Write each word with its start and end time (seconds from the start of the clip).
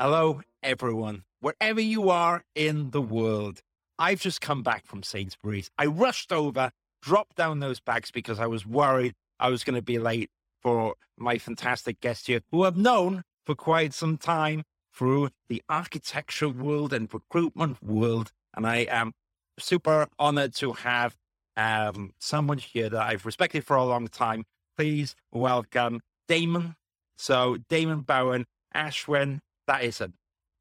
Hello, 0.00 0.40
everyone, 0.62 1.24
wherever 1.40 1.78
you 1.78 2.08
are 2.08 2.42
in 2.54 2.90
the 2.92 3.02
world. 3.02 3.60
I've 3.98 4.22
just 4.22 4.40
come 4.40 4.62
back 4.62 4.86
from 4.86 5.02
Sainsbury's. 5.02 5.70
I 5.76 5.84
rushed 5.84 6.32
over, 6.32 6.70
dropped 7.02 7.36
down 7.36 7.60
those 7.60 7.80
bags 7.80 8.10
because 8.10 8.40
I 8.40 8.46
was 8.46 8.64
worried 8.64 9.12
I 9.38 9.50
was 9.50 9.62
going 9.62 9.76
to 9.76 9.82
be 9.82 9.98
late 9.98 10.30
for 10.62 10.94
my 11.18 11.36
fantastic 11.36 12.00
guest 12.00 12.28
here, 12.28 12.40
who 12.50 12.64
I've 12.64 12.78
known 12.78 13.24
for 13.44 13.54
quite 13.54 13.92
some 13.92 14.16
time 14.16 14.62
through 14.94 15.28
the 15.50 15.62
architecture 15.68 16.48
world 16.48 16.94
and 16.94 17.12
recruitment 17.12 17.82
world. 17.82 18.32
And 18.56 18.66
I 18.66 18.86
am 18.88 19.12
super 19.58 20.08
honored 20.18 20.54
to 20.54 20.72
have 20.72 21.14
um, 21.56 22.12
someone 22.18 22.58
here 22.58 22.88
that 22.88 23.02
I've 23.02 23.26
respected 23.26 23.64
for 23.64 23.76
a 23.76 23.84
long 23.84 24.08
time. 24.08 24.44
Please 24.76 25.14
welcome 25.32 26.00
Damon. 26.28 26.76
So, 27.18 27.56
Damon 27.68 28.00
Bowen, 28.00 28.44
Ashwin, 28.74 29.40
that 29.66 29.82
is 29.82 30.00
a 30.00 30.12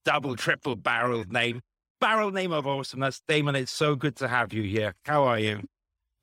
double, 0.06 0.36
triple 0.36 0.76
barrel 0.76 1.26
name. 1.30 1.62
Barrel 2.00 2.32
name 2.32 2.52
of 2.52 2.68
awesomeness. 2.68 3.22
Damon, 3.28 3.56
it's 3.56 3.72
so 3.72 3.96
good 3.96 4.16
to 4.18 4.28
have 4.28 4.54
you 4.54 4.64
here. 4.64 4.96
How 5.06 5.24
are 5.24 5.40
you? 5.40 5.62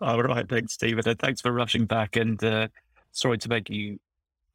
All 0.00 0.22
right. 0.22 0.48
Thanks, 0.48 0.74
Stephen. 0.74 1.06
And 1.06 1.18
thanks 1.18 1.40
for 1.40 1.52
rushing 1.52 1.86
back. 1.86 2.16
And 2.16 2.42
uh, 2.42 2.68
sorry 3.12 3.38
to 3.38 3.48
make 3.48 3.70
you 3.70 3.98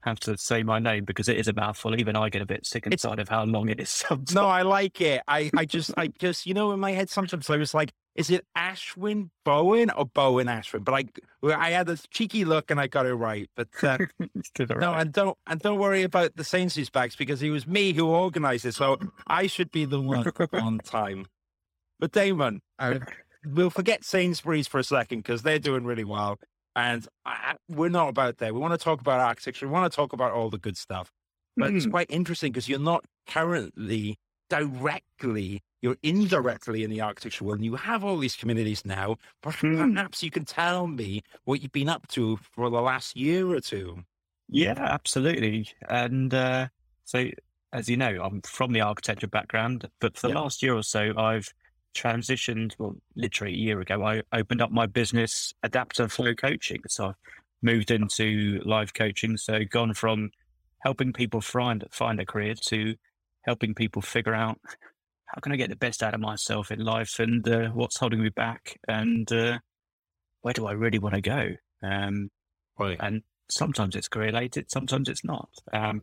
have 0.01 0.19
to 0.21 0.37
say 0.37 0.63
my 0.63 0.79
name 0.79 1.05
because 1.05 1.27
it 1.27 1.37
is 1.37 1.47
a 1.47 1.53
mouthful. 1.53 1.99
Even 1.99 2.15
I 2.15 2.29
get 2.29 2.41
a 2.41 2.45
bit 2.45 2.65
sick 2.65 2.85
inside 2.85 3.19
of 3.19 3.29
how 3.29 3.43
long 3.45 3.69
it 3.69 3.79
is 3.79 3.89
sometimes. 4.07 4.35
No, 4.35 4.45
I 4.45 4.61
like 4.61 5.01
it. 5.01 5.21
I, 5.27 5.49
I 5.55 5.65
just, 5.65 5.91
I 5.97 6.07
just, 6.07 6.45
you 6.45 6.53
know, 6.53 6.71
in 6.71 6.79
my 6.79 6.91
head 6.91 7.09
sometimes 7.09 7.49
I 7.49 7.57
was 7.57 7.73
like, 7.73 7.91
is 8.17 8.31
it 8.31 8.45
Ashwin 8.57 9.29
Bowen 9.45 9.91
or 9.91 10.05
Bowen 10.05 10.47
Ashwin? 10.47 10.83
But 10.83 10.93
I, 10.93 11.53
I 11.55 11.69
had 11.69 11.87
a 11.87 11.97
cheeky 12.09 12.45
look 12.45 12.71
and 12.71 12.79
I 12.79 12.87
got 12.87 13.05
it 13.05 13.13
right. 13.13 13.49
But 13.55 13.67
uh, 13.83 13.97
no, 14.59 14.65
right. 14.75 15.01
and 15.01 15.13
don't, 15.13 15.37
and 15.45 15.61
don't 15.61 15.77
worry 15.77 16.03
about 16.03 16.35
the 16.35 16.43
Sainsbury's 16.43 16.89
bags 16.89 17.15
because 17.15 17.41
it 17.43 17.51
was 17.51 17.67
me 17.67 17.93
who 17.93 18.07
organised 18.07 18.65
it, 18.65 18.73
so 18.73 18.97
I 19.27 19.47
should 19.47 19.71
be 19.71 19.85
the 19.85 20.01
one 20.01 20.31
on 20.51 20.79
time. 20.83 21.27
But 21.99 22.11
Damon, 22.11 22.61
uh, 22.79 22.99
we'll 23.45 23.69
forget 23.69 24.03
Sainsbury's 24.03 24.67
for 24.67 24.79
a 24.79 24.83
second 24.83 25.19
because 25.19 25.43
they're 25.43 25.59
doing 25.59 25.83
really 25.83 26.03
well. 26.03 26.39
And 26.75 27.07
I, 27.25 27.55
we're 27.69 27.89
not 27.89 28.09
about 28.09 28.37
that. 28.37 28.53
We 28.53 28.59
want 28.59 28.73
to 28.73 28.83
talk 28.83 29.01
about 29.01 29.19
architecture. 29.19 29.67
We 29.67 29.73
want 29.73 29.91
to 29.91 29.95
talk 29.95 30.13
about 30.13 30.31
all 30.31 30.49
the 30.49 30.59
good 30.59 30.77
stuff. 30.77 31.11
But 31.55 31.71
mm. 31.71 31.77
it's 31.77 31.87
quite 31.87 32.07
interesting 32.09 32.51
because 32.51 32.69
you're 32.69 32.77
not 32.77 33.05
currently 33.27 34.17
directly, 34.49 35.61
you're 35.81 35.97
indirectly 36.03 36.83
in 36.83 36.89
the 36.89 37.01
architecture 37.01 37.43
world. 37.43 37.59
And 37.59 37.65
you 37.65 37.75
have 37.75 38.03
all 38.03 38.17
these 38.17 38.35
communities 38.35 38.85
now. 38.85 39.17
But 39.41 39.55
mm. 39.55 39.93
perhaps 39.93 40.23
you 40.23 40.31
can 40.31 40.45
tell 40.45 40.87
me 40.87 41.23
what 41.45 41.61
you've 41.61 41.71
been 41.71 41.89
up 41.89 42.07
to 42.09 42.37
for 42.37 42.69
the 42.69 42.81
last 42.81 43.15
year 43.15 43.47
or 43.47 43.59
two. 43.59 44.03
Yeah, 44.49 44.75
absolutely. 44.77 45.67
And 45.89 46.33
uh, 46.33 46.67
so, 47.03 47.27
as 47.73 47.89
you 47.89 47.97
know, 47.97 48.21
I'm 48.23 48.41
from 48.41 48.71
the 48.71 48.81
architecture 48.81 49.27
background, 49.27 49.87
but 49.99 50.17
for 50.17 50.27
the 50.27 50.33
yeah. 50.33 50.39
last 50.39 50.63
year 50.63 50.75
or 50.75 50.83
so, 50.83 51.13
I've 51.17 51.51
transitioned, 51.93 52.73
well, 52.79 52.95
literally 53.15 53.53
a 53.53 53.57
year 53.57 53.81
ago, 53.81 54.03
I 54.05 54.21
opened 54.33 54.61
up 54.61 54.71
my 54.71 54.85
business, 54.85 55.53
Adapt 55.63 55.99
and 55.99 56.11
Flow 56.11 56.33
Coaching. 56.33 56.81
So 56.87 57.07
I've 57.07 57.15
moved 57.61 57.91
into 57.91 58.61
live 58.65 58.93
coaching. 58.93 59.35
So 59.37 59.59
gone 59.69 59.93
from 59.93 60.31
helping 60.79 61.11
people 61.11 61.41
find, 61.41 61.83
find 61.91 62.19
a 62.19 62.25
career 62.25 62.55
to 62.67 62.95
helping 63.43 63.73
people 63.73 64.01
figure 64.01 64.33
out 64.33 64.59
how 65.27 65.41
can 65.41 65.51
I 65.51 65.57
get 65.57 65.69
the 65.69 65.75
best 65.75 66.01
out 66.01 66.13
of 66.13 66.19
myself 66.19 66.71
in 66.71 66.79
life 66.79 67.19
and 67.19 67.47
uh, 67.47 67.69
what's 67.69 67.97
holding 67.97 68.23
me 68.23 68.29
back 68.29 68.79
and 68.87 69.31
uh, 69.31 69.59
where 70.41 70.53
do 70.53 70.65
I 70.65 70.71
really 70.71 70.99
want 70.99 71.15
to 71.15 71.21
go? 71.21 71.49
Um, 71.83 72.31
right. 72.79 72.97
And 72.99 73.23
sometimes 73.49 73.95
it's 73.95 74.07
career 74.07 74.27
related, 74.27 74.71
sometimes 74.71 75.09
it's 75.09 75.25
not. 75.25 75.49
Um, 75.73 76.01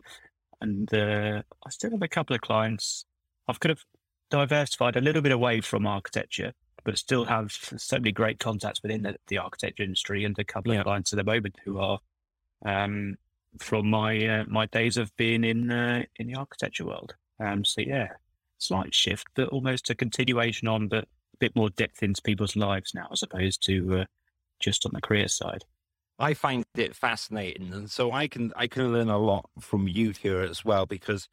and 0.60 0.92
uh, 0.92 1.42
I 1.66 1.70
still 1.70 1.90
have 1.90 2.02
a 2.02 2.08
couple 2.08 2.34
of 2.34 2.42
clients. 2.42 3.06
I've 3.48 3.60
kind 3.60 3.72
of 3.72 3.84
diversified 4.30 4.96
a 4.96 5.00
little 5.00 5.22
bit 5.22 5.32
away 5.32 5.60
from 5.60 5.86
architecture, 5.86 6.52
but 6.84 6.98
still 6.98 7.24
have 7.24 7.52
so 7.52 7.96
many 7.96 8.12
great 8.12 8.38
contacts 8.38 8.82
within 8.82 9.02
the, 9.02 9.16
the 9.28 9.38
architecture 9.38 9.82
industry 9.82 10.24
and 10.24 10.38
a 10.38 10.44
couple 10.44 10.72
yeah. 10.72 10.80
of 10.80 10.84
clients 10.84 11.12
at 11.12 11.16
the 11.16 11.24
moment 11.24 11.56
who 11.64 11.78
are 11.78 11.98
um, 12.64 13.16
from 13.58 13.88
my 13.88 14.26
uh, 14.26 14.44
my 14.48 14.66
days 14.66 14.96
of 14.96 15.14
being 15.16 15.44
in 15.44 15.70
uh, 15.70 16.02
in 16.16 16.26
the 16.26 16.34
architecture 16.34 16.86
world. 16.86 17.14
Um, 17.40 17.64
so 17.64 17.80
yeah, 17.80 18.08
slight 18.66 18.94
shift, 18.94 19.26
but 19.34 19.48
almost 19.48 19.90
a 19.90 19.94
continuation 19.94 20.68
on, 20.68 20.88
but 20.88 21.04
a 21.04 21.36
bit 21.38 21.54
more 21.56 21.70
depth 21.70 22.02
into 22.02 22.22
people's 22.22 22.56
lives 22.56 22.94
now, 22.94 23.08
as 23.12 23.22
opposed 23.22 23.64
to 23.66 24.00
uh, 24.00 24.04
just 24.60 24.86
on 24.86 24.92
the 24.94 25.00
career 25.00 25.28
side. 25.28 25.64
I 26.18 26.34
find 26.34 26.64
it 26.76 26.94
fascinating, 26.94 27.72
and 27.72 27.90
so 27.90 28.12
I 28.12 28.28
can 28.28 28.52
I 28.56 28.66
can 28.66 28.92
learn 28.92 29.08
a 29.08 29.18
lot 29.18 29.50
from 29.60 29.88
you 29.88 30.10
here 30.10 30.40
as 30.40 30.64
well. 30.64 30.86
Because 30.86 31.28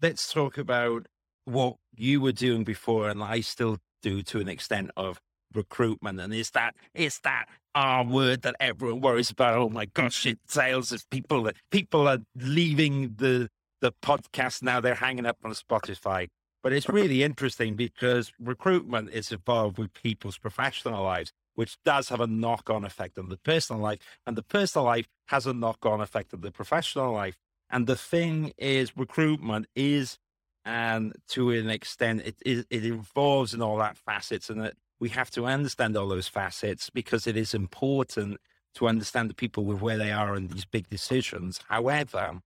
let's 0.00 0.32
talk 0.32 0.56
about 0.56 1.06
what 1.44 1.76
you 1.94 2.20
were 2.20 2.32
doing 2.32 2.64
before, 2.64 3.08
and 3.08 3.22
I 3.22 3.40
still 3.40 3.78
do 4.02 4.22
to 4.22 4.40
an 4.40 4.48
extent 4.48 4.90
of 4.96 5.20
recruitment, 5.54 6.20
and 6.20 6.32
is 6.32 6.50
that 6.52 6.74
is 6.94 7.20
that 7.20 7.46
R 7.74 8.04
word 8.04 8.42
that 8.42 8.56
everyone 8.60 9.00
worries 9.00 9.30
about? 9.30 9.58
Oh 9.58 9.68
my 9.68 9.86
gosh, 9.86 10.26
it 10.26 10.38
sales 10.46 10.90
of 10.92 11.08
people 11.10 11.42
that 11.44 11.56
people 11.70 12.08
are 12.08 12.18
leaving 12.34 13.14
the 13.16 13.50
the 13.80 13.92
podcast 13.92 14.62
now; 14.62 14.80
they're 14.80 14.94
hanging 14.94 15.26
up 15.26 15.38
on 15.44 15.52
Spotify. 15.52 16.28
But 16.64 16.72
it's 16.72 16.88
really 16.88 17.22
interesting 17.22 17.74
because 17.74 18.32
recruitment 18.40 19.10
is 19.10 19.30
involved 19.30 19.76
with 19.76 19.92
people's 19.92 20.38
professional 20.38 21.04
lives, 21.04 21.30
which 21.54 21.76
does 21.84 22.08
have 22.08 22.22
a 22.22 22.26
knock 22.26 22.70
on 22.70 22.86
effect 22.86 23.18
on 23.18 23.28
the 23.28 23.36
personal 23.36 23.82
life. 23.82 23.98
And 24.26 24.34
the 24.34 24.42
personal 24.42 24.86
life 24.86 25.06
has 25.26 25.46
a 25.46 25.52
knock 25.52 25.84
on 25.84 26.00
effect 26.00 26.32
on 26.32 26.40
the 26.40 26.50
professional 26.50 27.12
life. 27.12 27.36
And 27.68 27.86
the 27.86 27.96
thing 27.96 28.54
is, 28.56 28.96
recruitment 28.96 29.66
is 29.76 30.18
and 30.64 31.14
to 31.28 31.50
an 31.50 31.68
extent 31.68 32.22
it, 32.24 32.36
it, 32.46 32.66
it 32.70 32.86
involves 32.86 33.52
in 33.52 33.60
all 33.60 33.76
that 33.76 33.98
facets 33.98 34.48
and 34.48 34.62
that 34.62 34.72
we 34.98 35.10
have 35.10 35.30
to 35.32 35.44
understand 35.44 35.94
all 35.94 36.08
those 36.08 36.28
facets 36.28 36.88
because 36.88 37.26
it 37.26 37.36
is 37.36 37.52
important 37.52 38.38
to 38.74 38.88
understand 38.88 39.28
the 39.28 39.34
people 39.34 39.66
with 39.66 39.82
where 39.82 39.98
they 39.98 40.10
are 40.10 40.34
in 40.34 40.48
these 40.48 40.64
big 40.64 40.88
decisions 40.88 41.60
however 41.68 42.40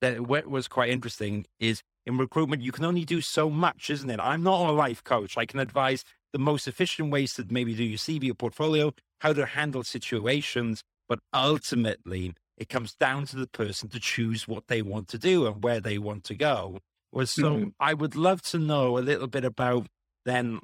that 0.00 0.20
what 0.20 0.46
was 0.46 0.68
quite 0.68 0.90
interesting 0.90 1.46
is 1.58 1.82
in 2.08 2.18
recruitment 2.18 2.62
you 2.62 2.72
can 2.72 2.84
only 2.84 3.04
do 3.04 3.20
so 3.20 3.48
much 3.48 3.90
isn't 3.90 4.10
it 4.10 4.18
i'm 4.20 4.42
not 4.42 4.68
a 4.68 4.72
life 4.72 5.04
coach 5.04 5.36
i 5.36 5.46
can 5.46 5.60
advise 5.60 6.04
the 6.32 6.38
most 6.38 6.66
efficient 6.66 7.10
ways 7.10 7.34
to 7.34 7.46
maybe 7.50 7.74
do 7.74 7.84
your 7.84 7.98
cv 7.98 8.30
or 8.30 8.34
portfolio 8.34 8.92
how 9.20 9.32
to 9.32 9.46
handle 9.46 9.84
situations 9.84 10.82
but 11.08 11.20
ultimately 11.32 12.34
it 12.56 12.68
comes 12.68 12.94
down 12.94 13.24
to 13.26 13.36
the 13.36 13.46
person 13.46 13.88
to 13.88 14.00
choose 14.00 14.48
what 14.48 14.66
they 14.66 14.82
want 14.82 15.06
to 15.06 15.18
do 15.18 15.46
and 15.46 15.62
where 15.62 15.80
they 15.80 15.98
want 15.98 16.24
to 16.24 16.34
go 16.34 16.78
was 17.12 17.30
so 17.30 17.54
mm-hmm. 17.54 17.68
I 17.80 17.94
would 17.94 18.16
love 18.16 18.42
to 18.42 18.58
know 18.58 18.98
a 18.98 19.00
little 19.00 19.28
bit 19.28 19.44
about 19.44 19.86
then 20.24 20.60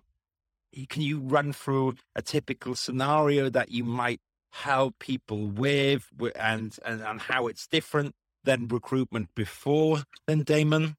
can 0.88 1.02
you 1.02 1.20
run 1.20 1.52
through 1.52 1.94
a 2.16 2.22
typical 2.22 2.74
scenario 2.74 3.48
that 3.48 3.70
you 3.70 3.84
might 3.84 4.20
help 4.52 4.98
people 4.98 5.46
with 5.46 6.08
and, 6.36 6.76
and, 6.84 7.00
and 7.00 7.20
how 7.20 7.46
it's 7.46 7.66
different 7.66 8.14
than 8.42 8.68
recruitment 8.68 9.28
before 9.34 10.02
then 10.26 10.42
Damon? 10.42 10.96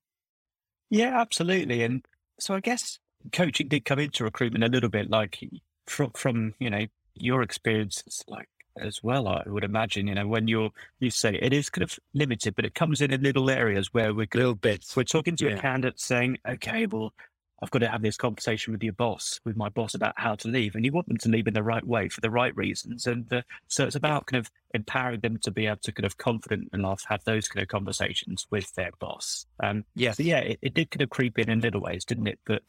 Yeah, 0.96 1.20
absolutely. 1.20 1.84
And 1.84 2.06
so 2.40 2.56
I 2.56 2.62
guess 2.62 3.00
coaching 3.34 3.68
did 3.68 3.84
come 3.84 4.00
into 4.00 4.24
recruitment 4.24 4.64
a 4.64 4.70
little 4.70 4.90
bit 4.90 5.10
like 5.10 5.40
from, 5.88 6.12
from 6.12 6.54
you 6.58 6.70
know, 6.70 6.86
your 7.16 7.42
experience, 7.42 8.24
like 8.30 8.48
as 8.80 9.04
well. 9.04 9.28
I 9.28 9.44
would 9.46 9.66
imagine, 9.66 10.08
you 10.08 10.16
know, 10.16 10.28
when 10.28 10.48
you're 10.48 10.70
you 11.00 11.10
say 11.10 11.38
it 11.42 11.52
is 11.52 11.70
kind 11.70 11.84
of 11.84 12.00
limited, 12.14 12.56
but 12.56 12.64
it 12.64 12.76
comes 12.76 13.02
in 13.02 13.12
in 13.12 13.22
little 13.24 13.50
areas 13.50 13.94
where 13.94 14.14
we're 14.14 14.28
little 14.34 14.56
bits. 14.56 14.96
We're 14.96 15.04
talking 15.04 15.36
to 15.38 15.50
yeah. 15.50 15.56
a 15.56 15.60
candidate 15.60 16.00
saying, 16.00 16.38
okay, 16.48 16.86
well, 16.86 17.14
I've 17.62 17.72
got 17.72 17.80
to 17.80 17.88
have 17.88 18.02
this 18.02 18.18
conversation 18.18 18.74
with 18.74 18.84
your 18.84 18.94
boss, 18.94 19.40
with 19.46 19.56
my 19.56 19.70
boss 19.70 19.94
about 19.94 20.14
how 20.18 20.36
to 20.36 20.48
leave, 20.48 20.76
and 20.76 20.84
you 20.84 20.92
want 20.92 21.08
them 21.08 21.18
to 21.18 21.30
leave 21.30 21.48
in 21.48 21.54
the 21.54 21.64
right 21.64 21.86
way 21.86 22.10
for 22.10 22.22
the 22.22 22.30
right 22.30 22.56
reasons, 22.56 23.08
and 23.08 23.32
uh, 23.32 23.42
so 23.68 23.86
it's 23.86 23.96
about 23.96 24.26
kind 24.26 24.40
of 24.40 24.52
empowering 24.74 25.22
them 25.22 25.38
to 25.44 25.52
be 25.52 25.66
able 25.66 25.78
to 25.78 25.92
kind 25.92 26.06
of 26.06 26.18
confident 26.18 26.70
enough 26.74 27.04
have 27.08 27.24
those 27.24 27.48
kind 27.48 27.64
of 27.64 27.70
conversations 27.70 28.46
with 28.52 28.74
their 28.76 28.92
boss. 29.00 29.46
Um, 29.62 29.86
yeah, 29.96 30.12
so 30.12 30.24
yeah, 30.24 30.40
it, 30.40 30.60
it 30.62 30.74
did 30.74 30.92
kind 30.92 31.02
of 31.02 31.10
creep 31.10 31.40
in 31.40 31.50
in 31.50 31.62
little 31.62 31.82
ways, 31.82 32.04
didn't 32.04 32.28
it? 32.28 32.40
But 32.46 32.64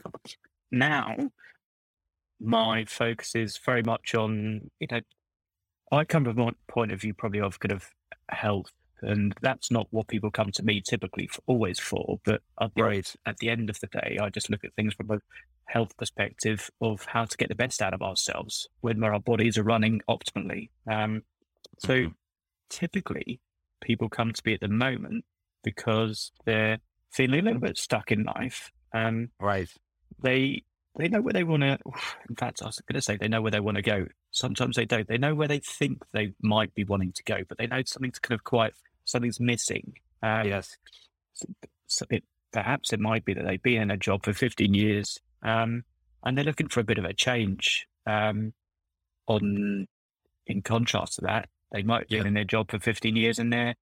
now 0.70 1.16
my 2.40 2.84
focus 2.84 3.34
is 3.34 3.58
very 3.58 3.82
much 3.82 4.14
on 4.14 4.70
you 4.78 4.86
know 4.90 5.00
I 5.92 6.04
come 6.04 6.24
from 6.24 6.38
a 6.38 6.52
point 6.68 6.92
of 6.92 7.00
view 7.00 7.14
probably 7.14 7.40
of 7.40 7.60
kind 7.60 7.72
of 7.72 7.88
health, 8.28 8.72
and 9.02 9.34
that's 9.40 9.70
not 9.70 9.86
what 9.90 10.08
people 10.08 10.30
come 10.30 10.50
to 10.52 10.62
me 10.62 10.80
typically 10.80 11.26
for, 11.26 11.42
always 11.46 11.78
for. 11.78 12.18
But 12.24 12.42
at 12.60 12.74
the, 12.74 12.82
right. 12.82 13.14
at 13.26 13.38
the 13.38 13.50
end 13.50 13.70
of 13.70 13.78
the 13.80 13.88
day, 13.88 14.18
I 14.20 14.30
just 14.30 14.50
look 14.50 14.64
at 14.64 14.74
things 14.74 14.94
from 14.94 15.10
a 15.10 15.20
health 15.66 15.96
perspective 15.96 16.70
of 16.80 17.04
how 17.04 17.24
to 17.24 17.36
get 17.36 17.48
the 17.48 17.54
best 17.54 17.82
out 17.82 17.94
of 17.94 18.02
ourselves 18.02 18.68
when 18.80 19.02
our 19.02 19.20
bodies 19.20 19.58
are 19.58 19.64
running 19.64 20.00
optimally. 20.08 20.70
Um, 20.90 21.22
so 21.78 21.94
mm-hmm. 21.94 22.12
typically, 22.70 23.40
people 23.82 24.08
come 24.08 24.32
to 24.32 24.42
me 24.44 24.54
at 24.54 24.60
the 24.60 24.68
moment 24.68 25.24
because 25.62 26.32
they're 26.44 26.78
feeling 27.10 27.40
a 27.40 27.42
little 27.42 27.60
bit 27.60 27.78
stuck 27.78 28.12
in 28.12 28.22
life. 28.24 28.70
Um, 28.94 29.30
right. 29.40 29.68
They 30.22 30.62
they 30.96 31.08
know 31.08 31.20
where 31.20 31.32
they 31.32 31.44
want 31.44 31.62
to. 31.62 31.78
In 32.28 32.36
fact, 32.36 32.62
I 32.62 32.66
was 32.66 32.80
going 32.80 32.96
to 32.96 33.02
say 33.02 33.16
they 33.16 33.28
know 33.28 33.42
where 33.42 33.50
they 33.50 33.60
want 33.60 33.76
to 33.76 33.82
go. 33.82 34.06
Sometimes 34.30 34.76
they 34.76 34.84
don't. 34.84 35.06
They 35.06 35.18
know 35.18 35.34
where 35.34 35.48
they 35.48 35.60
think 35.60 36.02
they 36.12 36.32
might 36.42 36.74
be 36.74 36.84
wanting 36.84 37.12
to 37.12 37.22
go, 37.24 37.38
but 37.48 37.58
they 37.58 37.66
know 37.66 37.82
something's 37.84 38.18
kind 38.18 38.38
of 38.38 38.44
quite 38.44 38.72
something's 39.04 39.40
missing. 39.40 39.94
Um, 40.22 40.46
yes. 40.46 40.76
So, 41.86 42.06
it, 42.10 42.24
perhaps 42.52 42.92
it 42.92 43.00
might 43.00 43.24
be 43.24 43.34
that 43.34 43.44
they've 43.44 43.62
been 43.62 43.82
in 43.82 43.90
a 43.90 43.96
job 43.96 44.24
for 44.24 44.32
15 44.32 44.72
years 44.72 45.20
um, 45.42 45.84
and 46.24 46.36
they're 46.36 46.44
looking 46.44 46.68
for 46.68 46.80
a 46.80 46.84
bit 46.84 46.98
of 46.98 47.04
a 47.04 47.12
change. 47.12 47.86
Um, 48.06 48.52
on 49.26 49.86
in 50.46 50.62
contrast 50.62 51.14
to 51.14 51.22
that, 51.22 51.48
they 51.72 51.82
might 51.82 52.02
have 52.02 52.08
been 52.08 52.26
in 52.26 52.34
their 52.34 52.44
job 52.44 52.70
for 52.70 52.78
15 52.78 53.16
years 53.16 53.38
and 53.38 53.52
they're 53.52 53.74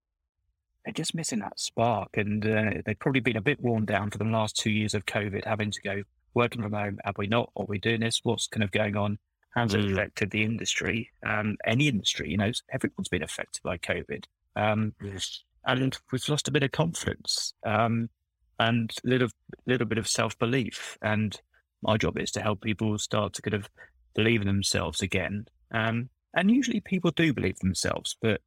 they're 0.85 0.93
just 0.93 1.15
missing 1.15 1.39
that 1.39 1.59
spark. 1.59 2.17
And 2.17 2.45
uh, 2.47 2.83
they've 2.85 2.99
probably 2.99 3.21
been 3.21 3.37
a 3.37 3.43
bit 3.43 3.61
worn 3.61 3.85
down 3.85 4.11
for 4.11 4.19
the 4.19 4.25
last 4.25 4.57
two 4.57 4.71
years 4.71 4.93
of 4.93 5.07
COVID, 5.07 5.45
having 5.47 5.71
to 5.71 5.81
go 5.81 6.03
working 6.35 6.63
from 6.63 6.73
home. 6.73 6.99
Have 7.05 7.19
we 7.19 7.27
not? 7.27 7.51
Are 7.57 7.67
we 7.67 7.79
doing 7.79 8.01
this? 8.01 8.21
What's 8.23 8.47
kind 8.47 8.65
of 8.65 8.71
going 8.71 8.97
on? 8.97 9.19
How's 9.51 9.75
mm. 9.75 9.85
it 9.85 9.93
affected 9.93 10.31
the 10.31 10.43
industry? 10.43 11.11
Um, 11.27 11.57
any 11.65 11.89
industry, 11.89 12.31
you 12.31 12.37
know, 12.37 12.51
everyone's 12.73 13.09
been 13.09 13.23
affected 13.23 13.63
by 13.63 13.79
COVID. 13.79 14.25
Um, 14.57 14.95
yes. 15.03 15.43
And 15.67 15.97
we've 16.13 16.29
lost 16.29 16.49
a 16.49 16.53
bit 16.53 16.63
of 16.63 16.73
confidence 16.73 17.55
um, 17.65 18.11
and 18.59 18.93
a 19.05 19.09
little, 19.09 19.29
little 19.67 19.87
bit 19.87 19.99
of 19.99 20.09
self 20.09 20.39
belief. 20.39 20.99
And 21.03 21.41
my 21.83 21.97
job 21.97 22.19
is 22.19 22.31
to 22.33 22.43
help 22.43 22.63
people 22.63 22.99
start 22.99 23.35
to 23.35 23.43
kind 23.43 23.55
of 23.55 23.69
believe 24.15 24.41
in 24.41 24.47
themselves 24.47 25.01
again. 25.03 25.47
Um, 25.73 26.11
and 26.35 26.51
usually 26.51 26.81
people 26.81 27.13
do 27.13 27.33
believe 27.33 27.59
themselves, 27.61 28.17
but 28.21 28.41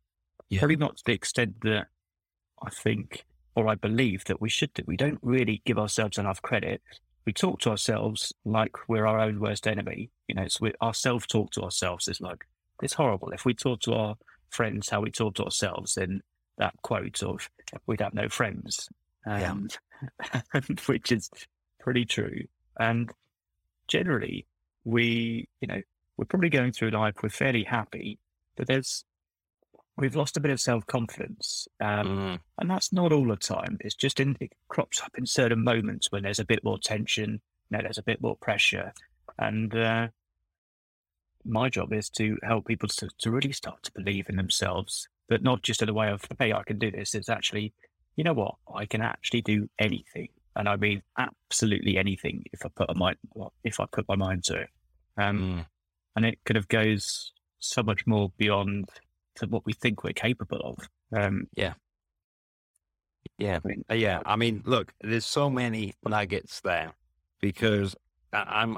yeah. 0.50 0.60
probably 0.60 0.76
not 0.76 0.98
to 0.98 1.04
the 1.06 1.14
extent 1.14 1.56
that 1.62 1.88
I 2.62 2.70
think 2.70 3.26
or 3.56 3.68
I 3.68 3.76
believe 3.76 4.26
that 4.26 4.40
we 4.42 4.50
should 4.50 4.74
do. 4.74 4.84
We 4.86 4.98
don't 4.98 5.20
really 5.22 5.62
give 5.66 5.80
ourselves 5.80 6.18
enough 6.18 6.42
credit. 6.42 6.82
We 7.28 7.34
talk 7.34 7.60
to 7.60 7.72
ourselves 7.72 8.34
like 8.46 8.88
we're 8.88 9.06
our 9.06 9.20
own 9.20 9.42
worst 9.42 9.68
enemy. 9.68 10.10
You 10.30 10.36
know, 10.36 10.44
it's 10.44 10.62
our 10.80 10.94
self 10.94 11.28
talk 11.28 11.52
to 11.52 11.62
ourselves 11.62 12.08
is 12.08 12.22
like, 12.22 12.48
it's 12.82 12.94
horrible. 12.94 13.32
If 13.32 13.44
we 13.44 13.54
talk 13.54 13.82
to 13.82 13.96
our 13.96 14.16
friends 14.50 14.88
how 14.88 15.02
we 15.02 15.12
talk 15.12 15.36
to 15.36 15.44
ourselves, 15.44 15.96
then 15.96 16.22
that 16.58 16.74
quote 16.84 17.22
of 17.24 17.50
we'd 17.86 18.00
have 18.00 18.14
no 18.14 18.30
friends, 18.30 18.88
um, 19.26 19.68
yeah. 20.32 20.42
which 20.86 21.12
is 21.12 21.30
pretty 21.82 22.06
true. 22.06 22.46
And 22.80 23.12
generally, 23.90 24.48
we, 24.86 25.50
you 25.60 25.68
know, 25.68 25.82
we're 26.16 26.26
probably 26.26 26.50
going 26.50 26.72
through 26.72 26.92
life, 26.92 27.16
we're 27.22 27.28
fairly 27.28 27.66
happy, 27.66 28.20
but 28.56 28.68
there's 28.68 29.04
we've 29.98 30.16
lost 30.16 30.38
a 30.38 30.40
bit 30.40 30.52
of 30.52 30.60
self 30.60 30.86
confidence, 30.88 31.68
um, 31.82 32.08
mm. 32.08 32.40
and 32.60 32.70
that's 32.70 32.94
not 32.94 33.12
all 33.12 33.28
the 33.28 33.36
time. 33.36 33.78
It's 33.82 33.96
just 33.96 34.20
in 34.20 34.38
it 34.40 34.54
crops 34.70 35.02
up 35.02 35.18
in 35.18 35.26
certain 35.26 35.64
moments 35.64 36.12
when 36.12 36.24
there's 36.24 36.40
a 36.40 36.46
bit 36.46 36.64
more 36.64 36.78
tension, 36.78 37.42
you 37.70 37.78
know, 37.78 37.82
there's 37.82 37.98
a 37.98 38.04
bit 38.04 38.22
more 38.22 38.38
pressure, 38.38 38.94
and 39.40 39.76
uh, 39.76 40.08
my 41.46 41.70
job 41.70 41.94
is 41.94 42.10
to 42.12 42.38
help 42.44 42.68
people 42.68 42.90
to, 42.90 43.10
to 43.20 43.32
really 43.32 43.52
start 43.52 43.82
to 43.84 43.92
believe 43.94 44.30
in 44.30 44.36
themselves, 44.36 45.08
but 45.30 45.42
not 45.42 45.64
just 45.64 45.82
in 45.82 45.90
a 45.90 45.94
way 45.94 46.10
of 46.10 46.22
hey, 46.40 46.54
I 46.54 46.64
can 46.64 46.78
do 46.78 46.92
this. 46.92 47.16
It's 47.16 47.30
actually, 47.30 47.74
you 48.16 48.24
know 48.24 48.34
what, 48.34 48.56
I 48.74 48.86
can 48.86 49.02
actually 49.02 49.42
do 49.42 49.70
anything, 49.80 50.30
and 50.56 50.70
I 50.70 50.76
mean 50.76 51.02
absolutely 51.18 51.98
anything 51.98 52.44
if 52.54 52.66
I 52.66 52.70
put 52.70 52.90
a 52.90 52.96
mind 52.96 53.18
if 53.64 53.80
I 53.80 53.86
put 53.92 54.08
my 54.08 54.16
mind 54.16 54.44
to 54.46 54.56
it. 54.62 54.70
Um, 55.18 55.40
mm. 55.40 55.66
And 56.16 56.26
it 56.26 56.40
kind 56.46 56.58
of 56.58 56.68
goes 56.68 57.32
so 57.60 57.84
much 57.84 58.08
more 58.08 58.32
beyond 58.38 58.90
to 59.38 59.48
what 59.48 59.66
we 59.66 59.74
think 59.74 60.04
we're 60.04 60.14
capable 60.14 60.60
of. 60.60 60.90
Um, 61.18 61.48
yeah. 61.56 61.74
Yeah. 63.38 63.60
I 63.64 63.68
mean, 63.68 63.86
uh, 63.90 63.94
yeah. 63.96 64.22
I 64.26 64.36
mean, 64.36 64.64
look, 64.66 64.94
there's 65.02 65.26
so 65.26 65.50
many 65.50 65.94
nuggets 66.06 66.62
there 66.62 66.94
because 67.40 67.96
I'm, 68.34 68.78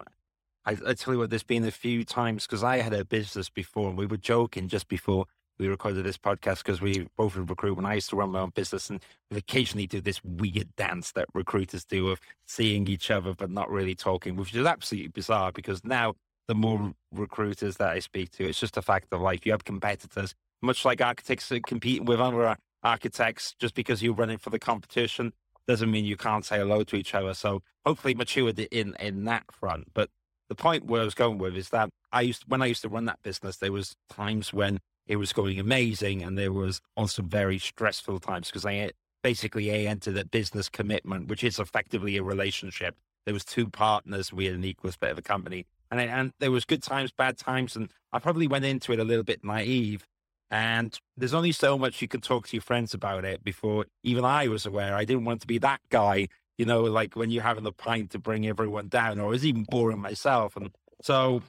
I, 0.65 0.77
I 0.85 0.93
tell 0.93 1.13
you 1.13 1.19
what, 1.19 1.29
there's 1.29 1.43
been 1.43 1.65
a 1.65 1.71
few 1.71 2.03
times 2.03 2.45
because 2.45 2.63
I 2.63 2.77
had 2.77 2.93
a 2.93 3.05
business 3.05 3.49
before 3.49 3.89
and 3.89 3.97
we 3.97 4.05
were 4.05 4.17
joking 4.17 4.67
just 4.67 4.87
before 4.87 5.25
we 5.59 5.67
recorded 5.67 6.05
this 6.05 6.17
podcast 6.17 6.59
because 6.59 6.81
we 6.81 7.07
both 7.17 7.35
in 7.35 7.45
recruitment. 7.45 7.87
I 7.87 7.95
used 7.95 8.09
to 8.11 8.15
run 8.15 8.31
my 8.31 8.39
own 8.39 8.51
business 8.55 8.89
and 8.89 9.03
we 9.29 9.37
occasionally 9.37 9.87
do 9.87 9.99
this 9.99 10.23
weird 10.23 10.73
dance 10.77 11.11
that 11.11 11.27
recruiters 11.33 11.83
do 11.83 12.09
of 12.09 12.19
seeing 12.47 12.87
each 12.87 13.11
other 13.11 13.33
but 13.33 13.51
not 13.51 13.69
really 13.69 13.95
talking, 13.95 14.35
which 14.35 14.55
is 14.55 14.65
absolutely 14.65 15.09
bizarre 15.09 15.51
because 15.51 15.83
now 15.83 16.13
the 16.47 16.55
more 16.55 16.93
recruiters 17.11 17.77
that 17.77 17.89
I 17.89 17.99
speak 17.99 18.31
to, 18.31 18.45
it's 18.45 18.59
just 18.59 18.77
a 18.77 18.81
fact 18.81 19.07
of 19.11 19.21
life. 19.21 19.45
You 19.45 19.51
have 19.51 19.65
competitors 19.65 20.33
much 20.61 20.85
like 20.85 21.01
architects 21.01 21.51
competing 21.65 22.05
with 22.05 22.19
other 22.19 22.57
architects, 22.83 23.55
just 23.59 23.75
because 23.75 24.01
you're 24.01 24.13
running 24.13 24.37
for 24.37 24.49
the 24.49 24.59
competition 24.59 25.33
doesn't 25.69 25.91
mean 25.91 26.03
you 26.03 26.17
can't 26.17 26.45
say 26.45 26.57
hello 26.57 26.83
to 26.83 26.95
each 26.95 27.13
other. 27.13 27.33
So 27.35 27.61
hopefully 27.85 28.15
matured 28.15 28.59
in 28.59 28.95
in 28.99 29.25
that 29.25 29.43
front. 29.51 29.93
But 29.93 30.09
the 30.49 30.55
point 30.55 30.85
where 30.85 31.01
I 31.01 31.05
was 31.05 31.13
going 31.13 31.37
with 31.37 31.55
is 31.55 31.69
that 31.69 31.89
I 32.11 32.21
used 32.21 32.43
when 32.47 32.61
I 32.61 32.65
used 32.65 32.81
to 32.81 32.89
run 32.89 33.05
that 33.05 33.21
business, 33.21 33.57
there 33.57 33.71
was 33.71 33.95
times 34.09 34.51
when 34.51 34.79
it 35.05 35.17
was 35.17 35.31
going 35.31 35.59
amazing, 35.59 36.23
and 36.23 36.37
there 36.37 36.51
was 36.51 36.81
also 36.97 37.21
very 37.21 37.59
stressful 37.59 38.19
times 38.19 38.47
because 38.47 38.65
I 38.65 38.91
basically 39.21 39.71
I 39.71 39.89
entered 39.89 40.17
a 40.17 40.25
business 40.25 40.69
commitment, 40.69 41.27
which 41.27 41.43
is 41.43 41.59
effectively 41.59 42.17
a 42.17 42.23
relationship. 42.23 42.95
There 43.25 43.33
was 43.33 43.45
two 43.45 43.67
partners. 43.67 44.33
We 44.33 44.45
had 44.45 44.55
an 44.55 44.65
equal 44.65 44.91
bit 44.99 45.11
of 45.11 45.19
a 45.19 45.21
company, 45.21 45.67
and 45.91 46.01
and 46.01 46.31
there 46.39 46.51
was 46.51 46.65
good 46.65 46.81
times, 46.81 47.11
bad 47.11 47.37
times, 47.37 47.75
and 47.75 47.91
I 48.11 48.17
probably 48.17 48.47
went 48.47 48.65
into 48.65 48.91
it 48.91 48.99
a 48.99 49.03
little 49.03 49.23
bit 49.23 49.43
naive 49.43 50.07
and 50.51 50.99
there's 51.15 51.33
only 51.33 51.51
so 51.51 51.77
much 51.77 52.01
you 52.01 52.07
can 52.07 52.21
talk 52.21 52.47
to 52.47 52.55
your 52.55 52.61
friends 52.61 52.93
about 52.93 53.25
it 53.25 53.43
before 53.43 53.85
even 54.03 54.25
I 54.25 54.47
was 54.47 54.65
aware. 54.65 54.95
I 54.95 55.05
didn't 55.05 55.25
want 55.25 55.41
to 55.41 55.47
be 55.47 55.59
that 55.59 55.81
guy, 55.89 56.27
you 56.57 56.65
know, 56.65 56.81
like 56.83 57.15
when 57.15 57.29
you're 57.29 57.43
having 57.43 57.63
the 57.63 57.71
pint 57.71 58.11
to 58.11 58.19
bring 58.19 58.47
everyone 58.47 58.87
down, 58.87 59.19
or 59.19 59.25
I 59.25 59.29
was 59.29 59.45
even 59.45 59.63
boring 59.63 59.99
myself. 59.99 60.55
And 60.55 60.71
so 61.01 61.43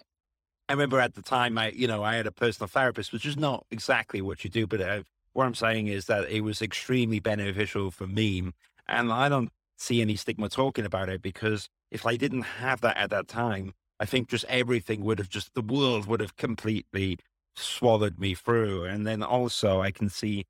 I 0.69 0.75
remember 0.75 1.01
at 1.01 1.15
the 1.15 1.23
time, 1.23 1.57
I, 1.59 1.71
you 1.71 1.87
know, 1.89 2.05
I 2.05 2.15
had 2.15 2.27
a 2.27 2.33
personal 2.33 2.69
therapist, 2.69 3.13
which 3.13 3.27
is 3.27 3.37
not 3.37 3.67
exactly 3.71 4.21
what 4.21 4.45
you 4.45 4.51
do, 4.51 4.67
but 4.67 4.81
uh, 4.81 5.03
what 5.33 5.47
I'm 5.47 5.55
saying 5.55 5.87
is 5.87 6.07
that 6.07 6.31
it 6.31 6.43
was 6.43 6.61
extremely 6.61 7.21
beneficial 7.21 7.91
for 7.91 8.07
me. 8.07 8.53
And 8.87 9.13
I 9.13 9.29
don't 9.29 9.51
see 9.79 10.03
any 10.03 10.17
stigma 10.17 10.49
talking 10.49 10.85
about 10.85 11.09
it 11.09 11.23
because 11.23 11.69
if 11.91 12.05
I 12.07 12.17
didn't 12.17 12.43
have 12.43 12.83
that 12.83 12.97
at 12.99 13.11
that 13.11 13.29
time, 13.29 13.73
I 13.99 14.05
think 14.05 14.29
just 14.29 14.45
everything 14.49 15.03
would 15.05 15.19
have 15.19 15.29
just, 15.29 15.55
the 15.55 15.63
world 15.63 16.07
would 16.07 16.21
have 16.21 16.37
completely 16.37 17.19
swallowed 17.57 18.19
me 18.19 18.35
through. 18.35 18.85
And 18.85 19.07
then 19.07 19.23
also 19.23 19.81
I 19.81 19.91
can 19.91 20.09
see 20.09 20.47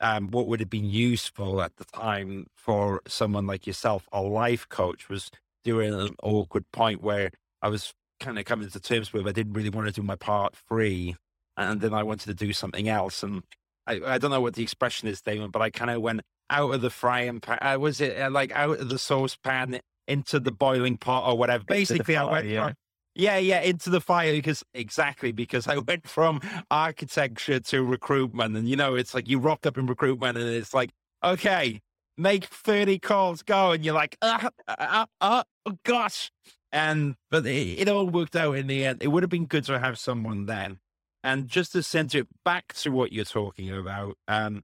um, 0.00 0.30
what 0.30 0.46
would 0.46 0.60
have 0.60 0.70
been 0.70 0.88
useful 0.88 1.60
at 1.60 1.76
the 1.76 1.84
time 1.84 2.46
for 2.56 3.00
someone 3.06 3.46
like 3.46 3.66
yourself, 3.66 4.08
a 4.12 4.22
life 4.22 4.68
coach, 4.68 5.08
was 5.08 5.30
during 5.64 5.92
an 5.94 6.14
awkward 6.22 6.64
point 6.72 7.02
where 7.02 7.30
I 7.60 7.68
was 7.68 7.92
kind 8.18 8.38
of 8.38 8.44
coming 8.44 8.68
to 8.68 8.80
terms 8.80 9.12
with 9.12 9.26
I 9.26 9.32
didn't 9.32 9.52
really 9.52 9.70
want 9.70 9.88
to 9.88 9.92
do 9.92 10.02
my 10.02 10.16
part 10.16 10.56
three, 10.68 11.16
and 11.56 11.80
then 11.80 11.92
I 11.92 12.02
wanted 12.02 12.26
to 12.26 12.34
do 12.34 12.52
something 12.52 12.88
else. 12.88 13.22
And 13.22 13.42
I, 13.86 14.00
I 14.04 14.18
don't 14.18 14.30
know 14.30 14.40
what 14.40 14.54
the 14.54 14.62
expression 14.62 15.08
is, 15.08 15.20
Damon, 15.20 15.50
but 15.50 15.62
I 15.62 15.70
kind 15.70 15.90
of 15.90 16.00
went 16.00 16.22
out 16.48 16.72
of 16.74 16.80
the 16.80 16.90
frying 16.90 17.40
pan. 17.40 17.58
Uh, 17.60 17.78
was 17.78 18.00
it 18.00 18.18
uh, 18.18 18.30
like 18.30 18.52
out 18.52 18.80
of 18.80 18.88
the 18.88 18.98
saucepan 18.98 19.80
into 20.08 20.40
the 20.40 20.52
boiling 20.52 20.96
pot 20.96 21.28
or 21.28 21.36
whatever? 21.36 21.64
Basically, 21.64 22.14
fire, 22.14 22.26
I 22.26 22.32
went 22.32 22.46
yeah. 22.46 22.72
Yeah, 23.14 23.38
yeah, 23.38 23.60
into 23.60 23.90
the 23.90 24.00
fire 24.00 24.32
because 24.32 24.62
exactly 24.72 25.32
because 25.32 25.66
I 25.66 25.78
went 25.88 26.08
from 26.08 26.40
architecture 26.70 27.60
to 27.60 27.82
recruitment, 27.82 28.56
and 28.56 28.68
you 28.68 28.76
know, 28.76 28.94
it's 28.94 29.14
like 29.14 29.28
you 29.28 29.38
rock 29.38 29.66
up 29.66 29.76
in 29.76 29.86
recruitment, 29.86 30.38
and 30.38 30.48
it's 30.48 30.72
like, 30.72 30.90
okay, 31.24 31.80
make 32.16 32.44
thirty 32.44 32.98
calls, 32.98 33.42
go, 33.42 33.72
and 33.72 33.84
you're 33.84 33.94
like, 33.94 34.16
uh, 34.22 34.48
uh, 34.68 35.06
uh, 35.20 35.42
oh 35.66 35.78
gosh, 35.84 36.30
and 36.70 37.16
but 37.30 37.44
it, 37.46 37.80
it 37.80 37.88
all 37.88 38.06
worked 38.06 38.36
out 38.36 38.52
in 38.56 38.68
the 38.68 38.84
end. 38.84 39.02
It 39.02 39.08
would 39.08 39.22
have 39.24 39.30
been 39.30 39.46
good 39.46 39.64
to 39.64 39.78
have 39.80 39.98
someone 39.98 40.46
then, 40.46 40.78
and 41.24 41.48
just 41.48 41.72
to 41.72 41.82
center 41.82 42.18
it 42.18 42.28
back 42.44 42.74
to 42.74 42.90
what 42.90 43.12
you're 43.12 43.24
talking 43.24 43.70
about, 43.76 44.16
um, 44.28 44.62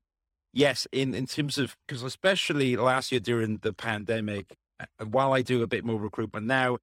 yes, 0.53 0.87
in 0.93 1.15
in 1.15 1.27
terms 1.27 1.59
of 1.59 1.77
because 1.89 2.05
especially 2.05 2.77
last 2.77 3.11
year 3.11 3.21
during 3.21 3.59
the 3.59 3.73
pandemic, 3.73 4.55
while 5.05 5.33
I 5.33 5.43
do 5.43 5.65
a 5.65 5.67
bit 5.67 5.85
more 5.85 6.01
recruitment 6.01 6.47
now 6.47 6.79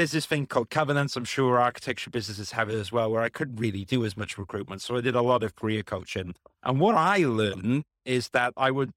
there's 0.00 0.12
this 0.12 0.24
thing 0.24 0.46
called 0.46 0.70
covenants. 0.70 1.14
I'm 1.14 1.26
sure 1.26 1.58
architecture 1.58 2.08
businesses 2.08 2.52
have 2.52 2.70
it 2.70 2.74
as 2.74 2.90
well, 2.90 3.10
where 3.10 3.20
I 3.20 3.28
couldn't 3.28 3.56
really 3.56 3.84
do 3.84 4.06
as 4.06 4.16
much 4.16 4.38
recruitment. 4.38 4.80
So 4.80 4.96
I 4.96 5.02
did 5.02 5.14
a 5.14 5.20
lot 5.20 5.42
of 5.42 5.56
career 5.56 5.82
coaching. 5.82 6.34
And 6.62 6.80
what 6.80 6.94
I 6.94 7.18
learned 7.18 7.84
is 8.06 8.30
that 8.30 8.54
I 8.56 8.70
would 8.70 8.92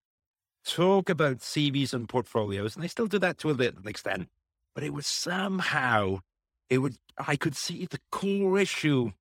talk 0.65 1.10
about 1.10 1.39
CVs 1.39 1.93
and 1.93 2.07
portfolios, 2.07 2.77
and 2.77 2.86
I 2.86 2.88
still 2.88 3.07
do 3.07 3.19
that 3.19 3.38
to 3.39 3.50
a 3.50 3.51
little 3.51 3.86
extent, 3.86 4.29
but 4.74 4.86
it 4.86 4.93
was 4.93 5.05
somehow, 5.05 6.19
it 6.69 6.77
would, 6.77 6.95
I 7.17 7.36
could 7.36 7.57
see 7.57 7.86
the 7.86 8.00
core 8.10 8.57
issue 8.57 9.12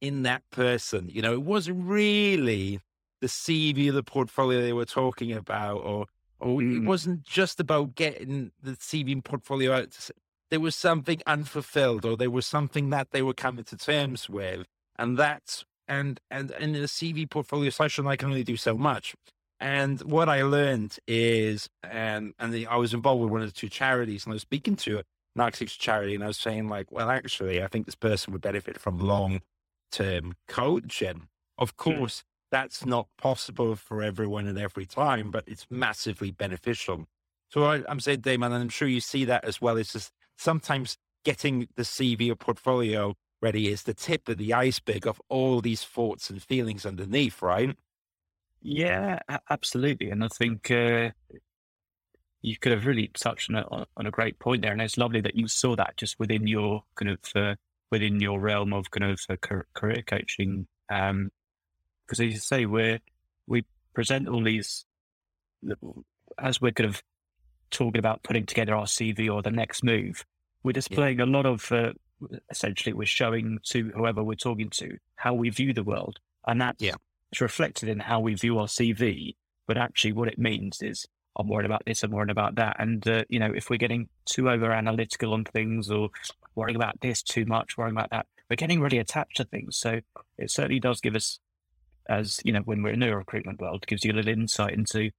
in 0.00 0.22
that 0.22 0.42
person. 0.50 1.10
You 1.12 1.20
know, 1.20 1.34
it 1.34 1.42
wasn't 1.42 1.86
really 1.86 2.80
the 3.20 3.26
CV 3.26 3.90
or 3.90 3.92
the 3.92 4.02
portfolio 4.02 4.62
they 4.62 4.72
were 4.72 4.86
talking 4.86 5.32
about, 5.32 5.82
or, 5.84 6.06
or 6.38 6.60
mm. 6.60 6.78
it 6.78 6.86
wasn't 6.86 7.24
just 7.24 7.60
about 7.60 7.94
getting 7.94 8.52
the 8.62 8.72
CV 8.72 9.12
and 9.12 9.22
portfolio 9.22 9.74
out 9.74 9.92
there 10.50 10.60
was 10.60 10.76
something 10.76 11.20
unfulfilled 11.26 12.04
or 12.04 12.16
there 12.16 12.30
was 12.30 12.46
something 12.46 12.90
that 12.90 13.10
they 13.12 13.22
were 13.22 13.34
coming 13.34 13.64
to 13.66 13.76
terms 13.76 14.28
with. 14.30 14.66
And 14.98 15.18
that's, 15.18 15.64
and, 15.88 16.20
and, 16.30 16.52
and 16.52 16.76
in 16.76 16.82
a 16.82 16.86
CV 16.86 17.28
portfolio 17.30 17.70
session, 17.70 18.06
I 18.06 18.16
can 18.16 18.28
only 18.28 18.44
do 18.44 18.56
so 18.56 18.76
much. 18.78 19.14
And 19.60 20.00
what 20.02 20.28
I 20.28 20.42
learned 20.42 20.98
is, 21.08 21.68
and, 21.82 22.34
and 22.38 22.52
the, 22.52 22.66
I 22.66 22.76
was 22.76 22.94
involved 22.94 23.22
with 23.22 23.32
one 23.32 23.42
of 23.42 23.48
the 23.48 23.54
two 23.58 23.68
charities 23.68 24.24
and 24.26 24.32
I 24.32 24.36
was 24.36 24.42
speaking 24.42 24.76
to 24.76 25.02
architects 25.38 25.76
charity 25.76 26.14
and 26.14 26.24
I 26.24 26.28
was 26.28 26.38
saying 26.38 26.68
like, 26.68 26.92
well, 26.92 27.10
actually, 27.10 27.62
I 27.62 27.68
think 27.68 27.86
this 27.86 27.94
person 27.96 28.32
would 28.32 28.42
benefit 28.42 28.78
from 28.80 28.98
long 28.98 29.40
term 29.92 30.34
coaching. 30.48 31.28
Of 31.58 31.74
Hmm. 31.86 32.00
course, 32.00 32.24
that's 32.52 32.86
not 32.86 33.08
possible 33.18 33.76
for 33.76 34.02
everyone 34.02 34.46
and 34.48 34.58
every 34.58 34.86
time, 34.86 35.30
but 35.30 35.44
it's 35.46 35.66
massively 35.70 36.30
beneficial. 36.32 37.06
So 37.50 37.64
I, 37.64 37.82
I'm 37.88 38.00
saying, 38.00 38.20
Damon, 38.20 38.52
and 38.52 38.62
I'm 38.62 38.68
sure 38.70 38.88
you 38.88 39.00
see 39.00 39.24
that 39.26 39.44
as 39.44 39.60
well. 39.60 39.76
It's 39.78 39.92
just 39.94 40.12
sometimes 40.40 40.96
getting 41.24 41.68
the 41.76 41.82
CV 41.82 42.30
or 42.30 42.34
portfolio 42.34 43.14
ready 43.42 43.68
is 43.68 43.82
the 43.82 43.94
tip 43.94 44.28
of 44.28 44.38
the 44.38 44.54
iceberg 44.54 45.06
of 45.06 45.20
all 45.28 45.60
these 45.60 45.84
thoughts 45.84 46.30
and 46.30 46.42
feelings 46.42 46.86
underneath, 46.86 47.42
right? 47.42 47.76
Yeah, 48.62 49.18
absolutely. 49.48 50.10
And 50.10 50.24
I 50.24 50.28
think 50.28 50.70
uh, 50.70 51.10
you 52.42 52.56
could 52.58 52.72
have 52.72 52.86
really 52.86 53.08
touched 53.08 53.50
on 53.50 53.56
a, 53.56 53.86
on 53.96 54.06
a 54.06 54.10
great 54.10 54.38
point 54.38 54.62
there. 54.62 54.72
And 54.72 54.82
it's 54.82 54.98
lovely 54.98 55.20
that 55.22 55.36
you 55.36 55.48
saw 55.48 55.76
that 55.76 55.96
just 55.96 56.18
within 56.18 56.46
your 56.46 56.82
kind 56.94 57.10
of 57.10 57.18
uh, 57.34 57.54
within 57.90 58.20
your 58.20 58.40
realm 58.40 58.72
of 58.72 58.90
kind 58.90 59.12
of 59.12 59.20
uh, 59.28 59.36
career 59.74 60.02
coaching. 60.06 60.66
Um, 60.90 61.30
because 62.06 62.20
as 62.20 62.32
you 62.32 62.38
say, 62.38 62.66
we 62.66 62.98
we 63.46 63.64
present 63.94 64.28
all 64.28 64.42
these 64.42 64.84
as 66.38 66.60
we're 66.60 66.72
kind 66.72 66.90
of 66.90 67.02
talking 67.70 67.98
about 67.98 68.22
putting 68.22 68.46
together 68.46 68.74
our 68.74 68.86
CV 68.86 69.32
or 69.32 69.42
the 69.42 69.50
next 69.50 69.84
move. 69.84 70.24
We're 70.62 70.72
displaying 70.72 71.20
a 71.20 71.26
lot 71.26 71.46
of 71.46 71.70
uh, 71.72 71.92
essentially 72.50 72.92
we're 72.92 73.06
showing 73.06 73.58
to 73.64 73.90
whoever 73.94 74.22
we're 74.22 74.34
talking 74.34 74.70
to 74.70 74.96
how 75.16 75.34
we 75.34 75.50
view 75.50 75.72
the 75.72 75.84
world, 75.84 76.18
and 76.46 76.60
that's 76.60 76.82
Yeah. 76.82 76.94
it's 77.32 77.40
reflected 77.40 77.88
in 77.88 78.00
how 78.00 78.20
we 78.20 78.34
view 78.34 78.58
our 78.58 78.66
CV. 78.66 79.36
But 79.66 79.78
actually, 79.78 80.12
what 80.12 80.28
it 80.28 80.38
means 80.38 80.82
is 80.82 81.06
I'm 81.36 81.48
worried 81.48 81.66
about 81.66 81.84
this, 81.86 82.02
I'm 82.02 82.10
worried 82.10 82.30
about 82.30 82.56
that, 82.56 82.76
and 82.78 83.06
uh, 83.08 83.24
you 83.28 83.38
know, 83.38 83.52
if 83.54 83.70
we're 83.70 83.76
getting 83.76 84.08
too 84.26 84.50
over 84.50 84.72
analytical 84.72 85.32
on 85.32 85.44
things 85.44 85.90
or 85.90 86.10
worrying 86.54 86.76
about 86.76 87.00
this 87.00 87.22
too 87.22 87.46
much, 87.46 87.78
worrying 87.78 87.96
about 87.96 88.10
that, 88.10 88.26
we're 88.48 88.56
getting 88.56 88.80
really 88.80 88.98
attached 88.98 89.36
to 89.36 89.44
things. 89.44 89.76
So 89.76 90.00
it 90.36 90.50
certainly 90.50 90.80
does 90.80 91.00
give 91.00 91.14
us, 91.14 91.38
as 92.08 92.40
you 92.44 92.52
know, 92.52 92.60
when 92.60 92.82
we're 92.82 92.92
in 92.92 93.00
the 93.00 93.16
recruitment 93.16 93.60
world, 93.60 93.86
gives 93.86 94.04
you 94.04 94.12
a 94.12 94.14
little 94.14 94.32
insight 94.32 94.74
into 94.74 95.10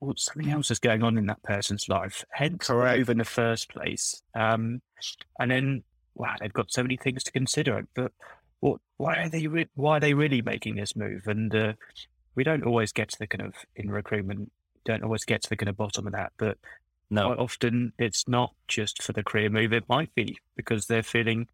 well, 0.00 0.14
something 0.16 0.50
else 0.50 0.70
is 0.70 0.78
going 0.78 1.02
on 1.02 1.16
in 1.18 1.26
that 1.26 1.42
person's 1.42 1.88
life. 1.88 2.24
Hence, 2.30 2.66
Correct. 2.66 2.98
move 2.98 3.10
in 3.10 3.18
the 3.18 3.24
first 3.24 3.70
place. 3.70 4.22
Um, 4.34 4.82
and 5.38 5.50
then, 5.50 5.82
wow, 6.14 6.34
they've 6.40 6.52
got 6.52 6.72
so 6.72 6.82
many 6.82 6.96
things 6.96 7.24
to 7.24 7.32
consider. 7.32 7.86
But 7.94 8.12
what? 8.60 8.80
Why 8.96 9.16
are 9.16 9.28
they? 9.28 9.46
Re- 9.46 9.68
why 9.74 9.96
are 9.96 10.00
they 10.00 10.14
really 10.14 10.42
making 10.42 10.76
this 10.76 10.94
move? 10.96 11.22
And 11.26 11.54
uh, 11.54 11.72
we 12.34 12.44
don't 12.44 12.64
always 12.64 12.92
get 12.92 13.10
to 13.10 13.18
the 13.18 13.26
kind 13.26 13.42
of 13.42 13.54
in 13.76 13.90
recruitment. 13.90 14.50
Don't 14.84 15.02
always 15.04 15.24
get 15.24 15.42
to 15.42 15.48
the 15.48 15.56
kind 15.56 15.68
of 15.68 15.76
bottom 15.76 16.06
of 16.06 16.12
that. 16.12 16.32
But 16.36 16.58
No, 17.10 17.26
quite 17.28 17.38
often, 17.38 17.92
it's 17.98 18.28
not 18.28 18.52
just 18.68 19.02
for 19.02 19.12
the 19.12 19.22
career 19.24 19.48
move. 19.50 19.72
It 19.72 19.88
might 19.88 20.14
be 20.14 20.38
because 20.56 20.86
they're 20.86 21.02
feeling 21.02 21.48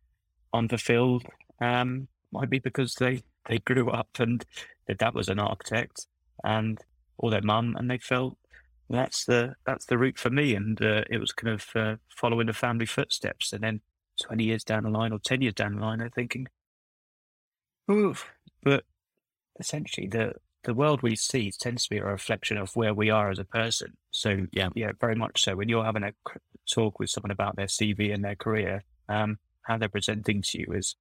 unfulfilled. 0.52 1.24
Um, 1.60 2.08
might 2.32 2.50
be 2.50 2.58
because 2.58 2.94
they 2.94 3.22
they 3.48 3.58
grew 3.58 3.90
up 3.90 4.08
and 4.18 4.44
their 4.86 4.96
dad 4.96 5.14
was 5.14 5.28
an 5.28 5.38
architect 5.38 6.06
and 6.44 6.78
or 7.20 7.30
their 7.30 7.42
mum, 7.42 7.76
and 7.78 7.90
they 7.90 7.98
felt 7.98 8.38
that's 8.90 9.24
the 9.26 9.54
that's 9.66 9.86
the 9.86 9.98
route 9.98 10.18
for 10.18 10.30
me. 10.30 10.54
And 10.56 10.80
uh, 10.82 11.04
it 11.10 11.18
was 11.18 11.32
kind 11.32 11.54
of 11.54 11.66
uh, 11.76 11.96
following 12.16 12.48
the 12.48 12.54
family 12.54 12.86
footsteps. 12.86 13.52
And 13.52 13.62
then 13.64 13.82
twenty 14.22 14.44
years 14.44 14.64
down 14.64 14.84
the 14.84 14.90
line 14.90 15.12
or 15.12 15.20
ten 15.20 15.42
years 15.42 15.54
down 15.54 15.76
the 15.76 15.82
line, 15.82 16.00
they're 16.00 16.10
thinking, 16.10 16.48
"Oof." 17.90 18.30
But 18.62 18.84
essentially, 19.60 20.08
the 20.08 20.34
the 20.64 20.74
world 20.74 21.02
we 21.02 21.16
see 21.16 21.50
tends 21.52 21.84
to 21.84 21.90
be 21.90 21.98
a 21.98 22.04
reflection 22.04 22.58
of 22.58 22.76
where 22.76 22.94
we 22.94 23.10
are 23.10 23.30
as 23.30 23.38
a 23.38 23.44
person. 23.44 23.96
So 24.12 24.46
Yeah. 24.52 24.70
yeah, 24.74 24.92
very 25.00 25.16
much 25.16 25.42
so. 25.44 25.56
When 25.56 25.68
you're 25.70 25.84
having 25.84 26.04
a 26.04 26.14
talk 26.72 26.98
with 27.00 27.10
someone 27.10 27.32
about 27.32 27.56
their 27.56 27.68
CV 27.68 28.12
and 28.12 28.24
their 28.24 28.36
career, 28.36 28.84
um, 29.08 29.38
how 29.62 29.78
they're 29.78 29.88
presenting 29.88 30.42
to 30.42 30.58
you 30.60 30.66
is 30.72 30.96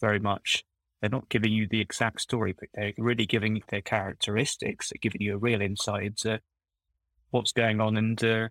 very 0.00 0.20
much 0.20 0.64
they're 1.00 1.10
not 1.10 1.28
giving 1.28 1.52
you 1.52 1.66
the 1.68 1.80
exact 1.80 2.20
story, 2.20 2.54
but 2.58 2.68
they're 2.74 2.92
really 2.98 3.26
giving 3.26 3.56
you 3.56 3.62
their 3.68 3.82
characteristics, 3.82 4.88
they're 4.88 4.98
giving 5.00 5.22
you 5.22 5.34
a 5.34 5.38
real 5.38 5.60
insight 5.60 6.04
into 6.04 6.40
what's 7.30 7.52
going 7.52 7.80
on, 7.80 7.96
and 7.96 8.22
uh, 8.24 8.48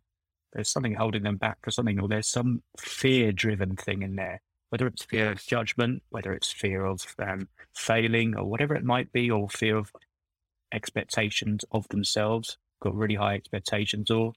there's 0.53 0.69
something 0.69 0.95
holding 0.95 1.23
them 1.23 1.37
back 1.37 1.57
for 1.63 1.71
something, 1.71 1.99
or 1.99 2.07
there's 2.07 2.27
some 2.29 2.61
fear-driven 2.79 3.75
thing 3.75 4.01
in 4.01 4.15
there, 4.15 4.41
whether 4.69 4.87
it's 4.87 5.03
fear 5.03 5.31
of 5.31 5.45
judgment, 5.45 6.03
whether 6.09 6.33
it's 6.33 6.51
fear 6.51 6.85
of 6.85 7.05
um, 7.19 7.47
failing, 7.75 8.35
or 8.35 8.45
whatever 8.45 8.75
it 8.75 8.83
might 8.83 9.11
be, 9.11 9.29
or 9.29 9.49
fear 9.49 9.77
of 9.77 9.91
expectations 10.73 11.65
of 11.71 11.87
themselves, 11.89 12.57
got 12.81 12.95
really 12.95 13.15
high 13.15 13.35
expectations, 13.35 14.11
or 14.11 14.33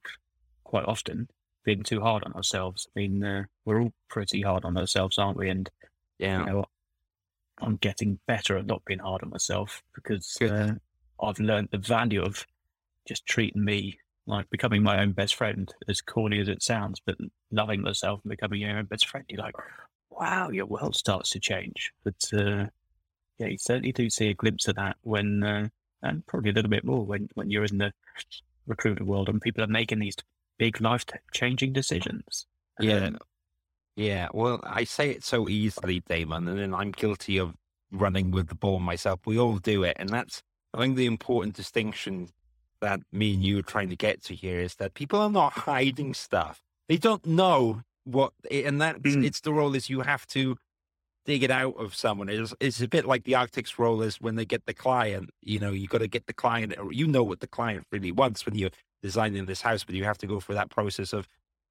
quite 0.64 0.84
often 0.86 1.28
being 1.64 1.82
too 1.82 2.00
hard 2.00 2.24
on 2.24 2.32
ourselves. 2.32 2.88
I 2.96 3.00
mean, 3.00 3.22
uh, 3.22 3.44
we're 3.64 3.82
all 3.82 3.92
pretty 4.08 4.40
hard 4.42 4.64
on 4.64 4.78
ourselves, 4.78 5.18
aren't 5.18 5.36
we? 5.36 5.50
And 5.50 5.68
yeah, 6.18 6.40
you 6.40 6.46
know, 6.46 6.64
I'm 7.62 7.76
getting 7.76 8.18
better 8.26 8.56
at 8.56 8.66
not 8.66 8.84
being 8.84 9.00
hard 9.00 9.22
on 9.22 9.30
myself 9.30 9.82
because 9.94 10.36
uh, 10.40 10.74
I've 11.22 11.38
learned 11.38 11.68
the 11.70 11.78
value 11.78 12.22
of 12.22 12.46
just 13.06 13.26
treating 13.26 13.64
me 13.64 13.98
like 14.26 14.48
becoming 14.50 14.82
my 14.82 15.00
own 15.00 15.12
best 15.12 15.34
friend, 15.34 15.72
as 15.88 16.00
corny 16.00 16.40
as 16.40 16.48
it 16.48 16.62
sounds, 16.62 17.00
but 17.04 17.16
loving 17.50 17.82
myself 17.82 18.20
and 18.22 18.30
becoming 18.30 18.60
your 18.60 18.78
own 18.78 18.84
best 18.84 19.08
friend. 19.08 19.26
You're 19.28 19.42
like, 19.42 19.54
wow, 20.10 20.50
your 20.50 20.66
world 20.66 20.94
starts 20.94 21.30
to 21.30 21.40
change. 21.40 21.92
But 22.04 22.30
uh, 22.32 22.66
yeah, 23.38 23.48
you 23.48 23.58
certainly 23.58 23.92
do 23.92 24.08
see 24.08 24.28
a 24.28 24.34
glimpse 24.34 24.68
of 24.68 24.76
that 24.76 24.96
when, 25.02 25.42
uh, 25.42 25.68
and 26.02 26.24
probably 26.26 26.50
a 26.50 26.54
little 26.54 26.70
bit 26.70 26.84
more 26.84 27.04
when, 27.04 27.28
when 27.34 27.50
you're 27.50 27.64
in 27.64 27.78
the 27.78 27.92
recruitment 28.66 29.08
world 29.08 29.28
and 29.28 29.40
people 29.40 29.64
are 29.64 29.68
making 29.68 29.98
these 29.98 30.16
big 30.58 30.80
life 30.80 31.04
changing 31.32 31.72
decisions. 31.72 32.46
Yeah. 32.78 33.06
Um, 33.06 33.18
Yeah, 34.00 34.28
well, 34.32 34.60
I 34.64 34.84
say 34.84 35.10
it 35.10 35.22
so 35.24 35.46
easily, 35.46 36.00
Damon, 36.08 36.48
and 36.48 36.58
then 36.58 36.72
I'm 36.72 36.90
guilty 36.90 37.36
of 37.36 37.54
running 37.92 38.30
with 38.30 38.48
the 38.48 38.54
ball 38.54 38.78
myself. 38.80 39.20
We 39.26 39.38
all 39.38 39.58
do 39.58 39.84
it. 39.84 39.94
And 40.00 40.08
that's, 40.08 40.42
I 40.72 40.78
think, 40.78 40.96
the 40.96 41.04
important 41.04 41.54
distinction 41.54 42.30
that 42.80 43.00
me 43.12 43.34
and 43.34 43.42
you 43.44 43.58
are 43.58 43.62
trying 43.62 43.90
to 43.90 43.96
get 43.96 44.24
to 44.24 44.34
here 44.34 44.58
is 44.58 44.76
that 44.76 44.94
people 44.94 45.20
are 45.20 45.28
not 45.28 45.52
hiding 45.52 46.14
stuff. 46.14 46.62
They 46.88 46.96
don't 46.96 47.26
know 47.26 47.82
what, 48.04 48.32
and 48.50 48.80
that's, 48.80 49.00
Mm. 49.00 49.22
it's 49.22 49.40
the 49.40 49.52
role 49.52 49.74
is 49.74 49.90
you 49.90 50.00
have 50.00 50.26
to 50.28 50.56
dig 51.26 51.42
it 51.42 51.50
out 51.50 51.76
of 51.76 51.94
someone. 51.94 52.30
It's, 52.30 52.54
it's 52.58 52.80
a 52.80 52.88
bit 52.88 53.04
like 53.04 53.24
the 53.24 53.34
architect's 53.34 53.78
role 53.78 54.00
is 54.00 54.18
when 54.18 54.36
they 54.36 54.46
get 54.46 54.64
the 54.64 54.72
client, 54.72 55.28
you 55.42 55.58
know, 55.58 55.72
you 55.72 55.88
got 55.88 55.98
to 55.98 56.08
get 56.08 56.26
the 56.26 56.32
client, 56.32 56.74
or 56.78 56.90
you 56.90 57.06
know 57.06 57.22
what 57.22 57.40
the 57.40 57.46
client 57.46 57.86
really 57.92 58.12
wants 58.12 58.46
when 58.46 58.54
you're 58.54 58.70
designing 59.02 59.44
this 59.44 59.60
house, 59.60 59.84
but 59.84 59.94
you 59.94 60.04
have 60.04 60.18
to 60.18 60.26
go 60.26 60.40
through 60.40 60.54
that 60.54 60.70
process 60.70 61.12
of 61.12 61.28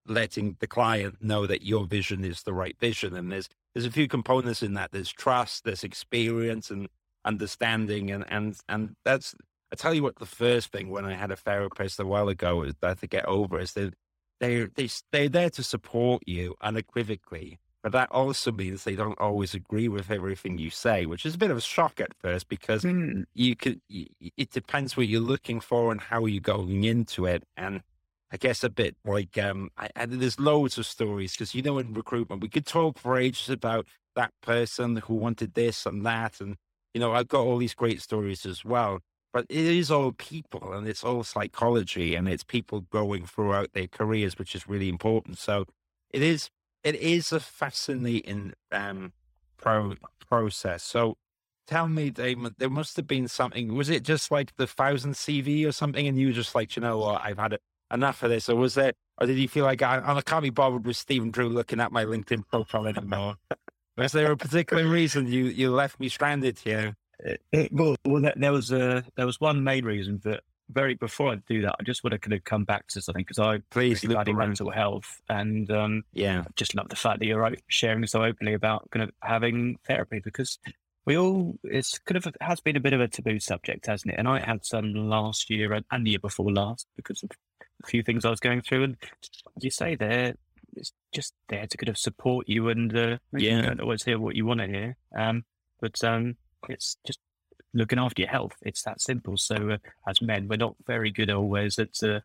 letting 0.07 0.57
the 0.59 0.67
client 0.67 1.17
know 1.21 1.45
that 1.47 1.63
your 1.63 1.85
vision 1.85 2.23
is 2.23 2.43
the 2.43 2.53
right 2.53 2.77
vision. 2.79 3.15
And 3.15 3.31
there's 3.31 3.49
there's 3.73 3.85
a 3.85 3.91
few 3.91 4.07
components 4.07 4.63
in 4.63 4.73
that. 4.73 4.91
There's 4.91 5.11
trust, 5.11 5.63
there's 5.63 5.83
experience 5.83 6.71
and 6.71 6.87
understanding 7.25 8.09
and 8.11 8.25
and 8.29 8.57
and 8.69 8.95
that's 9.03 9.35
I 9.71 9.75
tell 9.75 9.93
you 9.93 10.03
what 10.03 10.15
the 10.15 10.25
first 10.25 10.71
thing 10.71 10.89
when 10.89 11.05
I 11.05 11.13
had 11.13 11.31
a 11.31 11.35
therapist 11.35 11.99
a 11.99 12.05
while 12.05 12.29
ago 12.29 12.63
is 12.63 12.73
that 12.81 12.99
to 13.01 13.07
get 13.07 13.25
over 13.25 13.59
is 13.59 13.73
that 13.73 13.93
they 14.39 14.65
they 14.75 14.89
they're 15.11 15.29
there 15.29 15.49
to 15.51 15.63
support 15.63 16.23
you 16.25 16.55
unequivocally. 16.61 17.59
But 17.81 17.93
that 17.93 18.11
also 18.11 18.51
means 18.51 18.83
they 18.83 18.95
don't 18.95 19.19
always 19.21 19.53
agree 19.53 19.87
with 19.87 20.11
everything 20.11 20.57
you 20.57 20.69
say, 20.69 21.05
which 21.05 21.25
is 21.25 21.35
a 21.35 21.37
bit 21.37 21.49
of 21.51 21.55
a 21.55 21.61
shock 21.61 22.01
at 22.01 22.13
first 22.19 22.49
because 22.49 22.83
mm, 22.83 23.23
you 23.33 23.55
could 23.55 23.79
it 23.89 24.49
depends 24.49 24.97
what 24.97 25.07
you're 25.07 25.21
looking 25.21 25.59
for 25.59 25.91
and 25.91 26.01
how 26.01 26.25
you're 26.25 26.41
going 26.41 26.83
into 26.83 27.25
it 27.25 27.43
and 27.55 27.81
i 28.31 28.37
guess 28.37 28.63
a 28.63 28.69
bit 28.69 28.95
like 29.05 29.37
um 29.37 29.69
I, 29.77 29.89
and 29.95 30.13
there's 30.13 30.39
loads 30.39 30.77
of 30.77 30.85
stories 30.85 31.33
because 31.33 31.55
you 31.55 31.61
know 31.61 31.77
in 31.77 31.93
recruitment 31.93 32.41
we 32.41 32.49
could 32.49 32.65
talk 32.65 32.97
for 32.97 33.17
ages 33.17 33.49
about 33.49 33.87
that 34.15 34.31
person 34.41 34.97
who 34.97 35.15
wanted 35.15 35.53
this 35.53 35.85
and 35.85 36.05
that 36.05 36.39
and 36.39 36.55
you 36.93 36.99
know 36.99 37.13
i've 37.13 37.27
got 37.27 37.41
all 37.41 37.57
these 37.57 37.73
great 37.73 38.01
stories 38.01 38.45
as 38.45 38.65
well 38.65 38.99
but 39.31 39.45
it 39.49 39.65
is 39.65 39.91
all 39.91 40.11
people 40.11 40.73
and 40.73 40.87
it's 40.87 41.03
all 41.03 41.23
psychology 41.23 42.15
and 42.15 42.27
it's 42.27 42.43
people 42.43 42.81
growing 42.81 43.25
throughout 43.25 43.73
their 43.73 43.87
careers 43.87 44.37
which 44.37 44.55
is 44.55 44.67
really 44.67 44.89
important 44.89 45.37
so 45.37 45.65
it 46.11 46.21
is 46.21 46.49
it 46.83 46.95
is 46.95 47.31
a 47.31 47.39
fascinating 47.39 48.53
um 48.71 49.13
pro 49.57 49.95
process 50.27 50.83
so 50.83 51.17
tell 51.69 51.87
me, 51.87 52.09
Damon, 52.09 52.55
there 52.57 52.69
must 52.69 52.95
have 52.97 53.05
been 53.05 53.27
something. 53.27 53.75
Was 53.75 53.89
it 53.89 54.03
just 54.03 54.31
like 54.31 54.55
the 54.55 54.65
thousand 54.65 55.13
CV 55.13 55.67
or 55.67 55.71
something? 55.71 56.07
And 56.07 56.17
you 56.17 56.27
were 56.27 56.33
just 56.33 56.55
like, 56.55 56.75
you 56.75 56.81
know 56.81 56.97
what, 56.97 57.21
I've 57.23 57.37
had 57.37 57.53
it, 57.53 57.61
enough 57.91 58.23
of 58.23 58.29
this. 58.29 58.49
Or 58.49 58.55
was 58.55 58.75
there, 58.75 58.93
or 59.19 59.27
did 59.27 59.37
you 59.37 59.47
feel 59.47 59.65
like 59.65 59.81
I, 59.81 60.01
I 60.03 60.21
can't 60.21 60.43
be 60.43 60.49
bothered 60.49 60.85
with 60.85 60.97
Stephen 60.97 61.31
Drew 61.31 61.49
looking 61.49 61.79
at 61.79 61.91
my 61.91 62.05
LinkedIn 62.05 62.47
profile 62.47 62.87
anymore? 62.87 63.35
was 63.97 64.11
there 64.13 64.31
a 64.31 64.37
particular 64.37 64.87
reason 64.87 65.27
you, 65.27 65.45
you 65.45 65.71
left 65.71 65.99
me 65.99 66.07
stranded 66.09 66.59
here? 66.59 66.95
It, 67.19 67.41
it- 67.51 67.73
well, 67.73 67.95
well, 68.05 68.31
there, 68.35 68.51
was 68.51 68.71
a 68.71 69.03
there 69.15 69.25
was 69.25 69.41
one 69.41 69.63
main 69.63 69.83
reason 69.85 70.21
that 70.23 70.41
very 70.71 70.93
before 70.93 71.31
I 71.31 71.35
do 71.47 71.61
that, 71.63 71.75
I 71.79 71.83
just 71.83 72.03
want 72.03 72.11
to 72.13 72.19
kind 72.19 72.33
of 72.33 72.43
come 72.43 72.63
back 72.63 72.87
to 72.89 73.01
something 73.01 73.23
because 73.27 73.39
I 73.39 73.57
Please 73.71 74.03
really 74.03 74.15
around. 74.33 74.49
mental 74.49 74.69
health, 74.69 75.19
and 75.27 75.69
um, 75.71 76.03
Yeah, 76.13 76.43
just 76.55 76.75
love 76.75 76.89
the 76.89 76.95
fact 76.95 77.19
that 77.19 77.25
you're 77.25 77.55
sharing 77.67 78.05
so 78.05 78.23
openly 78.23 78.53
about 78.53 78.89
kind 78.91 79.03
of 79.03 79.11
having 79.21 79.79
therapy 79.87 80.21
because 80.23 80.59
we 81.09 81.17
all 81.17 81.57
it's 81.63 81.99
kind 81.99 82.15
of 82.23 82.33
has 82.39 82.61
been 82.61 82.77
a 82.77 82.79
bit 82.79 82.93
of 82.93 83.01
a 83.01 83.07
taboo 83.09 83.39
subject, 83.39 83.87
hasn't 83.87 84.13
it? 84.13 84.17
And 84.19 84.27
I 84.27 84.39
had 84.39 84.65
some 84.65 84.93
last 84.93 85.49
year 85.49 85.73
and, 85.73 85.83
and 85.91 86.05
the 86.05 86.11
year 86.11 86.19
before 86.19 86.51
last 86.51 86.87
because 86.95 87.21
of 87.23 87.31
a 87.83 87.87
few 87.87 88.03
things 88.03 88.23
I 88.25 88.29
was 88.29 88.39
going 88.39 88.61
through, 88.61 88.83
and 88.83 88.97
you 89.59 89.71
say, 89.71 89.95
there 89.95 90.35
it's 90.75 90.93
just 91.13 91.33
there 91.49 91.65
to 91.65 91.77
kind 91.77 91.89
of 91.89 91.97
support 91.97 92.47
you 92.47 92.69
and 92.69 92.95
uh, 92.95 93.17
Yeah. 93.33 93.55
you 93.57 93.61
don't 93.63 93.81
always 93.81 94.03
hear 94.03 94.19
what 94.19 94.35
you 94.35 94.45
want 94.45 94.59
to 94.61 94.67
hear. 94.67 94.95
Um, 95.17 95.43
but 95.81 96.01
um, 96.03 96.35
it's 96.69 96.95
just 97.07 97.19
looking 97.73 97.97
after 97.99 98.21
your 98.21 98.29
health. 98.29 98.53
It's 98.61 98.83
that 98.83 99.01
simple. 99.01 99.35
So 99.37 99.55
uh, 99.71 99.77
as 100.07 100.21
men, 100.21 100.47
we're 100.47 100.57
not 100.57 100.75
very 100.85 101.11
good 101.11 101.31
always 101.31 101.79
at. 101.79 102.01
Uh, 102.03 102.19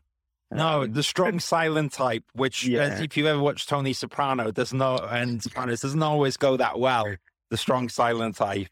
No, 0.51 0.83
um, 0.83 0.93
the 0.93 1.01
strong 1.03 1.39
silent 1.55 1.93
type, 1.93 2.23
which 2.33 2.65
Yeah. 2.67 3.01
if 3.01 3.17
you 3.17 3.25
ever 3.27 3.39
watched 3.39 3.67
Tony 3.67 3.93
Soprano, 3.93 4.51
doesn't 4.51 4.77
know 4.77 4.97
and 4.97 5.41
Sopranos 5.41 5.81
doesn't 5.81 6.03
always 6.03 6.37
go 6.37 6.55
that 6.57 6.77
well. 6.77 7.15
The 7.49 7.57
strong 7.57 7.89
silent 7.89 8.35
type. 8.35 8.67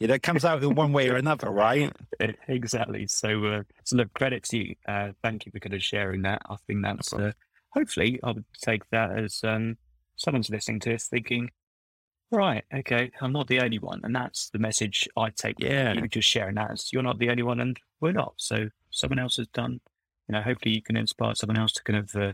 You 0.00 0.06
know, 0.06 0.14
it 0.14 0.22
comes 0.22 0.44
out 0.44 0.62
in 0.62 0.74
one 0.74 0.92
way 0.92 1.08
or 1.08 1.16
another, 1.16 1.50
right? 1.50 1.92
exactly. 2.48 3.06
So, 3.08 3.44
uh, 3.46 3.62
so 3.84 3.96
look, 3.96 4.12
credit 4.14 4.44
to 4.44 4.58
you. 4.58 4.74
Uh, 4.86 5.10
thank 5.22 5.44
you 5.44 5.52
for 5.52 5.58
kind 5.58 5.74
of 5.74 5.82
sharing 5.82 6.22
that. 6.22 6.42
I 6.48 6.56
think 6.66 6.82
that's 6.84 7.12
uh, 7.12 7.32
hopefully 7.70 8.20
I 8.22 8.32
would 8.32 8.44
take 8.62 8.88
that 8.90 9.18
as 9.18 9.40
um, 9.42 9.76
someone's 10.16 10.50
listening 10.50 10.78
to 10.80 10.90
this 10.90 11.08
thinking, 11.08 11.50
right, 12.30 12.64
okay, 12.72 13.10
I'm 13.20 13.32
not 13.32 13.48
the 13.48 13.60
only 13.60 13.80
one, 13.80 14.00
and 14.04 14.14
that's 14.14 14.50
the 14.50 14.58
message 14.60 15.08
I 15.16 15.30
take. 15.30 15.56
Yeah. 15.58 15.94
you 15.94 16.06
just 16.08 16.28
sharing 16.28 16.54
that 16.56 16.70
as 16.70 16.92
you're 16.92 17.02
not 17.02 17.18
the 17.18 17.30
only 17.30 17.42
one, 17.42 17.58
and 17.60 17.76
we're 18.00 18.12
not. 18.12 18.34
So 18.36 18.68
someone 18.90 19.18
else 19.18 19.36
has 19.38 19.48
done. 19.48 19.80
You 20.28 20.34
know, 20.34 20.42
hopefully 20.42 20.74
you 20.74 20.82
can 20.82 20.96
inspire 20.96 21.34
someone 21.34 21.58
else 21.58 21.72
to 21.72 21.82
kind 21.82 21.98
of 21.98 22.14
uh, 22.14 22.32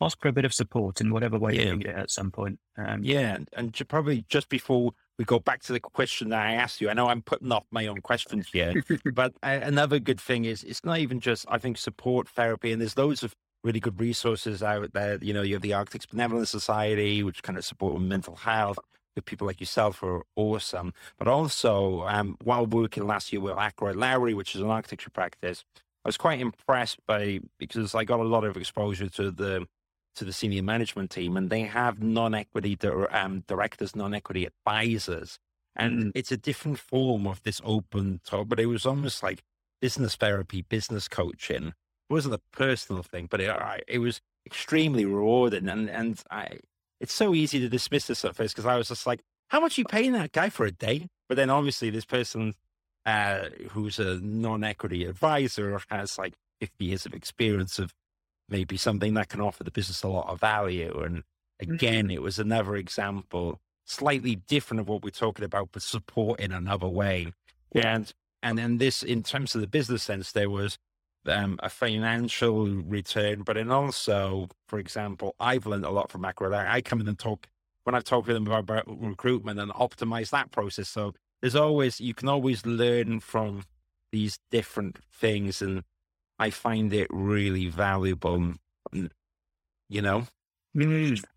ask 0.00 0.20
for 0.20 0.28
a 0.28 0.32
bit 0.32 0.46
of 0.46 0.54
support 0.54 1.00
in 1.00 1.12
whatever 1.12 1.38
way 1.38 1.54
Yeah. 1.54 1.62
you 1.62 1.70
can 1.70 1.78
get 1.80 1.96
at 1.96 2.10
some 2.10 2.30
point. 2.30 2.58
Um, 2.76 3.04
Yeah, 3.04 3.34
and, 3.34 3.48
and 3.52 3.88
probably 3.88 4.24
just 4.28 4.48
before 4.48 4.92
we 5.18 5.24
go 5.24 5.38
back 5.38 5.62
to 5.62 5.72
the 5.72 5.80
question 5.80 6.30
that 6.30 6.44
I 6.44 6.52
asked 6.54 6.80
you, 6.80 6.90
I 6.90 6.92
know 6.92 7.08
I'm 7.08 7.22
putting 7.22 7.52
off 7.52 7.64
my 7.70 7.86
own 7.86 8.00
questions 8.00 8.48
here, 8.52 8.82
but 9.12 9.34
uh, 9.42 9.60
another 9.62 9.98
good 9.98 10.20
thing 10.20 10.44
is 10.44 10.64
it's 10.64 10.84
not 10.84 10.98
even 10.98 11.20
just 11.20 11.46
I 11.48 11.58
think 11.58 11.78
support 11.78 12.28
therapy, 12.28 12.72
and 12.72 12.80
there's 12.80 12.96
loads 12.96 13.22
of 13.22 13.34
really 13.62 13.80
good 13.80 13.98
resources 14.00 14.62
out 14.62 14.92
there. 14.92 15.18
You 15.22 15.32
know, 15.32 15.42
you 15.42 15.54
have 15.54 15.62
the 15.62 15.74
Architects 15.74 16.06
Benevolent 16.06 16.48
Society, 16.48 17.22
which 17.22 17.42
kind 17.42 17.58
of 17.58 17.64
support 17.64 18.00
mental 18.00 18.36
health. 18.36 18.78
With 19.14 19.26
people 19.26 19.46
like 19.46 19.60
yourself 19.60 20.02
are 20.02 20.22
awesome, 20.34 20.92
but 21.18 21.28
also 21.28 22.02
um, 22.02 22.36
while 22.42 22.66
working 22.66 23.06
last 23.06 23.32
year 23.32 23.40
with 23.40 23.56
Ackroyd 23.56 23.94
Lowrie, 23.94 24.34
which 24.34 24.56
is 24.56 24.60
an 24.60 24.68
architecture 24.68 25.10
practice, 25.10 25.64
I 26.04 26.08
was 26.08 26.16
quite 26.16 26.40
impressed 26.40 26.98
by 27.06 27.38
because 27.58 27.94
I 27.94 28.02
got 28.02 28.18
a 28.18 28.24
lot 28.24 28.42
of 28.42 28.56
exposure 28.56 29.08
to 29.10 29.30
the 29.30 29.68
to 30.16 30.24
the 30.24 30.32
senior 30.32 30.62
management 30.62 31.10
team, 31.10 31.36
and 31.36 31.50
they 31.50 31.62
have 31.62 32.02
non-equity 32.02 32.78
um, 33.10 33.44
directors, 33.46 33.96
non-equity 33.96 34.46
advisors, 34.46 35.38
and 35.76 36.12
it's 36.14 36.32
a 36.32 36.36
different 36.36 36.78
form 36.78 37.26
of 37.26 37.42
this 37.42 37.60
open 37.64 38.20
talk. 38.24 38.48
But 38.48 38.60
it 38.60 38.66
was 38.66 38.86
almost 38.86 39.22
like 39.22 39.42
business 39.80 40.14
therapy, 40.16 40.62
business 40.62 41.08
coaching. 41.08 41.68
It 41.68 42.12
wasn't 42.12 42.34
a 42.34 42.40
personal 42.52 43.02
thing, 43.02 43.26
but 43.30 43.40
it 43.40 43.50
it 43.88 43.98
was 43.98 44.20
extremely 44.46 45.04
rewarding, 45.04 45.68
and 45.68 45.90
and 45.90 46.22
I. 46.30 46.58
It's 47.00 47.12
so 47.12 47.34
easy 47.34 47.58
to 47.60 47.68
dismiss 47.68 48.06
this 48.06 48.24
at 48.24 48.36
first 48.36 48.54
because 48.54 48.66
I 48.66 48.76
was 48.76 48.88
just 48.88 49.06
like, 49.06 49.20
"How 49.48 49.60
much 49.60 49.76
are 49.76 49.80
you 49.80 49.84
paying 49.84 50.12
that 50.12 50.32
guy 50.32 50.48
for 50.48 50.64
a 50.64 50.70
day?" 50.70 51.08
But 51.28 51.36
then 51.36 51.50
obviously 51.50 51.90
this 51.90 52.04
person 52.04 52.54
uh, 53.06 53.46
who's 53.70 53.98
a 53.98 54.18
non-equity 54.20 55.04
advisor 55.04 55.80
has 55.90 56.18
like 56.18 56.34
50 56.60 56.84
years 56.84 57.06
of 57.06 57.14
experience 57.14 57.78
of 57.78 57.92
maybe 58.48 58.76
something 58.76 59.14
that 59.14 59.28
can 59.28 59.40
offer 59.40 59.64
the 59.64 59.70
business 59.70 60.02
a 60.02 60.08
lot 60.08 60.28
of 60.28 60.40
value. 60.40 61.00
And 61.00 61.22
again, 61.60 62.10
it 62.10 62.22
was 62.22 62.38
another 62.38 62.76
example, 62.76 63.60
slightly 63.84 64.36
different 64.36 64.80
of 64.80 64.88
what 64.88 65.02
we're 65.02 65.10
talking 65.10 65.44
about, 65.44 65.70
but 65.72 65.82
support 65.82 66.40
in 66.40 66.52
another 66.52 66.88
way. 66.88 67.32
And 67.74 68.12
and 68.42 68.58
then 68.58 68.76
this, 68.76 69.02
in 69.02 69.22
terms 69.22 69.54
of 69.54 69.62
the 69.62 69.66
business 69.66 70.02
sense, 70.02 70.32
there 70.32 70.50
was 70.50 70.76
um, 71.26 71.58
a 71.62 71.70
financial 71.70 72.66
return, 72.66 73.42
but 73.42 73.54
then 73.54 73.70
also, 73.70 74.48
for 74.68 74.78
example, 74.78 75.34
I've 75.40 75.64
learned 75.64 75.86
a 75.86 75.90
lot 75.90 76.10
from 76.10 76.20
Macro. 76.20 76.52
I 76.52 76.82
come 76.82 77.00
in 77.00 77.08
and 77.08 77.18
talk 77.18 77.48
when 77.84 77.94
I've 77.94 78.04
talked 78.04 78.26
with 78.26 78.36
them 78.36 78.46
about, 78.46 78.60
about 78.60 78.84
recruitment 78.86 79.60
and 79.60 79.70
optimize 79.72 80.30
that 80.30 80.50
process. 80.50 80.88
So 80.88 81.14
there's 81.40 81.56
always 81.56 82.00
you 82.00 82.14
can 82.14 82.28
always 82.28 82.66
learn 82.66 83.20
from 83.20 83.64
these 84.12 84.38
different 84.50 84.98
things, 85.12 85.60
and 85.62 85.82
I 86.38 86.50
find 86.50 86.92
it 86.92 87.08
really 87.10 87.68
valuable. 87.68 88.54
You 88.92 90.02
know, 90.02 90.26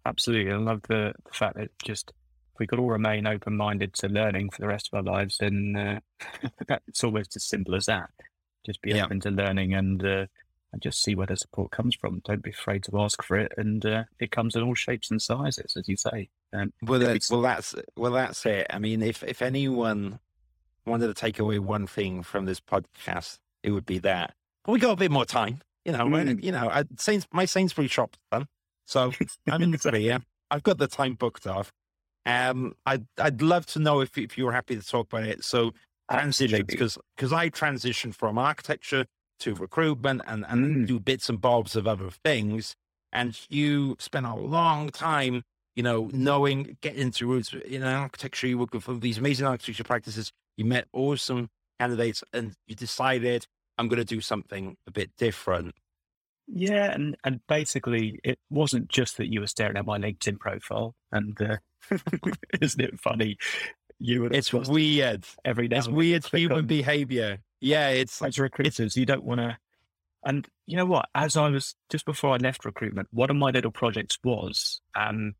absolutely. 0.06 0.52
I 0.52 0.58
love 0.58 0.82
the, 0.88 1.14
the 1.26 1.32
fact 1.34 1.58
that 1.58 1.70
just 1.84 2.12
we 2.60 2.66
could 2.66 2.80
all 2.80 2.90
remain 2.90 3.28
open 3.28 3.56
minded 3.56 3.94
to 3.96 4.08
learning 4.08 4.50
for 4.50 4.62
the 4.62 4.68
rest 4.68 4.90
of 4.92 4.98
our 4.98 5.14
lives. 5.14 5.38
And 5.42 5.78
uh, 5.78 6.00
it's 6.88 7.04
almost 7.04 7.36
as 7.36 7.44
simple 7.44 7.76
as 7.76 7.86
that. 7.86 8.10
Just 8.66 8.82
be 8.82 8.92
Yeah. 8.92 9.06
open 9.06 9.20
to 9.22 9.30
learning 9.32 9.74
and 9.74 10.04
uh, 10.04 10.26
and 10.74 10.82
just 10.82 11.02
see 11.04 11.16
where 11.16 11.28
the 11.28 11.38
support 11.38 11.72
comes 11.72 11.96
from. 11.96 12.22
Don't 12.26 12.42
be 12.44 12.50
afraid 12.50 12.84
to 12.84 13.00
ask 13.00 13.22
for 13.24 13.38
it. 13.38 13.54
And 13.58 13.86
uh, 13.86 14.04
it 14.20 14.32
comes 14.32 14.56
in 14.56 14.64
all 14.64 14.76
shapes 14.76 15.12
and 15.12 15.22
sizes, 15.22 15.76
as 15.78 15.88
you 15.88 15.96
say. 15.96 16.30
Um, 16.52 16.74
well, 16.82 17.00
that's, 17.00 17.30
well, 17.32 17.42
that's 17.42 17.76
well, 17.96 18.12
that's 18.14 18.46
it. 18.46 18.68
I 18.70 18.80
mean, 18.80 19.02
if 19.04 19.24
if 19.24 19.42
anyone 19.42 20.20
wanted 20.86 21.08
to 21.08 21.14
take 21.14 21.40
away 21.40 21.60
one 21.60 21.86
thing 21.88 22.24
from 22.24 22.46
this 22.46 22.60
podcast, 22.60 23.38
it 23.64 23.72
would 23.72 23.86
be 23.86 24.00
that. 24.00 24.34
But 24.68 24.74
we 24.74 24.80
got 24.80 24.92
a 24.92 24.98
bit 24.98 25.12
more 25.12 25.26
time, 25.26 25.62
you 25.86 25.94
know. 25.94 26.06
Mm. 26.06 26.44
You 26.44 26.52
know, 26.52 26.70
I, 26.70 26.84
Sains, 27.00 27.26
my 27.32 27.46
Sainsbury 27.46 27.88
shop's 27.88 28.20
done, 28.32 28.48
so 28.86 29.14
I'm 29.50 29.62
in 29.64 29.72
the 29.72 29.78
clear. 29.80 30.20
I've 30.52 30.64
got 30.64 30.78
the 30.78 30.88
time 30.88 31.16
booked 31.16 31.48
off. 31.48 31.72
Um, 32.26 32.76
I'd 32.86 33.06
I'd 33.18 33.42
love 33.42 33.66
to 33.68 33.80
know 33.80 34.02
if 34.02 34.18
if 34.18 34.38
you're 34.38 34.52
happy 34.52 34.76
to 34.76 34.86
talk 34.86 35.08
about 35.12 35.24
it. 35.24 35.46
So 35.46 35.74
transition 36.12 36.66
because 36.66 36.98
because 37.16 37.32
I 37.34 37.50
transitioned 37.50 38.16
from 38.16 38.38
architecture 38.38 39.06
to 39.40 39.56
recruitment 39.56 40.22
and 40.28 40.46
and 40.48 40.84
Mm. 40.84 40.88
do 40.88 41.00
bits 41.00 41.30
and 41.30 41.40
bobs 41.40 41.78
of 41.78 41.88
other 41.88 42.10
things. 42.10 42.76
And 43.14 43.40
you 43.50 43.96
spent 44.00 44.26
a 44.26 44.36
long 44.36 44.90
time, 44.90 45.44
you 45.78 45.84
know, 45.84 46.10
knowing, 46.12 46.78
getting 46.82 47.00
into 47.02 47.26
roots 47.26 47.54
in 47.54 47.82
architecture. 47.84 48.48
You 48.48 48.58
worked 48.58 48.74
with 48.74 49.00
these 49.00 49.18
amazing 49.18 49.48
architecture 49.48 49.86
practices. 49.86 50.34
You 50.58 50.66
met 50.66 50.90
awesome 50.92 51.48
candidates, 51.80 52.22
and 52.34 52.54
you 52.68 52.76
decided 52.76 53.48
I'm 53.78 53.88
going 53.88 54.00
to 54.00 54.06
do 54.06 54.22
something 54.22 54.76
a 54.88 54.92
bit 54.92 55.12
different. 55.18 55.76
Yeah, 56.48 56.92
and, 56.94 57.16
and 57.24 57.42
basically, 57.48 58.20
it 58.24 58.40
wasn't 58.50 58.88
just 58.88 59.18
that 59.18 59.28
you 59.32 59.42
were 59.42 59.48
staring 59.48 59.76
at 59.78 59.86
my 59.86 59.98
LinkedIn 59.98 60.40
profile. 60.40 60.96
And 61.12 61.38
uh, 61.42 61.58
isn't 62.62 62.82
it 62.82 63.00
funny? 63.00 63.38
You 64.00 64.22
would 64.24 64.36
It's 64.36 64.54
weird. 64.54 65.26
every 65.44 65.68
now 65.68 65.78
It's 65.80 65.88
weird 65.90 66.26
human 66.26 66.60
on- 66.60 66.66
behavior. 66.68 67.40
Yeah, 67.60 67.90
it's 67.90 68.22
as 68.22 68.38
recruiters, 68.40 68.96
you 68.96 69.06
don't 69.06 69.24
want 69.24 69.40
to. 69.42 69.58
And 70.24 70.48
you 70.68 70.78
know 70.78 70.86
what? 70.86 71.08
As 71.16 71.36
I 71.36 71.50
was 71.50 71.76
just 71.90 72.06
before 72.06 72.34
I 72.34 72.38
left 72.38 72.66
recruitment, 72.66 73.08
one 73.12 73.30
of 73.30 73.36
my 73.36 73.50
little 73.50 73.72
projects 73.72 74.18
was 74.24 74.80
um, 74.96 75.34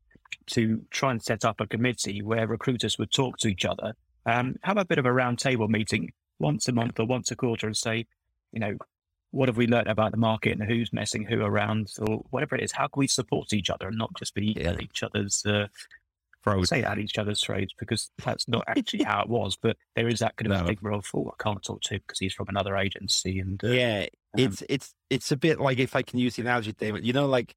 to 0.48 0.82
try 0.90 1.10
and 1.12 1.22
set 1.22 1.44
up 1.44 1.60
a 1.60 1.66
committee 1.66 2.20
where 2.22 2.46
recruiters 2.46 2.98
would 2.98 3.12
talk 3.12 3.38
to 3.38 3.48
each 3.48 3.64
other, 3.64 3.94
um, 4.26 4.56
have 4.62 4.76
a 4.78 4.84
bit 4.84 4.98
of 4.98 5.06
a 5.06 5.10
roundtable 5.10 5.68
meeting 5.68 6.10
once 6.40 6.68
a 6.68 6.72
month 6.72 6.98
or 6.98 7.06
once 7.06 7.30
a 7.30 7.36
quarter, 7.36 7.66
and 7.66 7.76
say, 7.76 8.06
you 8.52 8.60
know, 8.60 8.76
what 9.30 9.48
have 9.48 9.56
we 9.58 9.66
learned 9.66 9.88
about 9.88 10.10
the 10.10 10.16
market 10.16 10.58
and 10.58 10.62
who's 10.68 10.92
messing 10.92 11.24
who 11.24 11.42
around 11.42 11.92
or 12.00 12.24
whatever 12.30 12.56
it 12.56 12.62
is? 12.62 12.72
How 12.72 12.86
can 12.88 13.00
we 13.00 13.06
support 13.06 13.52
each 13.52 13.68
other 13.70 13.88
and 13.88 13.98
not 13.98 14.10
just 14.18 14.34
be 14.34 14.54
Yeah. 14.56 14.70
at 14.70 14.82
each 14.82 15.02
other's 15.02 15.44
uh, 15.44 15.66
throws. 16.44 16.68
say 16.70 16.82
at 16.82 16.98
each 16.98 17.18
other's 17.18 17.42
throats 17.42 17.74
because 17.78 18.10
that's 18.24 18.48
not 18.48 18.64
actually 18.66 19.02
how 19.04 19.20
it 19.22 19.28
was. 19.28 19.56
But 19.60 19.76
there 19.96 20.08
is 20.08 20.20
that 20.20 20.36
kind 20.36 20.50
of 20.52 20.58
No. 20.60 20.64
stigma 20.66 20.92
of, 20.92 21.06
oh, 21.14 21.30
I 21.38 21.42
can't 21.42 21.62
talk 21.62 21.82
to 21.82 21.94
him 21.94 22.00
because 22.06 22.18
he's 22.20 22.32
from 22.32 22.48
another 22.48 22.76
agency. 22.76 23.38
And 23.40 23.62
uh, 23.62 23.68
Yeah, 23.68 24.06
um, 24.34 24.40
it's 24.44 24.62
it's 24.68 24.94
it's 25.10 25.30
a 25.32 25.36
bit 25.36 25.60
like 25.60 25.78
if 25.78 25.94
I 25.94 26.02
can 26.02 26.18
use 26.18 26.36
the 26.36 26.42
analogy, 26.42 26.72
David. 26.72 27.04
You 27.04 27.12
know, 27.12 27.26
like 27.26 27.54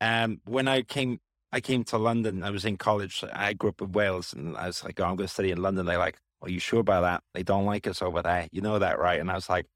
um, 0.00 0.40
when 0.46 0.68
I 0.68 0.82
came, 0.82 1.20
I 1.52 1.60
came 1.60 1.84
to 1.84 1.98
London. 1.98 2.42
I 2.42 2.50
was 2.50 2.64
in 2.64 2.78
college. 2.78 3.22
I 3.32 3.52
grew 3.52 3.70
up 3.70 3.82
in 3.82 3.92
Wales, 3.92 4.32
and 4.32 4.56
I 4.56 4.68
was 4.68 4.82
like, 4.84 4.98
oh, 5.00 5.04
I'm 5.04 5.16
going 5.16 5.26
to 5.26 5.32
study 5.32 5.50
in 5.50 5.60
London. 5.60 5.84
They're 5.84 5.98
like, 5.98 6.18
Are 6.40 6.48
you 6.48 6.60
sure 6.60 6.80
about 6.80 7.02
that? 7.02 7.22
They 7.34 7.42
don't 7.42 7.66
like 7.66 7.86
us 7.86 8.00
over 8.00 8.22
there. 8.22 8.48
You 8.52 8.62
know 8.62 8.78
that, 8.78 8.98
right? 8.98 9.20
And 9.20 9.30
I 9.30 9.34
was 9.34 9.50
like, 9.50 9.66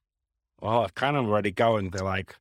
Well, 0.65 0.81
I've 0.81 0.95
kind 0.95 1.15
of 1.19 1.27
already 1.27 1.51
going. 1.51 1.91
They're 1.91 2.03
like, 2.03 2.37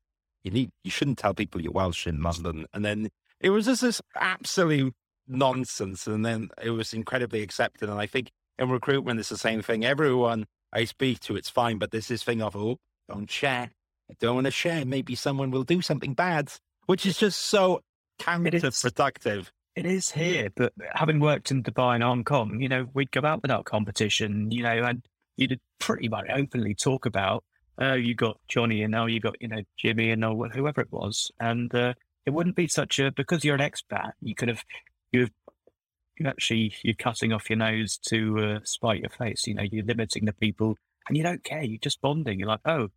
You 0.46 0.52
need, 0.52 0.72
you 0.86 0.90
shouldn't 0.92 1.18
tell 1.18 1.34
people 1.34 1.62
you're 1.62 1.74
Welsh 1.74 2.08
in 2.08 2.22
London. 2.22 2.66
And 2.74 2.86
then 2.86 3.10
it 3.42 3.50
was 3.50 3.66
just 3.66 3.82
this 3.82 4.02
absolute 4.16 4.94
nonsense. 5.28 6.08
And 6.08 6.26
then 6.26 6.50
it 6.64 6.70
was 6.70 6.94
incredibly 6.94 7.42
accepted. 7.42 7.90
And 7.90 8.00
I 8.00 8.08
think 8.08 8.32
in 8.58 8.70
recruitment, 8.70 9.20
it's 9.20 9.28
the 9.28 9.38
same 9.38 9.62
thing. 9.62 9.84
Everyone 9.84 10.46
I 10.72 10.86
speak 10.86 11.20
to, 11.22 11.36
it's 11.36 11.50
fine, 11.50 11.78
but 11.80 11.92
there's 11.92 12.08
this 12.08 12.24
thing 12.24 12.42
of, 12.42 12.56
oh, 12.56 12.78
don't 13.10 13.30
share. 13.30 13.72
I 14.10 14.14
don't 14.22 14.36
want 14.36 14.46
to 14.46 14.52
share. 14.52 14.86
Maybe 14.86 15.16
someone 15.16 15.52
will 15.52 15.66
do 15.66 15.82
something 15.82 16.14
bad, 16.14 16.54
which 16.86 17.06
is 17.06 17.18
just 17.18 17.40
so 17.40 17.82
counterproductive. 18.22 19.50
It 19.76 19.86
is 19.86 20.12
here, 20.12 20.50
but 20.56 20.72
having 20.94 21.20
worked 21.20 21.52
in 21.52 21.62
Dubai 21.62 21.96
and 21.96 22.04
Hong 22.04 22.24
Kong, 22.24 22.62
you 22.62 22.70
know, 22.70 22.88
we'd 22.94 23.12
go 23.12 23.22
out 23.26 23.42
without 23.42 23.66
competition, 23.66 24.50
you 24.52 24.64
know, 24.64 24.84
and 24.84 25.04
you'd 25.36 25.60
pretty 25.80 26.08
much 26.08 26.28
openly 26.34 26.76
talk 26.76 27.06
about, 27.06 27.44
oh, 27.78 27.94
you 27.94 28.16
got 28.16 28.40
Johnny 28.48 28.84
and 28.84 28.92
now 28.92 29.06
you 29.06 29.20
got, 29.20 29.42
you 29.42 29.48
know, 29.48 29.62
Jimmy 29.78 30.12
and 30.12 30.24
or 30.24 30.50
whoever 30.50 30.82
it 30.82 30.92
was. 30.92 31.32
And 31.40 31.74
uh, 31.74 31.94
it 32.26 32.32
wouldn't 32.32 32.56
be 32.56 32.68
such 32.68 33.00
a, 33.00 33.12
because 33.12 33.44
you're 33.44 33.56
an 33.56 33.62
expat, 33.62 34.12
you 34.22 34.36
could 34.36 34.50
have, 34.50 34.64
you've, 35.12 35.32
you 36.18 36.28
actually, 36.28 36.76
you're 36.84 36.94
cutting 36.94 37.34
off 37.34 37.50
your 37.50 37.58
nose 37.58 37.98
to 38.10 38.40
uh, 38.40 38.60
spite 38.64 39.02
your 39.02 39.10
face, 39.10 39.48
you 39.48 39.56
know, 39.56 39.64
you're 39.64 39.86
limiting 39.86 40.26
the 40.26 40.34
people 40.34 40.78
and 41.08 41.18
you 41.18 41.24
don't 41.24 41.44
care, 41.44 41.64
you're 41.64 41.80
just 41.80 42.02
bonding. 42.02 42.40
You're 42.40 42.50
like, 42.50 42.62
oh, 42.66 42.90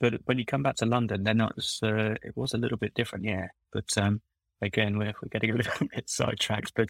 but 0.00 0.14
when 0.24 0.38
you 0.38 0.44
come 0.44 0.62
back 0.62 0.76
to 0.76 0.86
London, 0.86 1.24
then 1.24 1.38
that's, 1.38 1.82
uh, 1.82 2.14
it 2.22 2.36
was 2.36 2.54
a 2.54 2.58
little 2.58 2.78
bit 2.78 2.94
different, 2.94 3.24
yeah. 3.24 3.48
But, 3.72 3.96
um, 3.98 4.20
again, 4.62 4.98
we're, 4.98 5.14
we're 5.22 5.28
getting 5.30 5.50
a 5.50 5.54
little 5.54 5.86
bit 5.94 6.08
sidetracked, 6.08 6.72
but 6.74 6.88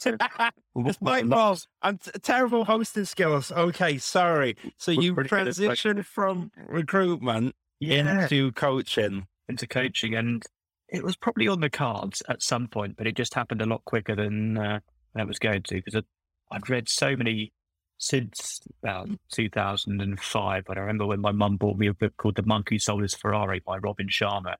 It's 0.76 1.00
my 1.00 1.22
fault. 1.22 1.66
I'm 1.82 1.98
t- 1.98 2.10
terrible 2.22 2.64
hosting 2.64 3.04
skills. 3.04 3.50
Okay, 3.52 3.98
sorry. 3.98 4.56
So 4.78 4.92
We're 4.94 5.02
you 5.02 5.14
pretty 5.14 5.28
good 5.30 5.48
at 5.48 5.58
like- 5.58 5.78
transitioned 5.78 6.04
from 6.04 6.50
recruitment 6.68 7.54
yeah, 7.80 8.22
into 8.24 8.52
coaching. 8.52 9.26
into 9.48 9.66
coaching, 9.66 10.14
and 10.14 10.42
it 10.88 11.02
was 11.02 11.16
probably 11.16 11.48
on 11.48 11.60
the 11.60 11.70
cards 11.70 12.22
at 12.28 12.42
some 12.42 12.68
point, 12.68 12.96
but 12.96 13.06
it 13.06 13.16
just 13.16 13.34
happened 13.34 13.60
a 13.62 13.66
lot 13.66 13.84
quicker 13.84 14.14
than 14.14 14.56
uh, 14.56 14.80
than 15.14 15.26
was 15.26 15.38
going 15.38 15.62
to 15.64 15.82
because 15.82 16.00
I'd 16.52 16.70
read 16.70 16.88
so 16.88 17.16
many 17.16 17.52
since 17.98 18.60
about 18.82 19.08
2005. 19.32 20.64
But 20.66 20.76
I 20.76 20.80
remember 20.80 21.06
when 21.06 21.20
my 21.20 21.32
mum 21.32 21.56
bought 21.56 21.76
me 21.78 21.86
a 21.88 21.94
book 21.94 22.12
called 22.16 22.36
The 22.36 22.42
Monk 22.44 22.70
Who 22.70 22.78
Sold 22.78 23.02
His 23.02 23.14
Ferrari 23.14 23.60
by 23.60 23.78
Robin 23.78 24.08
Sharma, 24.08 24.54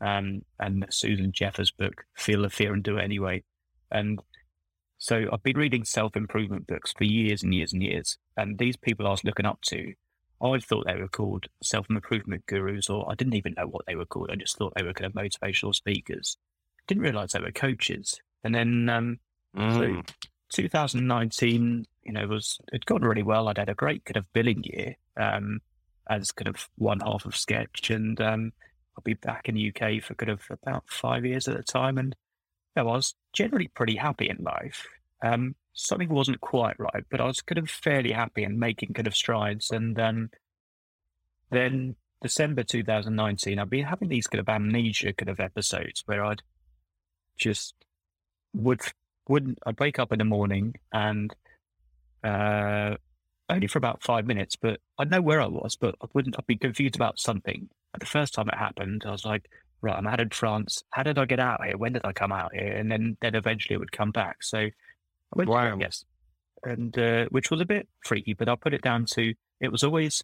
um, 0.00 0.42
and 0.58 0.86
Susan 0.90 1.32
Jeffers' 1.32 1.70
book 1.70 2.04
Feel 2.16 2.42
the 2.42 2.50
Fear 2.50 2.74
and 2.74 2.82
Do 2.82 2.98
It 2.98 3.04
Anyway, 3.04 3.44
and 3.90 4.20
so 4.98 5.26
I've 5.32 5.42
been 5.42 5.58
reading 5.58 5.84
self 5.84 6.16
improvement 6.16 6.66
books 6.66 6.92
for 6.96 7.04
years 7.04 7.42
and 7.42 7.54
years 7.54 7.72
and 7.72 7.82
years, 7.82 8.18
and 8.36 8.58
these 8.58 8.76
people 8.76 9.06
I 9.06 9.10
was 9.10 9.24
looking 9.24 9.46
up 9.46 9.60
to. 9.66 9.94
I 10.42 10.58
thought 10.58 10.86
they 10.86 11.00
were 11.00 11.08
called 11.08 11.46
self 11.62 11.86
improvement 11.88 12.44
gurus, 12.46 12.90
or 12.90 13.10
I 13.10 13.14
didn't 13.14 13.34
even 13.34 13.54
know 13.56 13.66
what 13.66 13.86
they 13.86 13.94
were 13.94 14.04
called. 14.06 14.30
I 14.30 14.36
just 14.36 14.56
thought 14.58 14.74
they 14.76 14.82
were 14.82 14.92
kind 14.92 15.06
of 15.06 15.12
motivational 15.12 15.74
speakers. 15.74 16.36
Didn't 16.86 17.02
realize 17.02 17.32
they 17.32 17.40
were 17.40 17.52
coaches. 17.52 18.20
And 18.44 18.54
then 18.54 18.88
um, 18.88 19.18
Mm. 19.56 20.06
2019, 20.52 21.86
you 22.04 22.12
know, 22.12 22.26
was 22.26 22.58
it 22.72 22.84
gone 22.86 23.02
really 23.02 23.22
well. 23.22 23.48
I'd 23.48 23.58
had 23.58 23.68
a 23.68 23.74
great 23.74 24.04
kind 24.04 24.16
of 24.16 24.32
billing 24.32 24.62
year 24.64 24.94
um, 25.16 25.60
as 26.08 26.30
kind 26.30 26.48
of 26.48 26.68
one 26.76 27.00
half 27.00 27.24
of 27.24 27.36
Sketch, 27.36 27.90
and 27.90 28.20
um, 28.20 28.52
I'll 28.96 29.02
be 29.02 29.14
back 29.14 29.48
in 29.48 29.54
the 29.54 29.68
UK 29.68 30.02
for 30.02 30.14
kind 30.14 30.30
of 30.30 30.42
about 30.50 30.84
five 30.88 31.24
years 31.24 31.48
at 31.48 31.58
a 31.58 31.62
time, 31.62 31.98
and 31.98 32.16
I 32.76 32.82
was 32.82 33.14
generally 33.32 33.68
pretty 33.68 33.96
happy 33.96 34.28
in 34.28 34.38
life. 34.42 34.86
Um, 35.22 35.54
something 35.72 36.08
wasn't 36.08 36.40
quite 36.40 36.78
right, 36.78 37.04
but 37.10 37.20
I 37.20 37.26
was 37.26 37.40
kind 37.40 37.58
of 37.58 37.70
fairly 37.70 38.12
happy 38.12 38.44
and 38.44 38.58
making 38.58 38.94
kind 38.94 39.06
of 39.06 39.14
strides. 39.14 39.70
And 39.70 39.98
um, 40.00 40.30
then 41.50 41.96
December 42.22 42.62
2019, 42.64 43.58
I've 43.58 43.70
been 43.70 43.84
having 43.84 44.08
these 44.08 44.26
kind 44.26 44.40
of 44.40 44.48
amnesia 44.48 45.12
kind 45.12 45.28
of 45.28 45.40
episodes 45.40 46.02
where 46.06 46.24
I'd 46.24 46.42
just 47.36 47.74
would 48.54 48.80
wouldn't 49.28 49.58
I'd 49.66 49.78
wake 49.78 49.98
up 49.98 50.12
in 50.12 50.18
the 50.18 50.24
morning 50.24 50.74
and 50.92 51.34
uh, 52.24 52.96
only 53.48 53.66
for 53.66 53.78
about 53.78 54.02
five 54.02 54.26
minutes, 54.26 54.56
but 54.56 54.80
I'd 54.98 55.10
know 55.10 55.20
where 55.20 55.40
I 55.40 55.46
was, 55.46 55.76
but 55.76 55.94
I 56.02 56.06
wouldn't 56.14 56.36
I'd 56.38 56.46
be 56.46 56.56
confused 56.56 56.96
about 56.96 57.18
something. 57.18 57.68
The 57.98 58.06
first 58.06 58.34
time 58.34 58.48
it 58.48 58.56
happened, 58.56 59.04
I 59.06 59.10
was 59.10 59.24
like, 59.24 59.48
right, 59.80 59.96
I'm 59.96 60.06
out 60.06 60.20
in 60.20 60.30
France. 60.30 60.82
How 60.90 61.02
did 61.02 61.18
I 61.18 61.24
get 61.24 61.40
out 61.40 61.64
here? 61.64 61.76
When 61.76 61.92
did 61.92 62.04
I 62.04 62.12
come 62.12 62.32
out 62.32 62.54
here? 62.54 62.72
And 62.76 62.90
then 62.90 63.16
then 63.20 63.34
eventually 63.34 63.74
it 63.74 63.78
would 63.78 63.92
come 63.92 64.10
back. 64.10 64.42
So 64.42 64.58
I 64.58 64.70
went 65.34 65.50
Wow. 65.50 65.74
to 65.74 65.80
yes, 65.80 66.04
and 66.64 66.96
uh, 66.98 67.26
which 67.30 67.50
was 67.50 67.60
a 67.60 67.66
bit 67.66 67.88
freaky, 68.04 68.34
but 68.34 68.48
I'll 68.48 68.56
put 68.56 68.74
it 68.74 68.82
down 68.82 69.06
to 69.12 69.34
it 69.60 69.72
was 69.72 69.82
always 69.82 70.22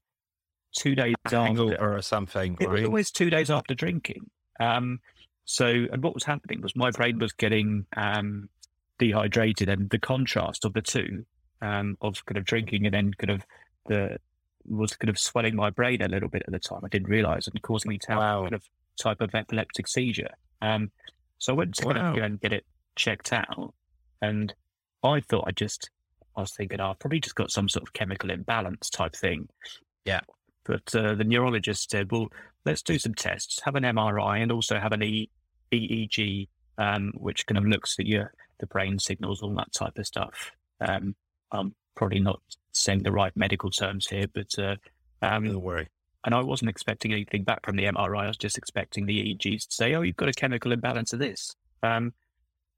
two 0.76 0.94
days 0.94 1.14
after. 1.24 1.36
Or 1.80 2.02
something, 2.02 2.56
It 2.60 2.68
was 2.68 2.84
always 2.84 3.10
two 3.10 3.30
days 3.30 3.50
after 3.50 3.74
drinking. 3.74 4.30
Um, 4.60 5.00
so, 5.44 5.66
and 5.66 6.02
what 6.02 6.14
was 6.14 6.24
happening 6.24 6.60
was 6.62 6.76
my 6.76 6.90
brain 6.90 7.18
was 7.18 7.32
getting 7.32 7.86
um, 7.96 8.48
dehydrated, 8.98 9.68
and 9.68 9.90
the 9.90 9.98
contrast 9.98 10.64
of 10.64 10.72
the 10.72 10.82
two, 10.82 11.24
um, 11.60 11.96
of 12.00 12.24
kind 12.26 12.38
of 12.38 12.44
drinking 12.44 12.86
and 12.86 12.94
then 12.94 13.12
kind 13.14 13.30
of 13.30 13.44
the 13.86 14.18
was 14.66 14.96
kind 14.96 15.08
of 15.10 15.18
swelling 15.18 15.56
my 15.56 15.70
brain 15.70 16.02
a 16.02 16.08
little 16.08 16.28
bit 16.28 16.42
at 16.46 16.52
the 16.52 16.58
time. 16.58 16.80
I 16.84 16.88
didn't 16.88 17.08
realize 17.08 17.48
and 17.48 17.60
causing 17.62 17.90
me 17.90 17.98
to 17.98 18.08
have 18.12 18.18
Wow. 18.18 18.42
kind 18.42 18.54
of 18.54 18.62
type 19.00 19.20
of 19.20 19.34
epileptic 19.34 19.88
seizure. 19.88 20.30
Um, 20.60 20.90
so 21.38 21.52
I 21.52 21.56
went 21.56 21.74
to 21.76 21.84
kind 21.84 21.98
Wow. 21.98 22.10
of 22.10 22.16
go 22.16 22.22
and 22.22 22.40
get 22.40 22.52
it 22.52 22.64
checked 22.96 23.32
out, 23.32 23.74
and 24.20 24.54
I 25.02 25.20
thought 25.20 25.44
I 25.46 25.50
just, 25.52 25.90
I 26.36 26.40
was 26.42 26.52
thinking, 26.54 26.80
oh, 26.80 26.90
I've 26.90 26.98
probably 26.98 27.20
just 27.20 27.34
got 27.34 27.50
some 27.50 27.68
sort 27.68 27.82
of 27.86 27.92
chemical 27.92 28.30
imbalance 28.30 28.88
type 28.90 29.14
thing. 29.16 29.48
Yeah. 30.04 30.20
But 30.64 30.94
uh, 30.94 31.14
the 31.16 31.24
neurologist 31.24 31.90
said, 31.90 32.12
well, 32.12 32.28
let's 32.64 32.82
do 32.82 32.98
some 32.98 33.14
tests, 33.14 33.60
have 33.64 33.74
an 33.74 33.82
MRI 33.82 34.40
and 34.40 34.52
also 34.52 34.78
have 34.78 34.92
an 34.92 35.02
e- 35.02 35.30
EEG, 35.72 36.48
um, 36.78 37.12
which 37.16 37.46
kind 37.46 37.58
of 37.58 37.64
looks 37.64 37.96
at 37.98 38.06
your 38.06 38.32
the 38.60 38.66
brain 38.68 38.96
signals, 39.00 39.42
all 39.42 39.54
that 39.56 39.72
type 39.72 39.98
of 39.98 40.06
stuff. 40.06 40.52
Um, 40.80 41.16
I'm 41.50 41.74
probably 41.96 42.20
not 42.20 42.40
saying 42.72 43.02
the 43.02 43.12
right 43.12 43.36
medical 43.36 43.70
terms 43.70 44.06
here, 44.06 44.26
but 44.32 44.48
uh, 44.58 44.76
um, 45.22 45.44
Don't 45.46 45.60
worry. 45.62 45.88
and 46.24 46.34
I 46.34 46.40
wasn't 46.40 46.70
expecting 46.70 47.12
anything 47.12 47.44
back 47.44 47.64
from 47.64 47.76
the 47.76 47.84
MRI. 47.84 48.24
I 48.24 48.28
was 48.28 48.36
just 48.36 48.58
expecting 48.58 49.06
the 49.06 49.34
EEGs 49.36 49.68
to 49.68 49.74
say, 49.74 49.94
"Oh, 49.94 50.02
you've 50.02 50.16
got 50.16 50.28
a 50.28 50.32
chemical 50.32 50.72
imbalance 50.72 51.12
of 51.12 51.18
this." 51.18 51.54
Um, 51.82 52.12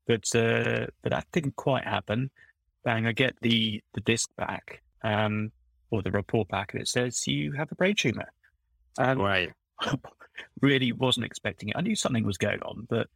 but 0.07 0.25
uh, 0.35 0.87
but 1.03 1.11
that 1.13 1.27
didn't 1.33 1.57
quite 1.57 1.85
happen. 1.85 2.31
Bang! 2.85 3.07
I 3.07 3.13
get 3.13 3.35
the 3.41 3.83
the 3.95 4.01
disc 4.03 4.29
back, 4.37 4.83
um, 5.03 5.51
or 5.91 6.03
the 6.03 6.11
report 6.11 6.49
back, 6.49 6.73
and 6.75 6.83
it 6.83 6.89
says 6.89 7.27
you 7.27 7.53
have 7.53 7.71
a 7.73 7.75
brain 7.75 7.95
tumor. 7.95 8.29
Um, 8.99 9.19
Right. 9.19 9.53
really 10.61 10.93
wasn't 10.93 11.27
expecting 11.27 11.69
it. 11.71 11.77
I 11.77 11.81
knew 11.81 11.97
something 11.97 12.25
was 12.25 12.37
going 12.39 12.61
on, 12.63 12.87
but 12.91 13.09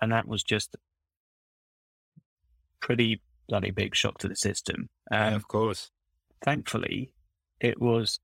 and 0.00 0.12
that 0.12 0.26
was 0.26 0.42
just 0.42 0.76
pretty 2.80 3.20
bloody 3.48 3.70
big 3.70 3.94
shock 3.94 4.18
to 4.18 4.28
the 4.28 4.36
system. 4.36 4.88
Yeah, 5.10 5.28
Um, 5.28 5.34
of 5.34 5.48
course. 5.48 5.90
Thankfully, 6.44 7.12
it 7.60 7.80
was, 7.80 8.18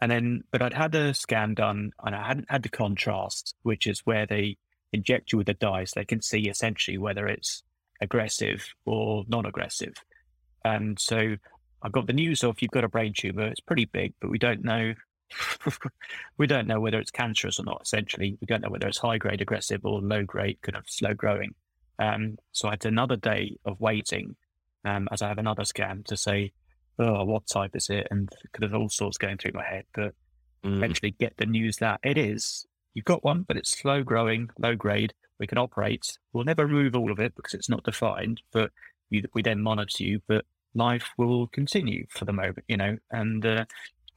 and 0.00 0.10
then, 0.10 0.44
but 0.50 0.62
I'd 0.62 0.74
had 0.74 0.94
a 0.94 1.14
scan 1.14 1.54
done 1.54 1.92
and 2.04 2.14
I 2.14 2.26
hadn't 2.26 2.50
had 2.50 2.62
the 2.62 2.68
contrast, 2.68 3.54
which 3.62 3.86
is 3.86 4.00
where 4.00 4.26
they 4.26 4.56
inject 4.92 5.32
you 5.32 5.38
with 5.38 5.48
a 5.48 5.54
dye 5.54 5.84
so 5.84 6.00
they 6.00 6.04
can 6.04 6.22
see 6.22 6.48
essentially 6.48 6.98
whether 6.98 7.26
it's 7.26 7.62
aggressive 8.00 8.66
or 8.84 9.24
non 9.28 9.46
aggressive. 9.46 9.94
And 10.64 10.98
so 10.98 11.36
I 11.82 11.88
got 11.88 12.06
the 12.06 12.12
news 12.12 12.42
of 12.42 12.60
you've 12.60 12.70
got 12.70 12.84
a 12.84 12.88
brain 12.88 13.12
tumor. 13.16 13.46
It's 13.46 13.60
pretty 13.60 13.84
big, 13.84 14.14
but 14.20 14.30
we 14.30 14.38
don't 14.38 14.64
know. 14.64 14.94
we 16.38 16.46
don't 16.46 16.66
know 16.66 16.80
whether 16.80 16.98
it's 16.98 17.10
cancerous 17.10 17.58
or 17.58 17.64
not. 17.64 17.82
Essentially, 17.82 18.36
we 18.40 18.46
don't 18.46 18.62
know 18.62 18.70
whether 18.70 18.88
it's 18.88 18.98
high 18.98 19.18
grade 19.18 19.40
aggressive 19.40 19.84
or 19.84 20.00
low 20.00 20.24
grade 20.24 20.58
kind 20.62 20.76
of 20.76 20.84
slow 20.88 21.14
growing. 21.14 21.54
Um, 21.98 22.38
so 22.52 22.68
I 22.68 22.72
had 22.72 22.86
another 22.86 23.16
day 23.16 23.56
of 23.64 23.80
waiting 23.80 24.36
um, 24.84 25.08
as 25.10 25.22
I 25.22 25.28
have 25.28 25.38
another 25.38 25.64
scan 25.64 26.04
to 26.08 26.16
say, 26.16 26.52
oh, 26.98 27.24
what 27.24 27.46
type 27.46 27.76
is 27.76 27.90
it? 27.90 28.08
And 28.10 28.28
of 28.60 28.74
all 28.74 28.88
sorts 28.88 29.18
going 29.18 29.38
through 29.38 29.52
my 29.54 29.64
head. 29.64 29.84
But 29.94 30.14
Mm. 30.64 30.78
eventually 30.78 31.10
get 31.12 31.36
the 31.36 31.46
news 31.46 31.76
that 31.76 32.00
it 32.02 32.18
is. 32.18 32.66
You've 32.94 33.04
got 33.04 33.22
one, 33.22 33.42
but 33.42 33.56
it's 33.56 33.78
slow 33.78 34.02
growing, 34.02 34.50
low 34.58 34.74
grade. 34.74 35.14
We 35.38 35.46
can 35.46 35.58
operate. 35.58 36.18
We'll 36.32 36.44
never 36.44 36.66
remove 36.66 36.96
all 36.96 37.12
of 37.12 37.20
it 37.20 37.34
because 37.36 37.54
it's 37.54 37.68
not 37.68 37.84
defined, 37.84 38.40
but 38.52 38.72
we, 39.10 39.22
we 39.34 39.42
then 39.42 39.62
monitor 39.62 40.02
you. 40.02 40.20
But 40.26 40.44
life 40.74 41.10
will 41.18 41.46
continue 41.48 42.06
for 42.10 42.24
the 42.24 42.32
moment, 42.32 42.64
you 42.68 42.76
know, 42.76 42.96
and 43.10 43.44
uh, 43.44 43.66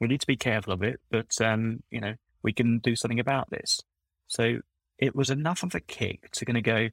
we 0.00 0.08
need 0.08 0.22
to 0.22 0.26
be 0.26 0.36
careful 0.36 0.72
of 0.72 0.82
it. 0.82 0.98
But, 1.10 1.40
um, 1.40 1.82
you 1.90 2.00
know, 2.00 2.14
we 2.42 2.52
can 2.52 2.78
do 2.78 2.96
something 2.96 3.20
about 3.20 3.50
this. 3.50 3.80
So 4.26 4.60
it 4.98 5.14
was 5.14 5.30
enough 5.30 5.62
of 5.62 5.74
a 5.74 5.80
kick 5.80 6.30
to 6.32 6.44
going 6.44 6.54
to 6.54 6.62
go, 6.62 6.88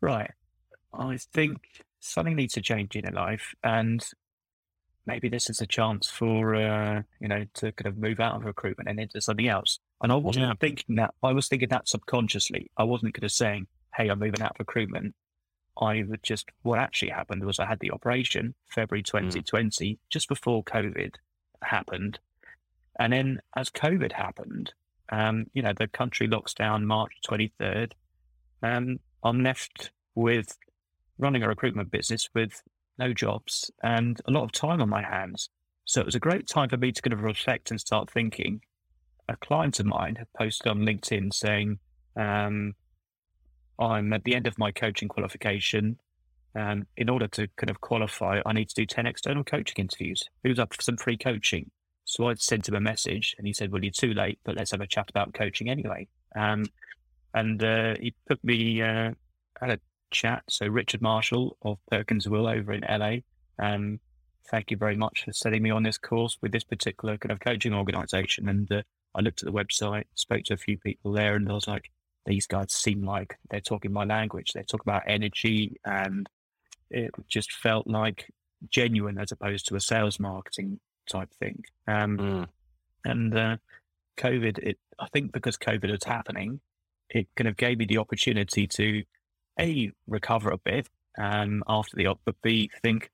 right, 0.00 0.30
I 0.94 1.18
think 1.32 1.58
something 2.00 2.36
needs 2.36 2.54
to 2.54 2.60
change 2.60 2.94
in 2.96 3.04
your 3.04 3.12
life. 3.12 3.54
And 3.64 4.04
maybe 5.06 5.28
this 5.28 5.50
is 5.50 5.60
a 5.60 5.66
chance 5.66 6.08
for 6.08 6.54
uh, 6.54 7.02
you 7.20 7.28
know 7.28 7.44
to 7.54 7.72
kind 7.72 7.86
of 7.86 7.98
move 7.98 8.20
out 8.20 8.36
of 8.36 8.44
recruitment 8.44 8.88
and 8.88 9.00
into 9.00 9.20
something 9.20 9.48
else. 9.48 9.78
And 10.02 10.10
I 10.12 10.16
wasn't 10.16 10.46
Yeah. 10.46 10.54
thinking 10.60 10.96
that. 10.96 11.14
I 11.22 11.32
was 11.32 11.48
thinking 11.48 11.68
that 11.70 11.88
subconsciously. 11.88 12.70
I 12.76 12.84
wasn't 12.84 13.14
kind 13.14 13.24
of 13.24 13.32
saying, 13.32 13.66
"Hey, 13.96 14.08
I'm 14.08 14.18
moving 14.18 14.42
out 14.42 14.52
of 14.52 14.58
recruitment." 14.58 15.14
I 15.80 16.02
would 16.02 16.22
just 16.22 16.50
what 16.62 16.78
actually 16.78 17.10
happened 17.10 17.44
was 17.44 17.58
I 17.58 17.66
had 17.66 17.80
the 17.80 17.90
operation 17.92 18.54
February 18.68 19.02
2020, 19.02 19.98
just 20.10 20.28
before 20.28 20.62
COVID 20.64 21.14
happened, 21.62 22.18
and 22.98 23.12
then 23.12 23.40
as 23.56 23.70
COVID 23.70 24.12
happened, 24.12 24.74
um, 25.08 25.46
you 25.54 25.62
know, 25.62 25.72
the 25.72 25.88
country 25.88 26.26
locks 26.26 26.52
down 26.54 26.84
March 26.86 27.12
23rd. 27.26 27.92
Um, 28.62 29.00
I'm 29.24 29.42
left 29.42 29.92
with 30.14 30.58
running 31.18 31.42
a 31.42 31.48
recruitment 31.48 31.90
business 31.90 32.28
with 32.34 32.62
no 33.02 33.12
jobs 33.12 33.70
and 33.82 34.20
a 34.26 34.30
lot 34.30 34.44
of 34.44 34.52
time 34.52 34.80
on 34.80 34.88
my 34.88 35.02
hands. 35.02 35.48
So 35.84 36.00
it 36.00 36.06
was 36.06 36.14
a 36.14 36.20
great 36.20 36.46
time 36.46 36.68
for 36.68 36.76
me 36.76 36.92
to 36.92 37.02
kind 37.02 37.12
of 37.12 37.22
reflect 37.22 37.70
and 37.70 37.80
start 37.80 38.10
thinking. 38.10 38.60
A 39.28 39.36
client 39.36 39.80
of 39.80 39.86
mine 39.86 40.16
had 40.16 40.28
posted 40.36 40.68
on 40.68 40.80
LinkedIn 40.80 41.32
saying, 41.32 41.78
um, 42.16 42.74
I'm 43.78 44.12
at 44.12 44.24
the 44.24 44.34
end 44.34 44.46
of 44.46 44.58
my 44.58 44.70
coaching 44.70 45.08
qualification. 45.08 45.98
Um, 46.54 46.86
in 46.98 47.08
order 47.08 47.28
to 47.28 47.48
kind 47.56 47.70
of 47.70 47.80
qualify, 47.80 48.40
I 48.44 48.52
need 48.52 48.68
to 48.68 48.74
do 48.74 48.84
10 48.84 49.06
external 49.06 49.42
coaching 49.42 49.76
interviews. 49.78 50.22
He 50.42 50.50
was 50.50 50.58
up 50.58 50.74
for 50.74 50.82
some 50.82 50.98
free 50.98 51.16
coaching. 51.16 51.70
So 52.04 52.28
I 52.28 52.34
sent 52.34 52.68
him 52.68 52.74
a 52.74 52.80
message 52.80 53.34
and 53.38 53.46
he 53.46 53.54
said, 53.54 53.72
Well, 53.72 53.82
you're 53.82 53.92
too 53.92 54.12
late, 54.12 54.38
but 54.44 54.56
let's 54.56 54.72
have 54.72 54.82
a 54.82 54.86
chat 54.86 55.08
about 55.08 55.32
coaching 55.32 55.70
anyway. 55.70 56.08
Um, 56.36 56.64
and 57.32 57.62
uh, 57.64 57.94
he 57.98 58.14
put 58.28 58.44
me, 58.44 58.82
uh, 58.82 59.12
had 59.60 59.70
a 59.70 59.78
chat. 60.12 60.42
So 60.48 60.66
Richard 60.66 61.02
Marshall 61.02 61.56
of 61.62 61.78
Perkins 61.90 62.28
Will 62.28 62.46
over 62.46 62.72
in 62.72 62.84
LA. 62.88 63.16
Um, 63.58 64.00
thank 64.50 64.70
you 64.70 64.76
very 64.76 64.96
much 64.96 65.24
for 65.24 65.32
setting 65.32 65.62
me 65.62 65.70
on 65.70 65.82
this 65.82 65.98
course 65.98 66.38
with 66.40 66.52
this 66.52 66.64
particular 66.64 67.16
kind 67.18 67.32
of 67.32 67.40
coaching 67.40 67.74
organization. 67.74 68.48
And 68.48 68.70
uh, 68.70 68.82
I 69.14 69.20
looked 69.20 69.42
at 69.42 69.46
the 69.46 69.52
website, 69.52 70.04
spoke 70.14 70.44
to 70.44 70.54
a 70.54 70.58
few 70.58 70.78
people 70.78 71.12
there, 71.12 71.34
and 71.34 71.48
I 71.48 71.54
was 71.54 71.68
like, 71.68 71.90
these 72.26 72.46
guys 72.46 72.72
seem 72.72 73.04
like 73.04 73.36
they're 73.50 73.60
talking 73.60 73.92
my 73.92 74.04
language. 74.04 74.52
They 74.52 74.62
talk 74.62 74.82
about 74.82 75.02
energy, 75.06 75.76
and 75.84 76.28
it 76.90 77.10
just 77.28 77.52
felt 77.52 77.86
like 77.86 78.30
genuine 78.70 79.18
as 79.18 79.32
opposed 79.32 79.66
to 79.68 79.76
a 79.76 79.80
sales 79.80 80.20
marketing 80.20 80.78
type 81.10 81.30
thing. 81.40 81.64
Um, 81.88 82.18
mm. 82.18 82.48
And 83.04 83.36
uh, 83.36 83.56
COVID, 84.18 84.58
it, 84.58 84.78
I 85.00 85.06
think 85.12 85.32
because 85.32 85.56
COVID 85.56 85.90
was 85.90 86.04
happening, 86.04 86.60
it 87.10 87.28
kind 87.36 87.48
of 87.48 87.56
gave 87.56 87.78
me 87.78 87.86
the 87.86 87.98
opportunity 87.98 88.66
to 88.66 89.02
a 89.58 89.92
recover 90.06 90.50
a 90.50 90.58
bit 90.58 90.88
um, 91.18 91.62
after 91.68 91.96
the 91.96 92.06
op, 92.06 92.20
but 92.24 92.36
b 92.42 92.70
think, 92.82 93.10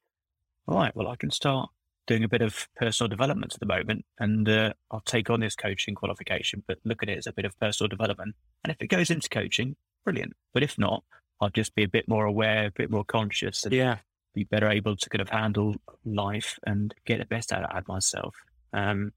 all 0.67 0.77
right, 0.77 0.95
well, 0.95 1.09
I 1.09 1.17
can 1.17 1.31
start 1.31 1.71
doing 2.07 2.25
a 2.25 2.29
bit 2.29 2.43
of 2.43 2.69
personal 2.77 3.09
development 3.09 3.55
at 3.55 3.61
the 3.61 3.67
moment, 3.67 4.05
and 4.19 4.49
uh, 4.49 4.73
I'll 4.91 5.01
take 5.01 5.31
on 5.31 5.41
this 5.41 5.55
coaching 5.55 5.95
qualification, 5.95 6.63
but 6.67 6.79
look 6.85 7.03
at 7.03 7.09
it 7.09 7.19
as 7.19 7.27
a 7.27 7.33
bit 7.33 7.45
of 7.45 7.59
personal 7.59 7.89
development. 7.89 8.35
And 8.65 8.71
if 8.71 8.79
it 8.81 8.89
goes 8.89 9.11
into 9.11 9.29
coaching, 9.29 9.77
brilliant. 10.05 10.33
But 10.55 10.63
if 10.63 10.79
not, 10.79 11.05
I'll 11.41 11.51
just 11.51 11.75
be 11.75 11.85
a 11.85 11.89
bit 11.89 12.09
more 12.09 12.25
aware, 12.25 12.67
a 12.67 12.71
bit 12.71 12.91
more 12.91 13.05
conscious, 13.05 13.65
and 13.65 13.75
yeah, 13.75 13.99
be 14.35 14.45
better 14.45 14.69
able 14.69 14.97
to 14.97 15.09
kind 15.11 15.21
of 15.21 15.29
handle 15.29 15.77
life 16.05 16.59
and 16.67 16.95
get 17.05 17.19
the 17.19 17.27
best 17.27 17.53
out 17.53 17.77
of 17.77 17.89
myself. 17.89 18.35
Um, 18.73 19.13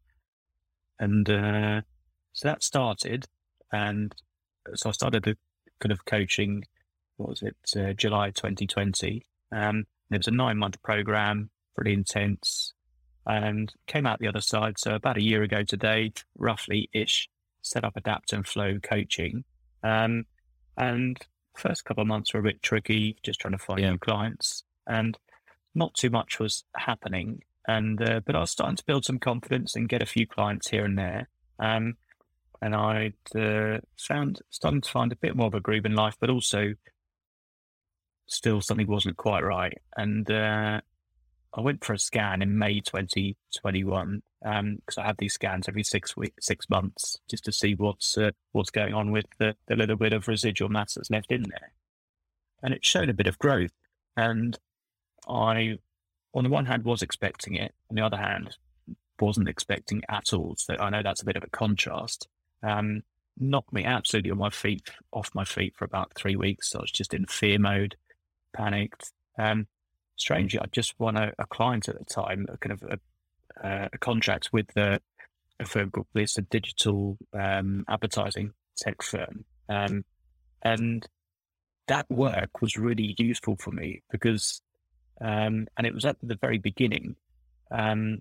and 0.99 1.29
uh, 1.29 1.81
so 2.33 2.47
that 2.47 2.63
started, 2.63 3.25
and 3.71 4.13
so 4.75 4.89
I 4.89 4.91
started 4.91 5.23
the 5.23 5.37
kind 5.79 5.91
of 5.91 6.05
coaching. 6.05 6.65
What 7.17 7.29
was 7.29 7.41
it? 7.41 7.55
Uh, 7.75 7.93
July 7.93 8.31
2020. 8.31 9.25
Um, 9.51 9.85
it 10.11 10.17
was 10.17 10.27
a 10.27 10.31
nine 10.31 10.57
month 10.57 10.81
program, 10.81 11.49
pretty 11.75 11.93
intense, 11.93 12.73
and 13.25 13.71
came 13.87 14.05
out 14.05 14.19
the 14.19 14.27
other 14.27 14.41
side. 14.41 14.77
So 14.77 14.95
about 14.95 15.17
a 15.17 15.23
year 15.23 15.43
ago 15.43 15.63
today, 15.63 16.13
roughly 16.37 16.89
ish, 16.93 17.29
set 17.61 17.83
up 17.83 17.95
adapt 17.95 18.33
and 18.33 18.45
flow 18.45 18.79
coaching. 18.81 19.43
Um, 19.83 20.25
and 20.77 21.17
first 21.55 21.85
couple 21.85 22.01
of 22.01 22.07
months 22.07 22.33
were 22.33 22.39
a 22.39 22.43
bit 22.43 22.61
tricky, 22.61 23.17
just 23.23 23.39
trying 23.39 23.53
to 23.53 23.57
find 23.57 23.79
yeah. 23.79 23.91
new 23.91 23.97
clients, 23.97 24.63
and 24.87 25.17
not 25.75 25.93
too 25.93 26.09
much 26.09 26.39
was 26.39 26.63
happening. 26.75 27.43
And 27.67 28.01
uh, 28.01 28.21
but 28.25 28.35
I 28.35 28.39
was 28.39 28.51
starting 28.51 28.77
to 28.77 28.85
build 28.85 29.05
some 29.05 29.19
confidence 29.19 29.75
and 29.75 29.87
get 29.87 30.01
a 30.01 30.07
few 30.07 30.25
clients 30.25 30.69
here 30.69 30.83
and 30.83 30.97
there. 30.97 31.29
Um, 31.59 31.95
and 32.61 32.75
I'd 32.75 33.13
uh, 33.35 33.79
found 33.97 34.41
starting 34.49 34.81
to 34.81 34.89
find 34.89 35.11
a 35.11 35.15
bit 35.15 35.35
more 35.35 35.47
of 35.47 35.53
a 35.53 35.59
groove 35.59 35.85
in 35.85 35.95
life, 35.95 36.15
but 36.19 36.29
also 36.29 36.73
still 38.27 38.61
something 38.61 38.87
wasn't 38.87 39.17
quite 39.17 39.43
right. 39.43 39.77
And 39.97 40.29
uh, 40.29 40.81
I 41.53 41.61
went 41.61 41.83
for 41.83 41.93
a 41.93 41.99
scan 41.99 42.41
in 42.41 42.57
May 42.57 42.79
2021 42.79 44.21
because 44.41 44.97
um, 44.97 45.03
I 45.03 45.05
have 45.05 45.17
these 45.17 45.33
scans 45.33 45.67
every 45.67 45.83
six 45.83 46.17
weeks, 46.17 46.45
six 46.45 46.69
months, 46.69 47.19
just 47.29 47.45
to 47.45 47.51
see 47.51 47.75
what's 47.75 48.17
uh, 48.17 48.31
what's 48.53 48.71
going 48.71 48.93
on 48.93 49.11
with 49.11 49.25
the, 49.37 49.55
the 49.67 49.75
little 49.75 49.97
bit 49.97 50.13
of 50.13 50.27
residual 50.27 50.69
mass 50.69 50.95
that's 50.95 51.11
left 51.11 51.31
in 51.31 51.43
there. 51.43 51.73
And 52.63 52.73
it 52.73 52.85
showed 52.85 53.09
a 53.09 53.13
bit 53.13 53.27
of 53.27 53.37
growth. 53.37 53.71
And 54.15 54.57
I, 55.27 55.77
on 56.33 56.43
the 56.43 56.49
one 56.49 56.65
hand, 56.65 56.85
was 56.85 57.01
expecting 57.01 57.55
it. 57.55 57.73
On 57.89 57.95
the 57.95 58.01
other 58.01 58.17
hand, 58.17 58.55
wasn't 59.19 59.49
expecting 59.49 60.01
at 60.09 60.33
all. 60.33 60.55
So 60.57 60.75
I 60.79 60.89
know 60.89 61.03
that's 61.03 61.21
a 61.21 61.25
bit 61.25 61.37
of 61.37 61.43
a 61.43 61.49
contrast. 61.49 62.27
Um, 62.63 63.03
knocked 63.39 63.73
me 63.73 63.83
absolutely 63.83 64.31
on 64.31 64.37
my 64.37 64.49
feet, 64.49 64.89
off 65.11 65.29
my 65.33 65.45
feet 65.45 65.75
for 65.75 65.85
about 65.85 66.13
three 66.15 66.35
weeks. 66.35 66.75
I 66.75 66.79
was 66.79 66.91
just 66.91 67.13
in 67.13 67.25
fear 67.25 67.59
mode, 67.59 67.95
panicked. 68.53 69.11
Um, 69.37 69.67
strangely, 70.15 70.59
I 70.59 70.65
just 70.71 70.99
won 70.99 71.17
a, 71.17 71.31
a, 71.39 71.45
client 71.47 71.89
at 71.89 71.97
the 71.97 72.05
time, 72.05 72.45
a 72.49 72.57
kind 72.57 72.73
of 72.73 72.83
a, 72.83 73.67
uh, 73.67 73.87
a 73.93 73.97
contract 73.97 74.49
with 74.53 74.67
the, 74.75 75.01
a 75.59 75.65
firm 75.65 75.91
called 75.91 76.07
Bliss, 76.13 76.37
a 76.37 76.41
digital 76.41 77.17
um, 77.33 77.85
advertising 77.89 78.53
tech 78.77 79.01
firm. 79.01 79.45
Um, 79.69 80.05
and 80.63 81.07
that 81.87 82.09
work 82.09 82.61
was 82.61 82.77
really 82.77 83.15
useful 83.17 83.55
for 83.57 83.71
me 83.71 84.01
because, 84.11 84.61
um, 85.19 85.67
and 85.77 85.87
it 85.87 85.93
was 85.93 86.05
at 86.05 86.17
the 86.21 86.37
very 86.39 86.57
beginning, 86.57 87.15
um, 87.71 88.19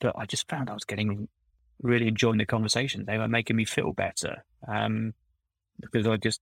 but 0.00 0.14
I 0.16 0.26
just 0.26 0.48
found 0.48 0.70
I 0.70 0.74
was 0.74 0.84
getting 0.84 1.28
really 1.82 2.08
enjoying 2.08 2.38
the 2.38 2.46
conversation. 2.46 3.04
They 3.06 3.18
were 3.18 3.28
making 3.28 3.56
me 3.56 3.64
feel 3.64 3.92
better 3.92 4.44
um, 4.68 5.14
because 5.80 6.06
I 6.06 6.16
just 6.16 6.40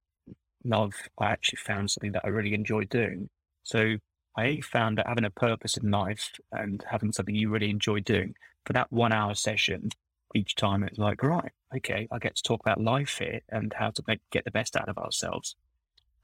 love, 0.69 0.95
I 1.19 1.27
actually 1.27 1.59
found 1.59 1.91
something 1.91 2.13
that 2.13 2.25
I 2.25 2.29
really 2.29 2.55
enjoyed 2.55 2.89
doing. 2.89 3.29
So 3.65 3.97
I 4.37 4.61
found 4.61 4.99
that 4.99 5.07
having 5.07 5.25
a 5.25 5.31
purpose 5.31 5.77
in 5.77 5.91
life 5.91 6.31
and 6.53 6.85
having 6.89 7.13
something 7.13 7.35
you 7.35 7.51
really 7.51 7.71
enjoy 7.71 8.01
doing 8.01 8.35
for 8.65 8.73
that 8.75 8.93
one 8.93 9.13
hour 9.13 9.35
session 9.35 9.91
each 10.35 10.55
time, 10.55 10.85
it's 10.85 10.99
like, 10.99 11.23
right, 11.23 11.53
okay, 11.77 12.07
I 12.13 12.19
get 12.19 12.37
to 12.37 12.43
talk 12.43 12.61
about 12.61 12.81
life 12.81 13.19
here 13.19 13.41
and 13.49 13.73
how 13.73 13.91
to 13.91 14.03
make, 14.07 14.21
get 14.31 14.45
the 14.45 14.51
best 14.51 14.77
out 14.77 14.89
of 14.89 14.99
ourselves. 14.99 15.57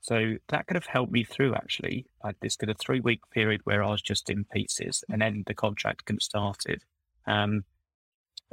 So 0.00 0.36
that 0.48 0.66
could 0.66 0.74
have 0.74 0.86
helped 0.86 1.12
me 1.12 1.24
through 1.24 1.54
actually. 1.54 2.06
I 2.22 2.32
this 2.42 2.56
kind 2.56 2.70
of 2.70 2.76
three 2.78 3.00
week 3.00 3.20
period 3.30 3.62
where 3.64 3.82
I 3.82 3.90
was 3.90 4.02
just 4.02 4.28
in 4.28 4.44
pieces 4.44 5.02
and 5.08 5.22
then 5.22 5.44
the 5.46 5.54
contract 5.54 6.10
started. 6.20 6.82
Um, 7.26 7.64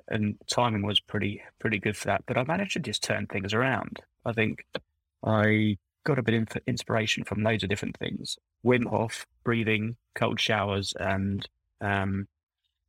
and 0.08 0.36
timing 0.50 0.86
was 0.86 1.02
pretty 1.02 1.42
pretty 1.60 1.78
good 1.78 1.98
for 1.98 2.08
that. 2.08 2.24
But 2.26 2.38
I 2.38 2.46
managed 2.46 2.74
to 2.74 2.80
just 2.80 3.04
turn 3.04 3.28
things 3.28 3.54
around. 3.54 4.02
I 4.26 4.32
think 4.32 4.66
I 5.24 5.78
got 6.04 6.20
a 6.20 6.24
bit 6.24 6.36
of 6.36 6.48
inspiration 6.68 7.24
from 7.24 7.44
loads 7.44 7.64
of 7.64 7.70
different 7.70 7.98
things. 7.98 8.38
Wim 8.66 8.88
Hof, 8.88 9.26
breathing, 9.44 9.98
cold 10.16 10.40
showers, 10.40 10.94
and 11.00 11.48
um, 11.80 12.28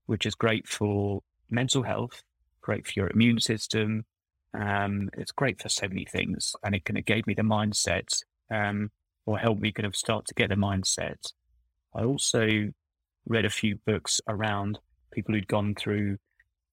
which 0.06 0.26
is 0.26 0.34
great 0.34 0.66
for 0.68 1.20
mental 1.50 1.82
health, 1.82 2.22
great 2.60 2.86
for 2.86 2.92
your 2.96 3.10
immune 3.10 3.40
system. 3.40 4.04
Um, 4.54 5.08
it's 5.16 5.32
great 5.32 5.60
for 5.60 5.68
so 5.68 5.88
many 5.88 6.04
things, 6.04 6.54
and 6.62 6.74
it 6.74 6.84
kind 6.84 6.98
of 6.98 7.04
gave 7.04 7.26
me 7.26 7.34
the 7.34 7.42
mindset, 7.42 8.22
um, 8.50 8.90
or 9.26 9.38
helped 9.38 9.60
me 9.60 9.72
kind 9.72 9.86
of 9.86 9.96
start 9.96 10.26
to 10.26 10.34
get 10.34 10.50
the 10.50 10.56
mindset. 10.56 11.32
I 11.94 12.04
also 12.04 12.70
read 13.26 13.44
a 13.44 13.50
few 13.50 13.76
books 13.86 14.20
around 14.28 14.78
people 15.12 15.34
who'd 15.34 15.46
gone 15.46 15.74
through 15.74 16.16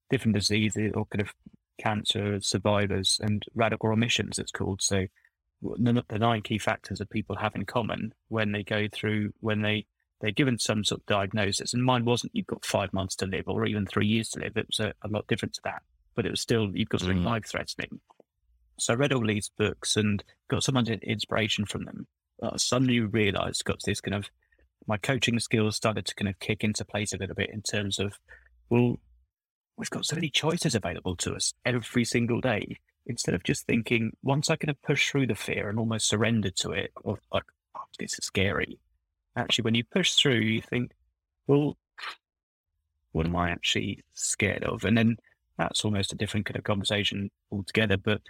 different 0.10 0.36
diseases 0.36 0.92
or 0.96 1.06
kind 1.06 1.22
of 1.22 1.34
cancer 1.80 2.40
survivors 2.42 3.20
and 3.22 3.44
radical 3.54 3.90
remissions, 3.90 4.40
it's 4.40 4.52
called. 4.52 4.82
So 4.82 5.06
the 5.62 6.20
nine 6.20 6.42
key 6.42 6.58
factors 6.58 7.00
that 7.00 7.10
people 7.10 7.36
have 7.36 7.56
in 7.56 7.66
common 7.66 8.14
when 8.30 8.52
they 8.52 8.64
go 8.64 8.88
through, 8.92 9.32
when 9.40 9.62
they, 9.62 9.86
they're 10.22 10.32
given 10.32 10.58
some 10.58 10.84
sort 10.84 11.02
of 11.02 11.06
diagnosis. 11.06 11.74
And 11.74 11.84
mine 11.84 12.06
wasn't, 12.06 12.36
you've 12.36 12.48
got 12.48 12.66
five 12.66 12.94
months 12.94 13.16
to 13.18 13.26
live 13.26 13.48
or 13.48 13.66
even 13.66 13.86
three 13.86 14.08
years 14.08 14.30
to 14.30 14.40
live. 14.40 14.56
It 14.56 14.68
was 14.68 14.80
a, 14.80 14.94
a 15.04 15.10
lot 15.10 15.28
different 15.28 15.54
to 15.56 15.62
that, 15.66 15.82
but 16.16 16.26
it 16.26 16.32
was 16.32 16.42
still, 16.42 16.72
you've 16.74 16.90
got 16.90 17.02
something 17.02 17.20
mm. 17.20 17.26
life 17.26 17.46
threatening. 17.46 18.00
So 18.80 18.94
I 18.94 18.96
read 18.96 19.12
all 19.12 19.26
these 19.26 19.52
books 19.58 19.98
and 19.98 20.24
got 20.50 20.64
some 20.64 20.78
inspiration 20.78 21.66
from 21.66 21.84
them. 21.84 22.08
I 22.42 22.56
suddenly 22.56 23.02
realized, 23.02 23.66
got 23.66 23.82
this 23.84 24.00
kind 24.00 24.16
of, 24.16 24.30
my 24.88 24.98
coaching 24.98 25.40
skills 25.40 25.76
started 25.76 26.06
to 26.06 26.16
kind 26.16 26.30
of 26.30 26.40
kick 26.40 26.64
into 26.64 26.86
place 26.86 27.12
a 27.12 27.18
little 27.18 27.36
bit 27.36 27.50
in 27.52 27.62
terms 27.62 28.00
of, 28.00 28.18
well, 28.70 28.98
we've 29.78 29.90
got 29.90 30.06
so 30.06 30.16
many 30.16 30.30
choices 30.30 30.76
available 30.76 31.18
to 31.18 31.36
us 31.36 31.54
every 31.66 32.06
single 32.06 32.40
day. 32.40 32.78
Instead 33.10 33.34
of 33.34 33.44
just 33.44 33.66
thinking, 33.66 34.16
once 34.22 34.50
I 34.50 34.56
kind 34.56 34.70
of 34.70 34.82
push 34.84 35.10
through 35.10 35.28
the 35.28 35.36
fear 35.36 35.68
and 35.68 35.80
almost 35.80 36.08
surrender 36.08 36.52
to 36.52 36.72
it, 36.72 36.92
or 37.04 37.18
like, 37.34 37.44
oh, 37.76 37.82
this 37.98 38.14
is 38.14 38.26
scary. 38.26 38.80
Actually, 39.36 39.64
when 39.64 39.76
you 39.76 39.84
push 39.84 40.14
through, 40.14 40.40
you 40.40 40.62
think, 40.62 40.92
well, 41.48 41.76
what 43.12 43.26
am 43.26 43.36
I 43.36 43.50
actually 43.50 44.04
scared 44.14 44.64
of? 44.64 44.86
And 44.86 44.96
then 44.96 45.18
that's 45.58 45.84
almost 45.84 46.14
a 46.14 46.16
different 46.16 46.46
kind 46.46 46.56
of 46.56 46.64
conversation 46.64 47.32
altogether. 47.52 47.98
But 47.98 48.22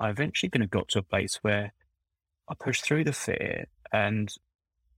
I 0.00 0.08
eventually 0.08 0.48
kind 0.48 0.64
of 0.64 0.70
got 0.70 0.88
to 0.88 1.00
a 1.00 1.02
place 1.02 1.38
where 1.42 1.74
I 2.48 2.54
pushed 2.54 2.84
through 2.84 3.04
the 3.04 3.12
fear 3.12 3.66
and 3.92 4.34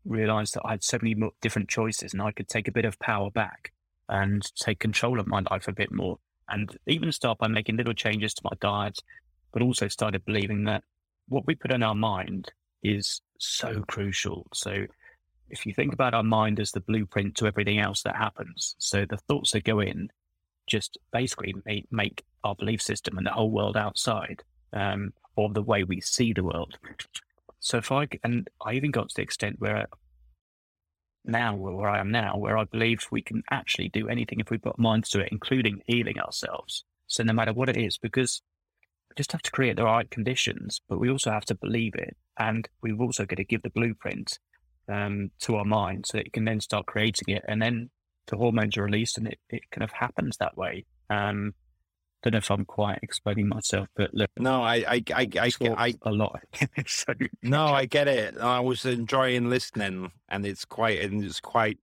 realized 0.04 0.54
that 0.54 0.62
I 0.64 0.70
had 0.70 0.84
so 0.84 0.98
many 1.02 1.16
different 1.42 1.68
choices 1.68 2.12
and 2.12 2.22
I 2.22 2.30
could 2.30 2.48
take 2.48 2.68
a 2.68 2.72
bit 2.72 2.84
of 2.84 2.98
power 3.00 3.30
back 3.30 3.72
and 4.08 4.42
take 4.54 4.78
control 4.78 5.18
of 5.18 5.26
my 5.26 5.42
life 5.50 5.66
a 5.66 5.72
bit 5.72 5.92
more. 5.92 6.18
And 6.48 6.76
even 6.86 7.10
start 7.12 7.38
by 7.38 7.48
making 7.48 7.76
little 7.76 7.94
changes 7.94 8.34
to 8.34 8.42
my 8.44 8.52
diet, 8.60 8.98
but 9.52 9.62
also 9.62 9.88
started 9.88 10.24
believing 10.24 10.64
that 10.64 10.84
what 11.28 11.46
we 11.46 11.54
put 11.54 11.72
in 11.72 11.82
our 11.82 11.94
mind 11.94 12.52
is 12.82 13.20
so 13.38 13.82
crucial. 13.88 14.46
So 14.54 14.86
if 15.50 15.66
you 15.66 15.74
think 15.74 15.92
about 15.92 16.14
our 16.14 16.22
mind 16.22 16.60
as 16.60 16.72
the 16.72 16.80
blueprint 16.80 17.36
to 17.36 17.46
everything 17.46 17.78
else 17.78 18.02
that 18.02 18.16
happens, 18.16 18.76
so 18.78 19.04
the 19.04 19.16
thoughts 19.16 19.52
that 19.52 19.64
go 19.64 19.80
in 19.80 20.08
just 20.66 20.98
basically 21.12 21.54
make, 21.64 21.86
make 21.90 22.24
our 22.44 22.54
belief 22.54 22.82
system 22.82 23.18
and 23.18 23.26
the 23.26 23.32
whole 23.32 23.50
world 23.50 23.76
outside, 23.76 24.42
um, 24.72 25.12
or 25.36 25.50
the 25.50 25.62
way 25.62 25.84
we 25.84 26.00
see 26.00 26.32
the 26.32 26.44
world. 26.44 26.76
So 27.60 27.78
if 27.78 27.90
I, 27.90 28.08
and 28.22 28.48
I 28.64 28.74
even 28.74 28.90
got 28.90 29.08
to 29.08 29.16
the 29.16 29.22
extent 29.22 29.56
where 29.58 29.86
now 31.26 31.54
where 31.54 31.88
I 31.88 32.00
am 32.00 32.10
now, 32.10 32.36
where 32.36 32.58
I 32.58 32.64
believe 32.64 33.06
we 33.10 33.22
can 33.22 33.42
actually 33.50 33.88
do 33.88 34.08
anything 34.08 34.40
if 34.40 34.50
we 34.50 34.58
put 34.58 34.78
minds 34.78 35.10
to 35.10 35.20
it, 35.20 35.28
including 35.32 35.82
healing 35.86 36.18
ourselves. 36.18 36.84
So 37.06 37.22
no 37.22 37.32
matter 37.32 37.52
what 37.52 37.68
it 37.68 37.76
is, 37.76 37.98
because 37.98 38.42
we 39.08 39.14
just 39.16 39.32
have 39.32 39.42
to 39.42 39.50
create 39.50 39.76
the 39.76 39.84
right 39.84 40.10
conditions, 40.10 40.80
but 40.88 40.98
we 40.98 41.10
also 41.10 41.30
have 41.30 41.44
to 41.46 41.54
believe 41.54 41.94
it. 41.94 42.16
And 42.38 42.68
we've 42.82 43.00
also 43.00 43.24
got 43.24 43.36
to 43.36 43.44
give 43.44 43.62
the 43.62 43.70
blueprint 43.70 44.38
um, 44.88 45.30
to 45.40 45.56
our 45.56 45.64
mind 45.64 46.06
so 46.06 46.18
that 46.18 46.26
it 46.26 46.32
can 46.32 46.44
then 46.44 46.60
start 46.60 46.86
creating 46.86 47.34
it. 47.34 47.44
And 47.48 47.60
then 47.60 47.90
the 48.26 48.36
hormones 48.36 48.76
are 48.76 48.84
released 48.84 49.18
and 49.18 49.28
it, 49.28 49.38
it 49.48 49.62
kind 49.70 49.84
of 49.84 49.92
happens 49.92 50.36
that 50.38 50.56
way. 50.56 50.84
Um, 51.10 51.54
don't 52.26 52.32
know 52.32 52.38
if 52.38 52.50
I'm 52.50 52.64
quite 52.64 52.98
explaining 53.02 53.48
myself, 53.48 53.86
but 53.94 54.12
look, 54.12 54.30
no, 54.36 54.62
I, 54.62 54.74
I, 54.88 55.02
I, 55.14 55.28
I, 55.38 55.50
I, 55.62 55.94
a 56.02 56.10
lot. 56.10 56.40
so, 56.86 57.14
no, 57.42 57.66
I 57.66 57.86
get 57.86 58.08
it. 58.08 58.36
I 58.38 58.58
was 58.58 58.84
enjoying 58.84 59.48
listening, 59.48 60.10
and 60.28 60.44
it's 60.44 60.64
quite, 60.64 61.00
and 61.00 61.22
it's 61.24 61.38
quite, 61.38 61.78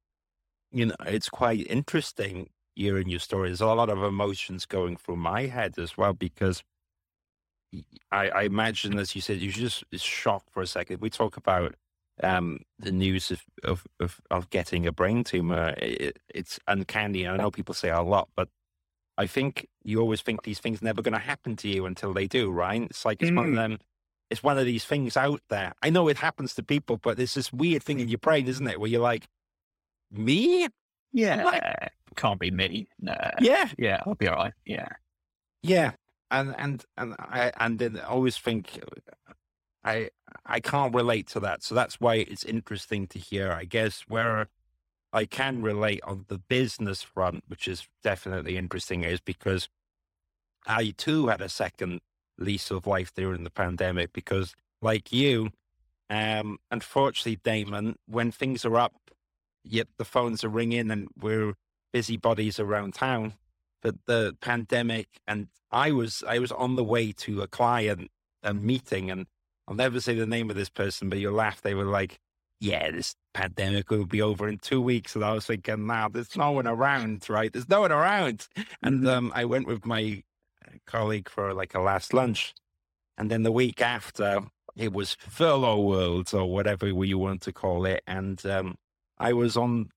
you 0.72 0.88
know, 0.88 0.96
it's 1.06 1.30
quite 1.30 1.66
interesting 1.68 2.50
hearing 2.76 3.08
your 3.08 3.22
story. 3.22 3.50
There's 3.50 3.62
a 3.62 3.68
lot 3.68 3.90
of 3.90 4.04
emotions 4.04 4.66
going 4.66 4.98
through 4.98 5.16
my 5.16 5.46
head 5.46 5.76
as 5.78 5.98
well 5.98 6.12
because 6.12 6.62
I, 8.12 8.30
I 8.30 8.42
imagine, 8.44 9.00
as 9.00 9.16
you 9.16 9.22
said, 9.22 9.40
you 9.40 9.50
just 9.50 9.86
shocked 9.96 10.50
for 10.52 10.62
a 10.62 10.68
second. 10.68 11.00
We 11.00 11.10
talk 11.10 11.38
about 11.38 11.76
um, 12.22 12.60
the 12.80 12.92
news 12.92 13.32
of, 13.32 13.44
of, 13.64 13.88
of, 14.02 14.20
of, 14.30 14.50
getting 14.50 14.86
a 14.86 14.92
brain 14.92 15.24
tumor. 15.24 15.74
It, 15.78 16.20
it's 16.28 16.60
uncanny. 16.68 17.28
I 17.28 17.38
know 17.38 17.50
people 17.50 17.74
say 17.74 17.90
a 17.90 18.02
lot, 18.02 18.28
but 18.36 18.50
I 19.18 19.28
think 19.28 19.68
you 19.84 20.00
always 20.00 20.22
think 20.22 20.44
these 20.44 20.60
things 20.60 20.82
never 20.82 21.02
going 21.02 21.14
to 21.14 21.20
happen 21.20 21.56
to 21.58 21.68
you 21.68 21.86
until 21.86 22.14
they 22.14 22.28
do, 22.28 22.50
right? 22.50 22.82
It's 22.82 23.06
like 23.06 23.22
it's 23.22 23.32
mm. 23.32 23.38
one 23.38 23.46
of 23.46 23.52
mm. 23.54 23.56
them. 23.58 23.80
It's 24.30 24.42
one 24.42 24.58
of 24.58 24.66
these 24.66 24.86
things 24.86 25.16
out 25.16 25.42
there. 25.50 25.74
I 25.84 25.92
know 25.92 26.08
it 26.08 26.18
happens 26.18 26.56
to 26.56 26.64
people, 26.64 26.98
but 26.98 27.18
there's 27.18 27.36
this 27.36 27.54
weird 27.54 27.84
thing 27.84 28.00
in 28.00 28.08
your 28.08 28.18
brain, 28.18 28.48
isn't 28.48 28.68
it, 28.68 28.80
where 28.80 28.90
you're 28.90 29.02
like, 29.02 29.28
me? 30.12 30.68
Yeah, 31.12 31.44
like, 31.44 31.92
can't 32.16 32.40
be 32.40 32.50
me. 32.50 32.88
No. 33.00 33.16
Yeah, 33.40 33.70
yeah, 33.78 34.02
I'll 34.06 34.16
be 34.16 34.28
all 34.28 34.36
right. 34.36 34.54
Yeah, 34.66 34.88
yeah, 35.62 35.92
and 36.32 36.56
and 36.58 36.84
and 36.98 37.16
I 37.20 37.52
and 37.60 37.78
then 37.78 38.00
I 38.00 38.08
always 38.08 38.38
think 38.38 38.80
I 39.84 40.10
I 40.46 40.60
can't 40.60 40.96
relate 40.96 41.28
to 41.30 41.40
that. 41.42 41.62
So 41.62 41.76
that's 41.76 42.00
why 42.00 42.16
it's 42.16 42.44
interesting 42.44 43.06
to 43.08 43.20
hear. 43.20 43.52
I 43.52 43.66
guess 43.66 44.06
where 44.08 44.48
I 45.14 45.26
can 45.26 45.62
relate 45.62 46.02
on 46.04 46.26
the 46.28 46.40
business 46.40 47.04
front, 47.04 47.44
which 47.48 47.68
is 47.68 47.88
definitely 48.04 48.58
interesting, 48.58 49.04
is 49.04 49.22
because 49.22 49.70
I 50.66 50.94
too 50.98 51.28
had 51.28 51.42
a 51.42 51.50
second 51.50 52.02
lease 52.38 52.72
of 52.72 52.88
life 52.88 53.14
during 53.14 53.44
the 53.44 53.52
pandemic. 53.52 54.12
Because, 54.12 54.56
like 54.82 55.14
you, 55.14 55.52
um, 56.10 56.58
unfortunately, 56.72 57.40
Damon, 57.44 57.98
when 58.08 58.32
things 58.32 58.66
are 58.66 58.78
up, 58.78 58.96
yet 59.64 59.88
the 59.98 60.06
phones 60.06 60.44
are 60.44 60.50
ringing 60.50 60.90
and 60.90 61.08
we're 61.18 61.54
busybodies 61.94 62.60
around 62.60 62.96
town. 62.96 63.34
But 63.84 63.96
the 64.08 64.36
pandemic, 64.42 65.08
and 65.28 65.48
I 65.72 65.92
was 65.92 66.24
I 66.28 66.40
was 66.40 66.52
on 66.52 66.76
the 66.76 66.84
way 66.84 67.12
to 67.12 67.42
a 67.42 67.48
client 67.48 68.10
a 68.42 68.54
meeting, 68.54 69.10
and 69.10 69.28
I'll 69.68 69.76
never 69.76 70.00
say 70.02 70.16
the 70.16 70.26
name 70.26 70.50
of 70.50 70.56
this 70.56 70.70
person, 70.70 71.10
but 71.10 71.20
you'll 71.20 71.34
laugh. 71.34 71.62
They 71.62 71.74
were 71.74 71.86
like, 71.86 72.20
yeah, 72.64 72.90
this 72.92 73.14
pandemic 73.34 73.90
will 73.92 74.06
be 74.06 74.22
over 74.22 74.48
in 74.48 74.58
two 74.58 74.82
weeks. 74.82 75.16
And 75.16 75.26
I 75.26 75.34
was 75.34 75.46
thinking, 75.46 75.86
now 75.86 76.08
there's 76.08 76.38
no 76.38 76.54
one 76.54 76.66
around, 76.66 77.30
right? 77.30 77.52
There's 77.52 77.68
no 77.68 77.82
one 77.82 77.92
around. 77.92 78.48
And 78.82 79.02
mm-hmm. 79.02 79.08
um, 79.08 79.32
I 79.36 79.44
went 79.44 79.68
with 79.68 79.86
my 79.86 80.24
uh, 80.66 80.78
colleague 80.88 81.28
for 81.28 81.54
like 81.54 81.76
a 81.76 81.82
last 81.82 82.14
lunch. 82.14 82.54
And 83.18 83.30
then 83.30 83.44
the 83.44 83.52
week 83.52 83.82
after, 83.82 84.44
it 84.78 84.94
was 84.94 85.18
furlough 85.20 85.82
world 85.82 86.34
or 86.34 86.46
whatever 86.46 86.88
you 86.88 87.18
want 87.18 87.42
to 87.42 87.52
call 87.52 87.86
it. 87.86 88.02
And 88.08 88.44
um, 88.46 88.76
I 89.18 89.34
was 89.34 89.58
on, 89.58 89.90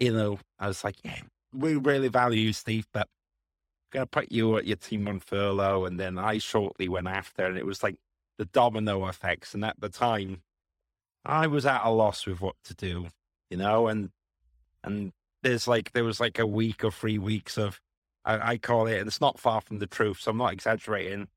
you 0.00 0.14
know, 0.14 0.38
I 0.58 0.68
was 0.68 0.84
like, 0.84 0.96
yeah, 1.04 1.20
we 1.52 1.76
really 1.76 2.08
value 2.08 2.40
you, 2.40 2.54
Steve, 2.54 2.86
but 2.94 3.02
I'm 3.02 3.90
going 3.98 4.04
to 4.04 4.10
put 4.10 4.32
you 4.32 4.56
at 4.56 4.66
your 4.66 4.78
team 4.78 5.06
on 5.06 5.20
furlough. 5.20 5.84
And 5.84 6.00
then 6.00 6.16
I 6.16 6.38
shortly 6.38 6.88
went 6.88 7.08
after, 7.08 7.44
and 7.44 7.58
it 7.58 7.66
was 7.66 7.82
like 7.82 7.96
the 8.38 8.46
domino 8.46 9.06
effects. 9.06 9.52
And 9.52 9.66
at 9.66 9.78
the 9.78 9.90
time, 9.90 10.40
I 11.26 11.46
was 11.46 11.66
at 11.66 11.84
a 11.84 11.90
loss 11.90 12.26
with 12.26 12.40
what 12.40 12.56
to 12.64 12.74
do, 12.74 13.08
you 13.50 13.56
know, 13.56 13.88
and 13.88 14.10
and 14.82 15.12
there's 15.42 15.68
like 15.68 15.92
there 15.92 16.04
was 16.04 16.20
like 16.20 16.38
a 16.38 16.46
week 16.46 16.84
or 16.84 16.90
three 16.90 17.18
weeks 17.18 17.58
of 17.58 17.80
I, 18.24 18.52
I 18.52 18.58
call 18.58 18.86
it, 18.86 18.98
and 18.98 19.06
it's 19.06 19.20
not 19.20 19.38
far 19.38 19.60
from 19.60 19.78
the 19.78 19.86
truth, 19.86 20.20
so 20.20 20.30
I'm 20.30 20.38
not 20.38 20.52
exaggerating. 20.52 21.28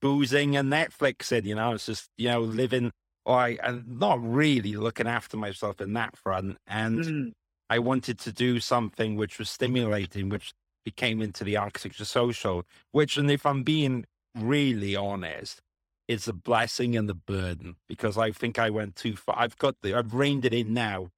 Boozing 0.00 0.56
and 0.56 0.72
Netflixing, 0.72 1.44
you 1.44 1.54
know, 1.54 1.72
it's 1.72 1.86
just 1.86 2.08
you 2.16 2.28
know 2.28 2.40
living 2.40 2.92
like 3.26 3.60
and 3.62 3.98
not 3.98 4.18
really 4.22 4.74
looking 4.76 5.06
after 5.06 5.36
myself 5.36 5.80
in 5.80 5.92
that 5.94 6.16
front. 6.16 6.56
And 6.66 7.04
mm. 7.04 7.32
I 7.70 7.78
wanted 7.78 8.18
to 8.20 8.32
do 8.32 8.60
something 8.60 9.16
which 9.16 9.38
was 9.38 9.50
stimulating, 9.50 10.28
which 10.28 10.52
became 10.84 11.20
into 11.20 11.44
the 11.44 11.56
architecture 11.56 12.04
social. 12.04 12.64
Which, 12.92 13.16
and 13.16 13.30
if 13.30 13.44
I'm 13.44 13.62
being 13.62 14.06
really 14.34 14.96
honest, 14.96 15.60
it's 16.08 16.26
a 16.26 16.32
blessing 16.32 16.96
and 16.96 17.08
the 17.08 17.14
burden 17.14 17.76
because 17.86 18.16
I 18.16 18.32
think 18.32 18.58
I 18.58 18.70
went 18.70 18.96
too 18.96 19.14
far. 19.14 19.36
I've 19.38 19.58
got 19.58 19.76
the, 19.82 19.94
I've 19.94 20.14
reined 20.14 20.46
it 20.46 20.54
in 20.54 20.72
now. 20.72 21.10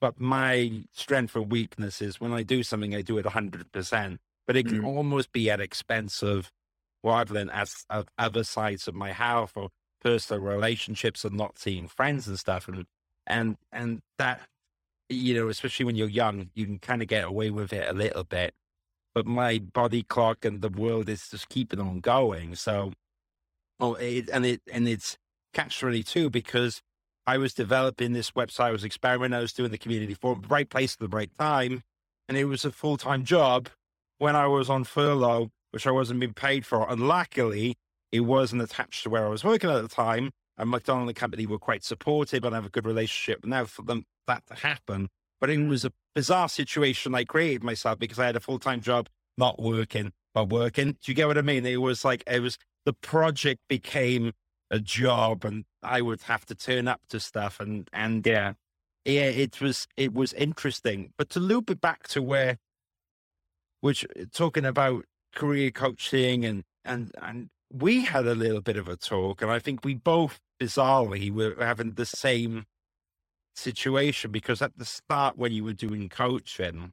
But 0.00 0.18
my 0.18 0.82
strength 0.92 1.36
and 1.36 1.52
weakness 1.52 2.02
is 2.02 2.20
when 2.20 2.32
I 2.32 2.42
do 2.42 2.62
something, 2.62 2.94
I 2.94 3.02
do 3.02 3.18
it 3.18 3.26
100%. 3.26 4.18
But 4.46 4.56
it 4.56 4.66
can 4.66 4.82
mm. 4.82 4.86
almost 4.86 5.30
be 5.30 5.48
at 5.50 5.60
expense 5.60 6.22
of 6.22 6.50
what 7.02 7.14
I've 7.14 7.30
learned 7.30 7.52
as 7.52 7.84
of 7.88 8.08
other 8.18 8.42
sides 8.42 8.88
of 8.88 8.94
my 8.94 9.12
health 9.12 9.52
or 9.54 9.68
personal 10.00 10.42
relationships 10.42 11.24
and 11.24 11.36
not 11.36 11.58
seeing 11.58 11.86
friends 11.86 12.26
and 12.26 12.38
stuff. 12.38 12.66
And, 12.66 12.86
and, 13.26 13.56
and 13.70 14.00
that, 14.18 14.40
you 15.08 15.34
know, 15.34 15.48
especially 15.48 15.84
when 15.84 15.96
you're 15.96 16.08
young, 16.08 16.50
you 16.54 16.64
can 16.64 16.78
kind 16.78 17.02
of 17.02 17.08
get 17.08 17.24
away 17.24 17.50
with 17.50 17.72
it 17.72 17.88
a 17.88 17.92
little 17.92 18.24
bit. 18.24 18.54
But 19.14 19.26
my 19.26 19.58
body 19.58 20.02
clock 20.02 20.44
and 20.44 20.62
the 20.62 20.68
world 20.70 21.08
is 21.08 21.28
just 21.28 21.48
keeping 21.48 21.80
on 21.80 22.00
going. 22.00 22.54
So, 22.54 22.92
Oh, 23.80 23.94
it, 23.94 24.28
and 24.30 24.44
it 24.44 24.60
and 24.72 24.88
it's 24.88 25.16
catch 25.54 25.80
twenty 25.80 26.02
two 26.02 26.30
because 26.30 26.82
I 27.26 27.38
was 27.38 27.54
developing 27.54 28.12
this 28.12 28.32
website, 28.32 28.64
I 28.64 28.70
was 28.72 28.84
experimenting, 28.84 29.38
I 29.38 29.40
was 29.40 29.52
doing 29.52 29.70
the 29.70 29.78
community 29.78 30.14
forum, 30.14 30.42
the 30.42 30.48
right 30.48 30.68
place 30.68 30.94
at 30.94 30.98
the 30.98 31.16
right 31.16 31.30
time, 31.38 31.82
and 32.28 32.36
it 32.36 32.44
was 32.46 32.64
a 32.64 32.72
full 32.72 32.96
time 32.96 33.24
job 33.24 33.68
when 34.18 34.36
I 34.36 34.46
was 34.46 34.68
on 34.68 34.84
furlough, 34.84 35.50
which 35.70 35.86
I 35.86 35.90
wasn't 35.90 36.20
being 36.20 36.34
paid 36.34 36.66
for. 36.66 36.90
And 36.90 37.06
luckily, 37.06 37.76
it 38.12 38.20
wasn't 38.20 38.62
attached 38.62 39.04
to 39.04 39.10
where 39.10 39.26
I 39.26 39.28
was 39.28 39.44
working 39.44 39.70
at 39.70 39.82
the 39.82 39.88
time. 39.88 40.30
And 40.58 40.70
McDonald 40.70 41.08
and 41.08 41.16
company 41.16 41.46
were 41.46 41.58
quite 41.58 41.84
supportive 41.84 42.44
and 42.44 42.54
have 42.54 42.66
a 42.66 42.70
good 42.70 42.84
relationship. 42.84 43.46
Now 43.46 43.64
for 43.64 43.82
them 43.82 44.04
that 44.26 44.44
to 44.48 44.54
happen, 44.54 45.08
but 45.40 45.48
it 45.48 45.58
was 45.58 45.84
a 45.86 45.92
bizarre 46.14 46.48
situation 46.48 47.14
I 47.14 47.24
created 47.24 47.64
myself 47.64 47.98
because 47.98 48.18
I 48.18 48.26
had 48.26 48.36
a 48.36 48.40
full 48.40 48.58
time 48.58 48.80
job, 48.80 49.08
not 49.38 49.60
working, 49.60 50.12
but 50.34 50.50
working. 50.50 50.92
Do 50.92 50.98
you 51.10 51.14
get 51.14 51.28
what 51.28 51.38
I 51.38 51.42
mean? 51.42 51.64
It 51.64 51.80
was 51.80 52.04
like 52.04 52.22
it 52.26 52.40
was 52.40 52.58
the 52.86 52.92
project 52.94 53.60
became 53.68 54.32
a 54.70 54.80
job 54.80 55.44
and 55.44 55.64
I 55.82 56.02
would 56.02 56.22
have 56.22 56.46
to 56.46 56.54
turn 56.54 56.88
up 56.88 57.00
to 57.10 57.20
stuff 57.20 57.60
and 57.60 57.88
and 57.92 58.26
yeah. 58.26 58.54
yeah 59.04 59.22
it 59.24 59.60
was 59.60 59.88
it 59.96 60.14
was 60.14 60.32
interesting. 60.34 61.12
But 61.18 61.30
to 61.30 61.40
loop 61.40 61.70
it 61.70 61.80
back 61.80 62.08
to 62.08 62.22
where 62.22 62.58
which 63.80 64.04
uh, 64.18 64.24
talking 64.32 64.64
about 64.64 65.04
career 65.34 65.70
coaching 65.70 66.44
and 66.44 66.64
and 66.84 67.12
and 67.22 67.50
we 67.72 68.04
had 68.04 68.26
a 68.26 68.34
little 68.34 68.62
bit 68.62 68.76
of 68.76 68.88
a 68.88 68.96
talk 68.96 69.42
and 69.42 69.50
I 69.50 69.58
think 69.60 69.84
we 69.84 69.94
both 69.94 70.40
bizarrely 70.60 71.32
were 71.32 71.56
having 71.58 71.92
the 71.94 72.06
same 72.06 72.66
situation 73.56 74.30
because 74.32 74.62
at 74.62 74.78
the 74.78 74.84
start 74.84 75.38
when 75.38 75.52
you 75.52 75.64
were 75.64 75.74
doing 75.74 76.08
coaching 76.08 76.92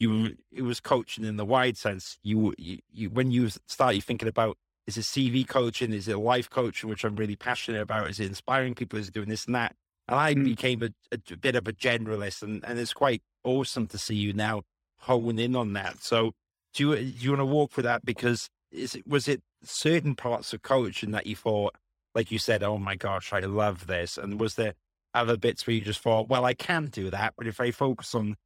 you 0.00 0.36
it 0.52 0.62
was 0.62 0.80
coaching 0.80 1.24
in 1.24 1.36
the 1.36 1.44
wide 1.44 1.78
sense. 1.78 2.18
You, 2.22 2.54
you, 2.58 2.78
you 2.92 3.10
when 3.10 3.30
you 3.30 3.50
start 3.66 3.94
you 3.94 4.02
thinking 4.02 4.28
about 4.28 4.58
is 4.86 4.96
it 4.96 5.02
CV 5.02 5.46
coaching? 5.46 5.92
Is 5.92 6.08
it 6.08 6.18
life 6.18 6.50
coaching, 6.50 6.90
which 6.90 7.04
I'm 7.04 7.16
really 7.16 7.36
passionate 7.36 7.80
about? 7.80 8.10
Is 8.10 8.20
it 8.20 8.26
inspiring 8.26 8.74
people? 8.74 8.98
Is 8.98 9.08
it 9.08 9.14
doing 9.14 9.28
this 9.28 9.46
and 9.46 9.54
that? 9.54 9.74
And 10.08 10.18
I 10.18 10.34
mm. 10.34 10.44
became 10.44 10.82
a, 10.82 10.90
a, 11.12 11.36
bit 11.36 11.54
of 11.54 11.68
a 11.68 11.72
generalist, 11.72 12.42
and, 12.42 12.64
and 12.64 12.78
it's 12.78 12.92
quite 12.92 13.22
awesome 13.44 13.86
to 13.88 13.98
see 13.98 14.16
you 14.16 14.32
now 14.32 14.62
hone 14.98 15.38
in 15.38 15.54
on 15.54 15.72
that. 15.74 16.02
So, 16.02 16.32
do 16.74 16.90
you, 16.90 16.96
do 16.96 17.02
you 17.02 17.30
want 17.30 17.40
to 17.40 17.46
walk 17.46 17.72
through 17.72 17.84
that? 17.84 18.04
Because 18.04 18.48
is 18.70 18.96
it, 18.96 19.06
was 19.06 19.28
it 19.28 19.42
certain 19.62 20.14
parts 20.14 20.52
of 20.52 20.62
coaching 20.62 21.12
that 21.12 21.26
you 21.26 21.36
thought, 21.36 21.76
like 22.14 22.30
you 22.30 22.38
said, 22.38 22.62
oh 22.62 22.78
my 22.78 22.96
gosh, 22.96 23.32
I 23.32 23.40
love 23.40 23.86
this? 23.86 24.18
And 24.18 24.40
was 24.40 24.54
there 24.54 24.74
other 25.14 25.36
bits 25.36 25.66
where 25.66 25.74
you 25.74 25.82
just 25.82 26.00
thought, 26.00 26.28
well, 26.28 26.44
I 26.44 26.54
can 26.54 26.86
do 26.86 27.10
that, 27.10 27.34
but 27.36 27.46
if 27.46 27.60
I 27.60 27.70
focus 27.70 28.14
on 28.14 28.36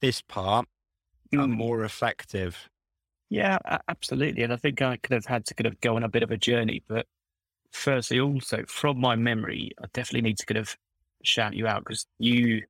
this 0.00 0.20
part, 0.22 0.66
mm. 1.32 1.40
I'm 1.42 1.52
more 1.52 1.84
effective? 1.84 2.69
Yeah, 3.30 3.58
absolutely. 3.88 4.42
And 4.42 4.52
I 4.52 4.56
think 4.56 4.82
I 4.82 4.96
could 4.96 5.14
have 5.14 5.24
had 5.24 5.46
to 5.46 5.54
kind 5.54 5.68
of 5.68 5.80
go 5.80 5.96
on 5.96 6.02
a 6.02 6.08
bit 6.08 6.24
of 6.24 6.32
a 6.32 6.36
journey. 6.36 6.82
But 6.86 7.06
firstly, 7.70 8.18
also 8.18 8.64
from 8.66 9.00
my 9.00 9.14
memory, 9.14 9.70
I 9.80 9.86
definitely 9.92 10.28
need 10.28 10.38
to 10.38 10.46
kind 10.46 10.58
of 10.58 10.76
shout 11.22 11.54
you 11.54 11.68
out 11.68 11.84
because 11.84 12.06
you, 12.18 12.64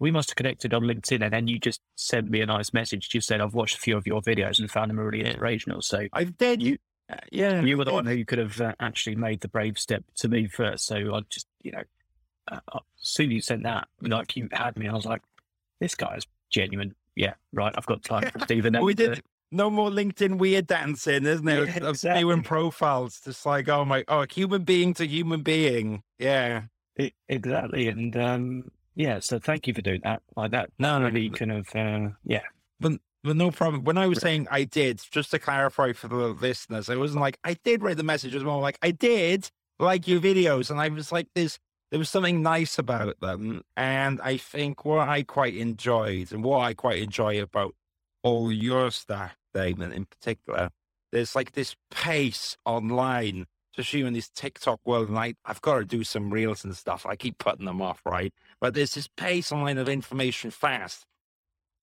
we 0.00 0.10
must 0.10 0.30
have 0.30 0.36
connected 0.36 0.74
on 0.74 0.82
LinkedIn 0.82 1.22
and 1.22 1.32
then 1.32 1.46
you 1.46 1.60
just 1.60 1.80
sent 1.94 2.28
me 2.28 2.40
a 2.40 2.46
nice 2.46 2.72
message. 2.72 3.10
You 3.14 3.20
said, 3.20 3.40
I've 3.40 3.54
watched 3.54 3.76
a 3.76 3.80
few 3.80 3.96
of 3.96 4.04
your 4.06 4.20
videos 4.20 4.58
and 4.58 4.68
found 4.68 4.90
them 4.90 4.98
really 4.98 5.24
inspirational. 5.24 5.82
So 5.82 6.08
I 6.12 6.24
did. 6.24 6.60
You, 6.60 6.78
uh, 7.08 7.16
yeah. 7.30 7.62
You 7.62 7.78
were 7.78 7.84
the 7.84 7.92
one 7.92 8.06
who 8.06 8.24
could 8.24 8.40
have 8.40 8.60
uh, 8.60 8.72
actually 8.80 9.14
made 9.14 9.40
the 9.40 9.48
brave 9.48 9.78
step 9.78 10.02
to 10.16 10.28
me 10.28 10.48
first. 10.48 10.84
So 10.84 11.14
I 11.14 11.20
just, 11.30 11.46
you 11.62 11.70
know, 11.70 11.82
uh, 12.50 12.58
as 12.74 12.80
soon 12.96 13.26
as 13.26 13.34
you 13.34 13.40
sent 13.40 13.62
that, 13.62 13.86
like 14.00 14.34
you 14.34 14.48
had 14.50 14.76
me, 14.76 14.88
I 14.88 14.94
was 14.94 15.06
like, 15.06 15.22
this 15.78 15.94
guy 15.94 16.16
is 16.16 16.26
genuine. 16.50 16.96
Yeah, 17.14 17.34
right. 17.52 17.72
I've 17.76 17.86
got 17.86 18.02
time 18.02 18.28
for 18.32 18.40
Stephen. 18.40 18.76
we 18.82 18.94
did 18.94 19.22
no 19.52 19.70
more 19.70 19.90
LinkedIn 19.90 20.38
weird 20.38 20.66
dancing, 20.66 21.26
isn't 21.26 21.46
it? 21.46 21.68
Yeah, 21.68 21.88
exactly. 21.88 22.22
Viewing 22.22 22.42
profiles, 22.42 23.20
just 23.20 23.46
like 23.46 23.68
oh 23.68 23.84
my, 23.84 24.04
oh, 24.08 24.26
human 24.30 24.64
being 24.64 24.94
to 24.94 25.06
human 25.06 25.42
being, 25.42 26.02
yeah, 26.18 26.62
it, 26.96 27.12
exactly. 27.28 27.88
And 27.88 28.16
um, 28.16 28.70
yeah, 28.94 29.20
so 29.20 29.38
thank 29.38 29.66
you 29.66 29.74
for 29.74 29.82
doing 29.82 30.00
that. 30.04 30.22
Like 30.36 30.50
that, 30.50 30.70
no, 30.78 31.00
really 31.02 31.28
no, 31.28 31.36
kind 31.36 31.52
of, 31.52 31.68
uh, 31.74 32.14
yeah. 32.24 32.42
But 32.80 32.92
But 33.22 33.36
no 33.36 33.50
problem. 33.50 33.84
When 33.84 33.98
I 33.98 34.06
was 34.06 34.18
saying 34.18 34.48
I 34.50 34.64
did, 34.64 35.00
just 35.10 35.30
to 35.30 35.38
clarify 35.38 35.92
for 35.92 36.08
the 36.08 36.16
listeners, 36.16 36.88
it 36.88 36.98
wasn't 36.98 37.20
like 37.20 37.38
I 37.44 37.54
did 37.62 37.82
read 37.82 37.96
the 37.96 38.02
message. 38.02 38.32
It 38.34 38.38
was 38.38 38.44
more 38.44 38.60
like 38.60 38.78
I 38.82 38.90
did 38.90 39.50
like 39.78 40.08
your 40.08 40.20
videos, 40.20 40.70
and 40.70 40.80
I 40.80 40.88
was 40.88 41.12
like, 41.12 41.28
"This." 41.34 41.58
There 41.90 41.98
was 41.98 42.08
something 42.08 42.40
nice 42.40 42.78
about 42.78 43.20
them, 43.20 43.60
and 43.76 44.18
I 44.22 44.38
think 44.38 44.86
what 44.86 45.06
I 45.10 45.24
quite 45.24 45.54
enjoyed, 45.54 46.32
and 46.32 46.42
what 46.42 46.60
I 46.60 46.72
quite 46.72 47.02
enjoy 47.02 47.38
about 47.42 47.74
all 48.22 48.50
your 48.50 48.90
stuff, 48.90 49.36
Damon, 49.54 49.92
in 49.92 50.06
particular, 50.06 50.70
there's 51.12 51.34
like 51.34 51.52
this 51.52 51.76
pace 51.90 52.56
online, 52.64 53.46
especially 53.72 54.02
in 54.02 54.14
this 54.14 54.28
TikTok 54.28 54.80
world. 54.84 55.08
And 55.08 55.18
I, 55.18 55.34
I've 55.44 55.60
got 55.60 55.78
to 55.78 55.84
do 55.84 56.04
some 56.04 56.30
reels 56.30 56.64
and 56.64 56.76
stuff. 56.76 57.06
I 57.06 57.16
keep 57.16 57.38
putting 57.38 57.66
them 57.66 57.82
off, 57.82 58.00
right? 58.04 58.32
But 58.60 58.74
there's 58.74 58.94
this 58.94 59.08
pace 59.16 59.52
online 59.52 59.78
of 59.78 59.88
information 59.88 60.50
fast. 60.50 61.04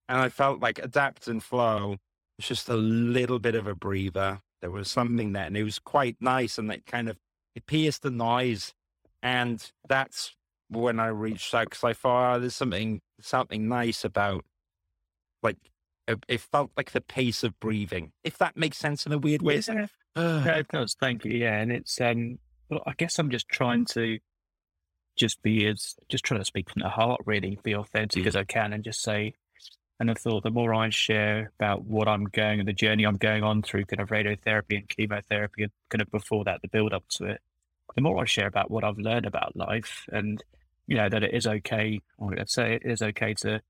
And 0.07 0.19
I 0.19 0.29
felt 0.29 0.59
like 0.59 0.79
adapt 0.79 1.27
and 1.27 1.43
flow 1.43 1.97
was 2.37 2.47
just 2.47 2.69
a 2.69 2.75
little 2.75 3.39
bit 3.39 3.55
of 3.55 3.67
a 3.67 3.75
breather. 3.75 4.41
There 4.61 4.71
was 4.71 4.89
something 4.89 5.33
there, 5.33 5.45
and 5.45 5.55
it 5.55 5.63
was 5.63 5.79
quite 5.79 6.17
nice. 6.19 6.57
And 6.57 6.71
it 6.71 6.85
kind 6.85 7.07
of 7.07 7.17
it 7.55 7.67
pierced 7.67 8.01
the 8.01 8.09
noise. 8.09 8.73
And 9.21 9.71
that's 9.87 10.35
when 10.69 10.99
I 10.99 11.07
reached 11.07 11.53
out 11.53 11.69
because 11.69 11.83
I 11.83 11.93
thought 11.93 12.35
oh, 12.35 12.39
there's 12.39 12.55
something 12.55 13.01
something 13.21 13.67
nice 13.67 14.03
about 14.05 14.45
like 15.43 15.57
it 16.27 16.41
felt 16.41 16.71
like 16.77 16.91
the 16.91 17.01
pace 17.01 17.43
of 17.43 17.59
breathing, 17.59 18.11
if 18.23 18.37
that 18.37 18.57
makes 18.57 18.77
sense 18.77 19.05
in 19.05 19.11
a 19.11 19.17
weird 19.17 19.41
way. 19.41 19.61
Yeah, 19.67 19.87
yeah 20.15 20.55
it 20.57 20.67
does. 20.67 20.95
Thank 20.99 21.25
you. 21.25 21.31
Yeah, 21.31 21.57
and 21.57 21.71
it's 21.71 21.99
um, 22.01 22.39
well, 22.69 22.83
I 22.85 22.93
guess 22.97 23.19
I'm 23.19 23.29
just 23.29 23.49
trying 23.49 23.85
to 23.85 24.19
just 25.15 25.41
be 25.41 25.67
as 25.67 25.95
just 26.07 26.23
trying 26.23 26.41
to 26.41 26.45
speak 26.45 26.69
from 26.69 26.81
the 26.81 26.89
heart, 26.89 27.21
really, 27.25 27.59
be 27.63 27.75
authentic 27.75 28.23
mm. 28.23 28.27
as 28.27 28.35
I 28.35 28.43
can, 28.43 28.73
and 28.73 28.83
just 28.83 29.01
say. 29.01 29.33
And 30.01 30.09
I 30.09 30.13
thought 30.13 30.43
the 30.43 30.49
more 30.49 30.73
I 30.73 30.89
share 30.91 31.51
about 31.59 31.83
what 31.83 32.07
I'm 32.07 32.23
going 32.23 32.59
and 32.59 32.67
the 32.67 32.73
journey 32.73 33.03
I'm 33.03 33.17
going 33.17 33.43
on 33.43 33.61
through 33.61 33.83
kind 33.83 33.99
of 33.99 34.07
radiotherapy 34.07 34.77
and 34.77 34.87
chemotherapy 34.87 35.63
and 35.63 35.73
kind 35.89 36.01
of 36.01 36.09
before 36.09 36.45
that, 36.45 36.61
the 36.61 36.69
build 36.69 36.93
up 36.93 37.03
to 37.17 37.25
it, 37.25 37.41
the 37.95 38.01
more 38.01 38.17
I 38.17 38.23
share 38.23 38.47
about 38.47 38.71
what 38.71 38.85
I've 38.85 38.97
learned 38.97 39.25
about 39.25 39.57
life 39.57 40.05
and, 40.09 40.41
you 40.87 40.95
know, 40.95 41.09
that 41.09 41.23
it 41.23 41.33
is 41.33 41.45
okay, 41.45 41.99
or 42.17 42.33
let's 42.33 42.53
say 42.53 42.75
it 42.75 42.83
is 42.85 43.01
okay 43.01 43.33
to 43.41 43.61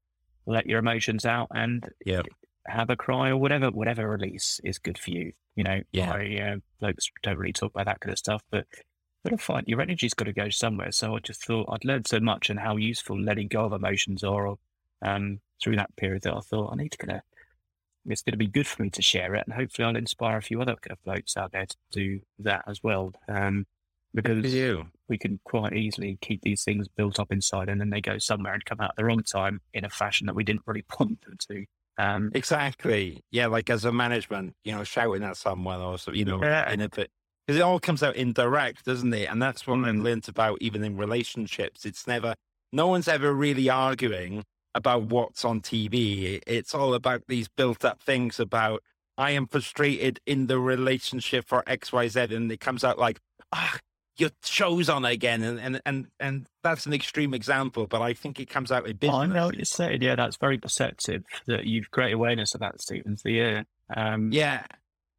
let 0.49 0.65
your 0.65 0.79
emotions 0.79 1.25
out 1.25 1.47
and 1.51 1.87
yeah. 2.05 2.21
have 2.67 2.89
a 2.89 2.95
cry 2.95 3.29
or 3.29 3.37
whatever, 3.37 3.69
whatever 3.69 4.09
release 4.09 4.59
is 4.63 4.79
good 4.79 4.97
for 4.97 5.11
you. 5.11 5.33
You 5.55 5.63
know, 5.63 5.81
yeah. 5.91 6.11
I, 6.11 6.53
uh, 6.53 6.55
folks 6.79 7.09
don't 7.23 7.37
really 7.37 7.53
talk 7.53 7.71
about 7.71 7.85
that 7.85 7.99
kind 7.99 8.11
of 8.11 8.19
stuff, 8.19 8.41
but 8.49 8.65
but 9.23 9.33
I 9.33 9.35
find 9.35 9.67
your 9.67 9.81
energy's 9.81 10.13
got 10.13 10.25
to 10.25 10.33
go 10.33 10.49
somewhere. 10.49 10.91
So 10.91 11.15
I 11.15 11.19
just 11.19 11.45
thought 11.45 11.67
I'd 11.69 11.83
learned 11.83 12.07
so 12.07 12.19
much 12.19 12.49
and 12.49 12.59
how 12.59 12.77
useful 12.77 13.19
letting 13.19 13.49
go 13.49 13.65
of 13.65 13.73
emotions 13.73 14.23
are 14.23 14.55
um, 15.01 15.39
through 15.61 15.75
that 15.75 15.95
period 15.97 16.23
that 16.23 16.33
I 16.33 16.39
thought 16.39 16.71
I 16.71 16.77
need 16.77 16.93
to 16.93 16.97
kind 16.97 17.17
of, 17.17 17.21
it's 18.05 18.21
going 18.21 18.31
to 18.31 18.37
be 18.37 18.47
good 18.47 18.65
for 18.65 18.81
me 18.81 18.89
to 18.91 19.01
share 19.01 19.35
it. 19.35 19.43
And 19.45 19.53
hopefully 19.53 19.85
I'll 19.85 19.95
inspire 19.97 20.37
a 20.37 20.41
few 20.41 20.61
other 20.61 20.75
kind 20.75 20.91
of 20.93 20.99
folks 20.99 21.35
out 21.35 21.51
there 21.51 21.65
to 21.65 21.75
do 21.91 22.21
that 22.39 22.63
as 22.65 22.81
well. 22.81 23.11
Um, 23.27 23.65
because 24.13 24.53
you. 24.53 24.87
we 25.07 25.17
can 25.17 25.39
quite 25.43 25.73
easily 25.73 26.17
keep 26.21 26.41
these 26.41 26.63
things 26.63 26.87
built 26.87 27.19
up 27.19 27.31
inside 27.31 27.69
and 27.69 27.79
then 27.79 27.89
they 27.89 28.01
go 28.01 28.17
somewhere 28.17 28.53
and 28.53 28.65
come 28.65 28.79
out 28.79 28.91
at 28.91 28.95
the 28.95 29.05
wrong 29.05 29.23
time 29.23 29.61
in 29.73 29.85
a 29.85 29.89
fashion 29.89 30.27
that 30.27 30.35
we 30.35 30.43
didn't 30.43 30.63
really 30.65 30.85
want 30.99 31.21
them 31.21 31.37
to. 31.49 31.65
Um, 31.97 32.31
exactly. 32.33 33.23
Yeah, 33.29 33.47
like 33.47 33.69
as 33.69 33.85
a 33.85 33.91
management, 33.91 34.55
you 34.63 34.73
know, 34.73 34.83
shouting 34.83 35.23
at 35.23 35.37
someone 35.37 35.81
or 35.81 35.97
so, 35.97 36.11
you 36.11 36.25
know, 36.25 36.41
yeah. 36.41 36.71
in 36.71 36.81
a 36.81 36.89
bit 36.89 37.11
because 37.49 37.57
it 37.57 37.63
all 37.63 37.79
comes 37.79 38.03
out 38.03 38.15
indirect, 38.15 38.85
doesn't 38.85 39.11
it? 39.11 39.27
And 39.27 39.41
that's 39.41 39.65
what 39.65 39.79
I 39.79 39.89
mm. 39.89 40.03
learned 40.03 40.29
about 40.29 40.59
even 40.61 40.83
in 40.83 40.97
relationships. 40.97 41.83
It's 41.83 42.05
never, 42.05 42.35
no 42.71 42.85
one's 42.85 43.07
ever 43.07 43.33
really 43.33 43.71
arguing 43.71 44.43
about 44.75 45.05
what's 45.05 45.43
on 45.43 45.59
TV. 45.61 46.43
It's 46.45 46.75
all 46.75 46.93
about 46.93 47.23
these 47.27 47.47
built 47.47 47.83
up 47.83 48.03
things 48.03 48.39
about 48.39 48.83
I 49.17 49.31
am 49.31 49.47
frustrated 49.47 50.19
in 50.27 50.45
the 50.45 50.59
relationship 50.59 51.47
for 51.47 51.63
X, 51.65 51.91
Y, 51.91 52.07
Z, 52.07 52.27
and 52.29 52.51
it 52.51 52.59
comes 52.59 52.83
out 52.83 52.99
like, 52.99 53.19
ah, 53.51 53.79
your 54.19 54.31
show's 54.43 54.89
on 54.89 55.05
again, 55.05 55.43
and 55.43 55.59
and 55.59 55.81
and 55.85 56.07
and 56.19 56.47
that's 56.63 56.85
an 56.85 56.93
extreme 56.93 57.33
example, 57.33 57.87
but 57.87 58.01
I 58.01 58.13
think 58.13 58.39
it 58.39 58.49
comes 58.49 58.71
out 58.71 58.87
in 58.87 58.97
business. 58.97 59.17
I 59.17 59.25
know 59.27 59.47
what 59.47 59.55
you're 59.55 59.65
saying. 59.65 60.01
Yeah, 60.01 60.15
that's 60.15 60.37
very 60.37 60.57
perceptive. 60.57 61.23
That 61.47 61.65
you've 61.65 61.91
great 61.91 62.13
awareness 62.13 62.53
of 62.53 62.61
that, 62.61 62.81
Stephen. 62.81 63.17
So 63.17 63.29
yeah, 63.29 63.63
um, 63.95 64.31
yeah. 64.31 64.63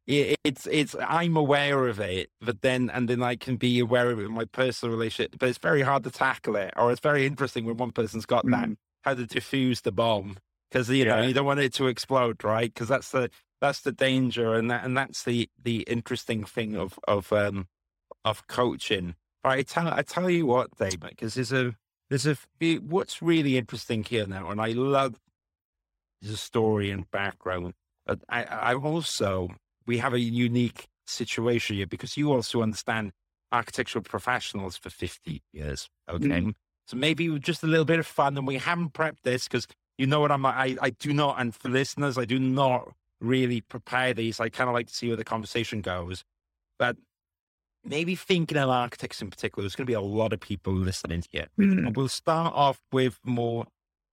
it's 0.07 0.67
it's 0.69 0.95
I'm 1.07 1.37
aware 1.37 1.87
of 1.87 1.99
it, 1.99 2.29
but 2.41 2.61
then 2.61 2.89
and 2.93 3.07
then 3.07 3.23
I 3.23 3.35
can 3.35 3.57
be 3.57 3.79
aware 3.79 4.11
of 4.11 4.19
it 4.19 4.25
in 4.25 4.33
my 4.33 4.45
personal 4.45 4.95
relationship. 4.95 5.35
But 5.39 5.49
it's 5.49 5.57
very 5.57 5.81
hard 5.81 6.03
to 6.03 6.11
tackle 6.11 6.55
it, 6.55 6.73
or 6.75 6.91
it's 6.91 7.01
very 7.01 7.25
interesting 7.25 7.65
when 7.65 7.77
one 7.77 7.91
person's 7.91 8.25
got 8.25 8.45
mm. 8.45 8.51
that 8.51 8.69
how 9.01 9.15
to 9.15 9.25
diffuse 9.25 9.81
the 9.81 9.91
bomb 9.91 10.37
because 10.69 10.89
you 10.89 11.05
know 11.05 11.21
you 11.21 11.33
don't 11.33 11.45
want 11.45 11.59
it 11.59 11.73
to 11.73 11.87
explode, 11.87 12.43
right? 12.43 12.73
Because 12.73 12.87
that's 12.87 13.11
the 13.11 13.29
that's 13.59 13.81
the 13.81 13.91
danger, 13.91 14.55
and 14.55 14.71
that 14.71 14.83
and 14.83 14.95
that's 14.95 15.23
the 15.23 15.49
the 15.61 15.81
interesting 15.81 16.43
thing 16.43 16.75
of 16.75 16.97
of 17.07 17.31
um 17.33 17.67
of 18.25 18.47
coaching. 18.47 19.15
But 19.43 19.49
I 19.49 19.61
tell 19.63 19.87
I 19.87 20.01
tell 20.03 20.29
you 20.29 20.45
what, 20.45 20.75
David, 20.77 21.09
because 21.09 21.33
there's 21.35 21.51
a 21.51 21.75
there's 22.09 22.27
a 22.27 22.37
what's 22.79 23.21
really 23.21 23.57
interesting 23.57 24.03
here 24.03 24.27
now, 24.27 24.49
and 24.49 24.61
I 24.61 24.69
love 24.69 25.15
the 26.21 26.37
story 26.37 26.91
and 26.91 27.09
background. 27.11 27.73
But 28.05 28.19
I, 28.29 28.43
I 28.43 28.75
also 28.75 29.49
we 29.87 29.97
have 29.97 30.13
a 30.13 30.19
unique 30.19 30.87
situation 31.07 31.75
here 31.75 31.87
because 31.87 32.17
you 32.17 32.31
also 32.31 32.61
understand 32.61 33.11
architectural 33.51 34.03
professionals 34.03 34.77
for 34.77 34.89
50 34.89 35.41
years. 35.51 35.89
Okay. 36.09 36.25
Mm. 36.27 36.53
So 36.87 36.97
maybe 36.97 37.39
just 37.39 37.63
a 37.63 37.67
little 37.67 37.85
bit 37.85 37.99
of 37.99 38.07
fun 38.07 38.37
and 38.37 38.47
we 38.47 38.57
haven't 38.57 38.93
prepped 38.93 39.21
this 39.23 39.47
because 39.47 39.67
you 39.97 40.07
know 40.07 40.19
what 40.19 40.31
I'm 40.31 40.45
I, 40.45 40.77
I 40.81 40.91
do 40.91 41.13
not 41.13 41.39
and 41.39 41.53
for 41.53 41.69
listeners, 41.69 42.17
I 42.17 42.25
do 42.25 42.39
not 42.39 42.91
really 43.19 43.61
prepare 43.61 44.13
these. 44.13 44.39
I 44.39 44.49
kind 44.49 44.69
of 44.69 44.73
like 44.73 44.87
to 44.87 44.93
see 44.93 45.07
where 45.07 45.17
the 45.17 45.23
conversation 45.23 45.81
goes. 45.81 46.23
But 46.79 46.97
maybe 47.83 48.15
thinking 48.15 48.57
of 48.57 48.69
architects 48.69 49.21
in 49.21 49.29
particular, 49.29 49.63
there's 49.63 49.75
going 49.75 49.85
to 49.85 49.91
be 49.91 49.93
a 49.93 50.01
lot 50.01 50.33
of 50.33 50.39
people 50.39 50.73
listening 50.73 51.23
here. 51.31 51.47
Mm-hmm. 51.59 51.93
We'll 51.93 52.07
start 52.07 52.53
off 52.55 52.81
with 52.91 53.19
more 53.23 53.67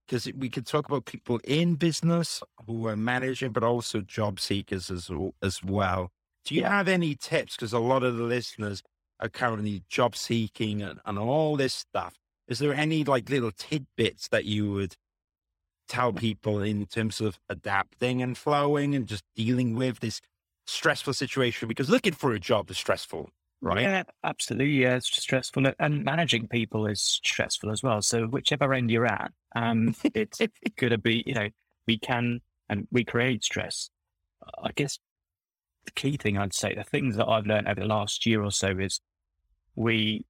because 0.06 0.30
we 0.38 0.48
could 0.48 0.66
talk 0.66 0.88
about 0.88 1.04
people 1.04 1.38
in 1.44 1.74
business 1.74 2.42
who 2.66 2.86
are 2.86 2.96
managing, 2.96 3.52
but 3.52 3.62
also 3.62 4.00
job 4.00 4.40
seekers 4.40 4.90
as, 4.90 5.10
as 5.42 5.62
well. 5.62 6.10
Do 6.46 6.54
you 6.54 6.64
have 6.64 6.88
any 6.88 7.14
tips? 7.14 7.56
Because 7.56 7.74
a 7.74 7.78
lot 7.78 8.02
of 8.02 8.16
the 8.16 8.22
listeners 8.22 8.82
are 9.20 9.28
currently 9.28 9.82
job 9.88 10.16
seeking 10.16 10.80
and, 10.80 10.98
and 11.04 11.18
all 11.18 11.56
this 11.56 11.74
stuff. 11.74 12.14
Is 12.46 12.58
there 12.58 12.72
any 12.72 13.04
like 13.04 13.28
little 13.28 13.50
tidbits 13.50 14.28
that 14.28 14.46
you 14.46 14.72
would 14.72 14.96
tell 15.88 16.14
people 16.14 16.62
in 16.62 16.86
terms 16.86 17.20
of 17.20 17.38
adapting 17.50 18.22
and 18.22 18.38
flowing 18.38 18.94
and 18.94 19.06
just 19.06 19.24
dealing 19.36 19.74
with 19.74 20.00
this 20.00 20.22
stressful 20.66 21.12
situation? 21.12 21.68
Because 21.68 21.90
looking 21.90 22.14
for 22.14 22.32
a 22.32 22.40
job 22.40 22.70
is 22.70 22.78
stressful 22.78 23.28
right? 23.61 23.82
Yeah, 23.82 24.02
absolutely. 24.24 24.82
Yeah, 24.82 24.96
it's 24.96 25.16
stressful, 25.16 25.64
and 25.78 26.04
managing 26.04 26.48
people 26.48 26.86
is 26.86 27.00
stressful 27.00 27.70
as 27.70 27.82
well. 27.82 28.02
So 28.02 28.26
whichever 28.26 28.72
end 28.74 28.90
you're 28.90 29.06
at, 29.06 29.32
um, 29.54 29.94
it's 30.14 30.38
going 30.76 30.90
to 30.90 30.98
be, 30.98 31.22
you 31.26 31.34
know, 31.34 31.48
we 31.86 31.98
can 31.98 32.40
and 32.68 32.86
we 32.90 33.04
create 33.04 33.44
stress. 33.44 33.90
I 34.62 34.70
guess 34.74 34.98
the 35.84 35.90
key 35.92 36.16
thing 36.16 36.38
I'd 36.38 36.54
say, 36.54 36.74
the 36.74 36.84
things 36.84 37.16
that 37.16 37.26
I've 37.26 37.46
learned 37.46 37.68
over 37.68 37.80
the 37.80 37.86
last 37.86 38.26
year 38.26 38.42
or 38.42 38.50
so 38.50 38.68
is 38.78 39.00
we 39.74 40.24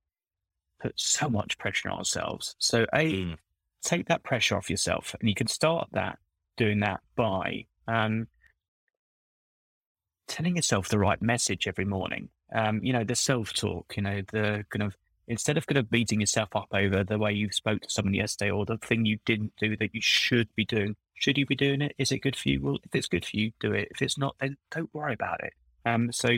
put 0.81 0.99
so 0.99 1.29
much 1.29 1.59
pressure 1.59 1.91
on 1.91 1.99
ourselves. 1.99 2.55
So 2.59 2.87
a 2.95 3.13
mm. 3.13 3.37
take 3.83 4.09
that 4.09 4.23
pressure 4.23 4.57
off 4.57 4.71
yourself, 4.71 5.15
and 5.19 5.29
you 5.29 5.35
can 5.35 5.49
start 5.49 5.89
that 5.93 6.19
doing 6.57 6.81
that 6.81 7.01
by 7.17 7.67
um, 7.87 8.29
telling 10.27 10.57
yourself 10.57 10.89
the 10.89 10.99
right 10.99 11.21
message 11.21 11.67
every 11.67 11.85
morning 11.85 12.29
um, 12.55 12.81
you 12.83 12.93
know, 12.93 13.05
the 13.05 13.15
self 13.15 13.53
talk, 13.53 13.97
you 13.97 14.03
know, 14.03 14.23
the 14.33 14.65
kind 14.71 14.83
of 14.83 14.95
instead 15.29 15.59
of 15.59 15.67
kind 15.67 15.79
of 15.79 15.91
beating 15.91 16.21
yourself 16.21 16.49
up 16.57 16.69
over 16.73 17.05
the 17.05 17.19
way 17.19 17.33
you 17.33 17.53
spoke 17.53 17.83
to 17.83 17.91
someone 17.91 18.15
yesterday 18.15 18.51
or 18.51 18.65
the 18.65 18.79
thing 18.79 19.05
you 19.05 19.19
didn't 19.27 19.53
do 19.59 19.77
that 19.77 19.95
you 19.95 20.01
should 20.01 20.49
be 20.57 20.65
doing. 20.65 20.97
Should 21.15 21.37
you 21.37 21.47
be 21.47 21.57
doing 21.57 21.83
it? 21.83 21.95
Is 21.99 22.13
it 22.13 22.21
good 22.21 22.37
for 22.37 22.49
you? 22.49 22.63
Well, 22.63 22.79
if 22.83 22.95
it's 22.95 23.09
good 23.09 23.25
for 23.25 23.37
you, 23.37 23.53
do 23.61 23.73
it. 23.73 23.89
If 23.91 24.01
it's 24.01 24.17
not, 24.17 24.37
then 24.41 24.57
don't 24.71 24.93
worry 24.95 25.13
about 25.13 25.45
it. 25.45 25.53
Um, 25.85 26.11
so 26.13 26.31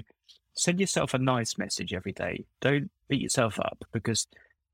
send 0.54 0.80
yourself 0.80 1.14
a 1.14 1.18
nice 1.18 1.56
message 1.56 1.94
every 1.94 2.12
day. 2.12 2.44
Don't 2.60 2.90
beat 3.08 3.20
yourself 3.20 3.60
up 3.60 3.84
because 3.92 4.26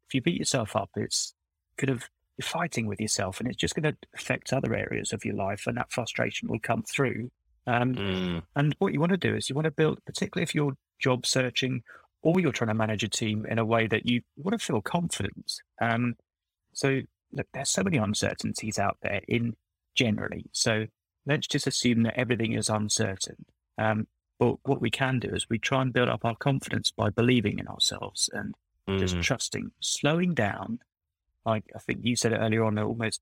if 0.09 0.14
you 0.14 0.22
beat 0.22 0.39
yourself 0.39 0.74
up, 0.74 0.91
it's 0.97 1.34
kind 1.76 1.91
of 1.91 2.09
you're 2.39 2.47
fighting 2.47 2.87
with 2.87 3.01
yourself 3.01 3.41
and 3.41 3.49
it's 3.49 3.57
just 3.57 3.74
going 3.74 3.93
to 3.93 3.97
affect 4.14 4.53
other 4.53 4.74
areas 4.74 5.12
of 5.12 5.24
your 5.24 5.34
life 5.34 5.66
and 5.66 5.76
that 5.76 5.93
frustration 5.93 6.49
will 6.49 6.59
come 6.59 6.82
through. 6.82 7.30
Um, 7.66 7.95
mm. 7.95 8.43
And 8.55 8.74
what 8.78 8.93
you 8.93 9.01
want 9.01 9.11
to 9.11 9.18
do 9.18 9.34
is 9.34 9.49
you 9.49 9.55
want 9.55 9.64
to 9.64 9.70
build, 9.70 9.99
particularly 10.05 10.45
if 10.45 10.55
you're 10.55 10.76
job 10.99 11.26
searching, 11.26 11.82
or 12.22 12.40
you're 12.40 12.53
trying 12.53 12.68
to 12.68 12.74
manage 12.74 13.05
a 13.05 13.09
team 13.09 13.47
in 13.49 13.59
a 13.59 13.64
way 13.64 13.86
that 13.86 14.07
you 14.07 14.22
want 14.36 14.59
to 14.59 14.64
feel 14.64 14.80
confident. 14.80 15.53
Um, 15.80 16.16
so 16.72 17.01
look, 17.32 17.47
there's 17.53 17.70
so 17.70 17.82
many 17.82 17.99
uncertainties 17.99 18.78
out 18.78 18.99
there 19.03 19.20
in 19.28 19.55
generally. 19.94 20.47
So 20.53 20.86
let's 21.26 21.47
just 21.47 21.66
assume 21.66 22.03
that 22.05 22.18
everything 22.18 22.53
is 22.53 22.68
uncertain. 22.68 23.44
Um, 23.78 24.07
but 24.38 24.57
what 24.64 24.80
we 24.80 24.90
can 24.90 25.18
do 25.18 25.28
is 25.28 25.49
we 25.49 25.59
try 25.59 25.82
and 25.82 25.92
build 25.92 26.09
up 26.09 26.24
our 26.24 26.36
confidence 26.36 26.90
by 26.90 27.11
believing 27.11 27.59
in 27.59 27.68
ourselves 27.68 28.28
and 28.32 28.55
mm-hmm. 28.88 28.99
just 28.99 29.20
trusting, 29.22 29.70
slowing 29.80 30.34
down. 30.34 30.80
Like 31.44 31.64
I 31.74 31.78
think 31.78 32.01
you 32.03 32.16
said 32.16 32.32
it 32.32 32.38
earlier 32.38 32.64
on, 32.64 32.78
almost 32.78 33.20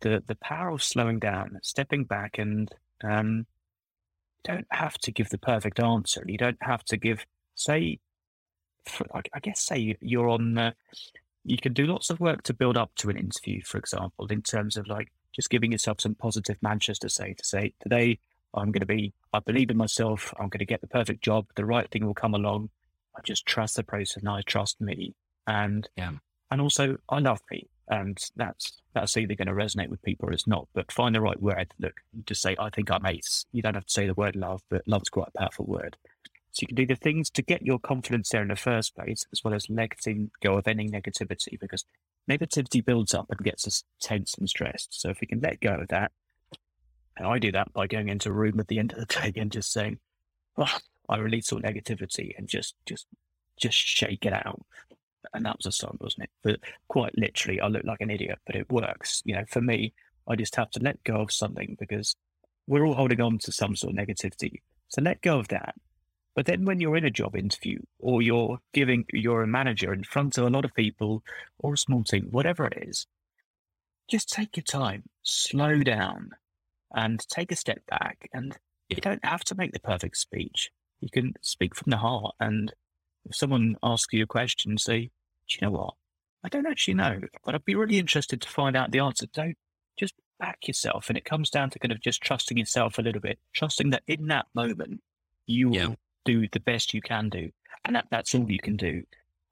the 0.00 0.22
the 0.26 0.36
power 0.36 0.70
of 0.70 0.82
slowing 0.82 1.18
down, 1.18 1.58
stepping 1.62 2.04
back, 2.04 2.38
and 2.38 2.72
um, 3.02 3.46
don't 4.44 4.66
have 4.70 4.98
to 4.98 5.12
give 5.12 5.30
the 5.30 5.38
perfect 5.38 5.80
answer. 5.80 6.24
You 6.26 6.38
don't 6.38 6.62
have 6.62 6.84
to 6.86 6.96
give, 6.96 7.26
say, 7.54 7.98
for, 8.86 9.06
I 9.14 9.40
guess, 9.40 9.60
say 9.60 9.96
you're 10.00 10.28
on. 10.28 10.58
Uh, 10.58 10.72
you 11.44 11.56
can 11.56 11.72
do 11.72 11.86
lots 11.86 12.10
of 12.10 12.20
work 12.20 12.42
to 12.44 12.54
build 12.54 12.76
up 12.76 12.92
to 12.96 13.10
an 13.10 13.16
interview, 13.16 13.62
for 13.62 13.78
example, 13.78 14.26
in 14.26 14.42
terms 14.42 14.76
of 14.76 14.86
like 14.86 15.08
just 15.34 15.50
giving 15.50 15.72
yourself 15.72 16.00
some 16.00 16.14
positive 16.14 16.56
Manchester 16.62 17.08
say. 17.08 17.34
To 17.34 17.44
say 17.44 17.74
today, 17.80 18.18
I'm 18.54 18.70
going 18.72 18.80
to 18.80 18.86
be. 18.86 19.12
I 19.32 19.40
believe 19.40 19.70
in 19.70 19.76
myself. 19.76 20.32
I'm 20.38 20.48
going 20.48 20.58
to 20.60 20.66
get 20.66 20.80
the 20.80 20.86
perfect 20.86 21.22
job. 21.22 21.46
The 21.56 21.64
right 21.64 21.90
thing 21.90 22.06
will 22.06 22.14
come 22.14 22.34
along. 22.34 22.70
I 23.16 23.20
just 23.24 23.46
trust 23.46 23.76
the 23.76 23.82
process, 23.82 24.22
and 24.22 24.28
I 24.28 24.42
trust 24.42 24.80
me. 24.80 25.14
And 25.46 25.88
yeah, 25.96 26.12
and 26.50 26.60
also 26.60 26.96
I 27.08 27.18
love 27.18 27.40
me 27.50 27.68
and 27.92 28.18
that's 28.36 28.80
that's 28.94 29.16
either 29.18 29.34
going 29.34 29.48
to 29.48 29.54
resonate 29.54 29.88
with 29.88 30.02
people 30.02 30.28
or 30.28 30.32
it's 30.32 30.46
not. 30.46 30.66
But 30.72 30.90
find 30.90 31.14
the 31.14 31.20
right 31.20 31.40
word. 31.40 31.72
Look, 31.78 32.00
just 32.24 32.40
say, 32.40 32.56
"I 32.58 32.70
think 32.70 32.90
I'm 32.90 33.04
ace." 33.04 33.44
You 33.52 33.60
don't 33.60 33.74
have 33.74 33.86
to 33.86 33.92
say 33.92 34.06
the 34.06 34.14
word 34.14 34.34
love, 34.34 34.62
but 34.70 34.82
love's 34.86 35.10
quite 35.10 35.28
a 35.34 35.38
powerful 35.38 35.66
word. 35.66 35.96
So 36.52 36.62
you 36.62 36.68
can 36.68 36.76
do 36.76 36.86
the 36.86 36.96
things 36.96 37.28
to 37.30 37.42
get 37.42 37.62
your 37.62 37.78
confidence 37.78 38.30
there 38.30 38.42
in 38.42 38.48
the 38.48 38.56
first 38.56 38.94
place, 38.94 39.26
as 39.32 39.44
well 39.44 39.54
as 39.54 39.68
letting 39.68 40.30
go 40.42 40.56
of 40.56 40.66
any 40.66 40.88
negativity, 40.88 41.58
because 41.60 41.84
negativity 42.30 42.84
builds 42.84 43.14
up 43.14 43.26
and 43.30 43.38
gets 43.40 43.66
us 43.66 43.84
tense 44.00 44.34
and 44.38 44.48
stressed. 44.48 44.98
So 44.98 45.10
if 45.10 45.20
we 45.20 45.26
can 45.26 45.40
let 45.40 45.60
go 45.60 45.74
of 45.74 45.88
that, 45.88 46.12
and 47.16 47.26
I 47.26 47.38
do 47.38 47.52
that 47.52 47.72
by 47.74 47.86
going 47.86 48.08
into 48.08 48.30
a 48.30 48.32
room 48.32 48.58
at 48.58 48.68
the 48.68 48.78
end 48.78 48.92
of 48.92 49.00
the 49.00 49.06
day 49.06 49.32
and 49.36 49.52
just 49.52 49.70
saying, 49.70 49.98
oh, 50.56 50.78
I 51.10 51.18
release 51.18 51.52
all 51.52 51.60
negativity 51.60 52.32
and 52.38 52.48
just 52.48 52.74
just 52.86 53.06
just 53.58 53.76
shake 53.76 54.24
it 54.24 54.32
out 54.32 54.64
and 55.34 55.44
that 55.44 55.56
was 55.56 55.66
a 55.66 55.72
song, 55.72 55.98
wasn't 56.00 56.24
it? 56.24 56.30
But 56.42 56.60
quite 56.88 57.16
literally, 57.16 57.60
I 57.60 57.68
look 57.68 57.84
like 57.84 58.00
an 58.00 58.10
idiot, 58.10 58.38
but 58.46 58.56
it 58.56 58.70
works. 58.70 59.22
You 59.24 59.34
know, 59.34 59.44
for 59.48 59.60
me, 59.60 59.94
I 60.28 60.36
just 60.36 60.56
have 60.56 60.70
to 60.72 60.80
let 60.80 61.02
go 61.04 61.16
of 61.16 61.32
something 61.32 61.76
because 61.78 62.14
we're 62.66 62.86
all 62.86 62.94
holding 62.94 63.20
on 63.20 63.38
to 63.38 63.52
some 63.52 63.76
sort 63.76 63.92
of 63.92 63.98
negativity. 63.98 64.60
So 64.88 65.02
let 65.02 65.22
go 65.22 65.38
of 65.38 65.48
that. 65.48 65.74
But 66.34 66.46
then 66.46 66.64
when 66.64 66.80
you're 66.80 66.96
in 66.96 67.04
a 67.04 67.10
job 67.10 67.36
interview 67.36 67.78
or 67.98 68.22
you're 68.22 68.58
giving, 68.72 69.04
you're 69.12 69.42
a 69.42 69.46
manager 69.46 69.92
in 69.92 70.04
front 70.04 70.38
of 70.38 70.46
a 70.46 70.50
lot 70.50 70.64
of 70.64 70.74
people 70.74 71.22
or 71.58 71.74
a 71.74 71.78
small 71.78 72.04
team, 72.04 72.28
whatever 72.30 72.66
it 72.66 72.88
is, 72.88 73.06
just 74.08 74.30
take 74.30 74.56
your 74.56 74.64
time, 74.64 75.04
slow 75.22 75.80
down 75.80 76.30
and 76.94 77.26
take 77.28 77.52
a 77.52 77.56
step 77.56 77.84
back. 77.86 78.28
And 78.32 78.56
you 78.88 78.96
don't 78.96 79.24
have 79.24 79.44
to 79.44 79.54
make 79.54 79.72
the 79.72 79.80
perfect 79.80 80.16
speech. 80.16 80.70
You 81.00 81.08
can 81.10 81.34
speak 81.42 81.74
from 81.74 81.90
the 81.90 81.96
heart 81.98 82.34
and 82.40 82.72
if 83.28 83.36
someone 83.36 83.76
asks 83.82 84.12
you 84.12 84.24
a 84.24 84.26
question, 84.26 84.78
say, 84.78 85.10
Do 85.48 85.56
you 85.60 85.66
know 85.66 85.70
what? 85.70 85.94
I 86.44 86.48
don't 86.48 86.66
actually 86.66 86.94
know, 86.94 87.20
but 87.44 87.54
I'd 87.54 87.64
be 87.64 87.74
really 87.74 87.98
interested 87.98 88.40
to 88.40 88.48
find 88.48 88.76
out 88.76 88.90
the 88.90 88.98
answer. 88.98 89.26
Don't 89.32 89.56
just 89.96 90.14
back 90.40 90.66
yourself. 90.66 91.08
And 91.08 91.16
it 91.16 91.24
comes 91.24 91.50
down 91.50 91.70
to 91.70 91.78
kind 91.78 91.92
of 91.92 92.00
just 92.00 92.20
trusting 92.20 92.58
yourself 92.58 92.98
a 92.98 93.02
little 93.02 93.20
bit, 93.20 93.38
trusting 93.52 93.90
that 93.90 94.02
in 94.08 94.26
that 94.26 94.46
moment, 94.54 95.00
you 95.46 95.68
will 95.68 95.96
do 96.24 96.48
the 96.48 96.60
best 96.60 96.94
you 96.94 97.00
can 97.00 97.28
do. 97.28 97.50
And 97.84 97.94
that, 97.96 98.06
that's 98.10 98.34
all 98.34 98.50
you 98.50 98.58
can 98.58 98.76
do. 98.76 99.04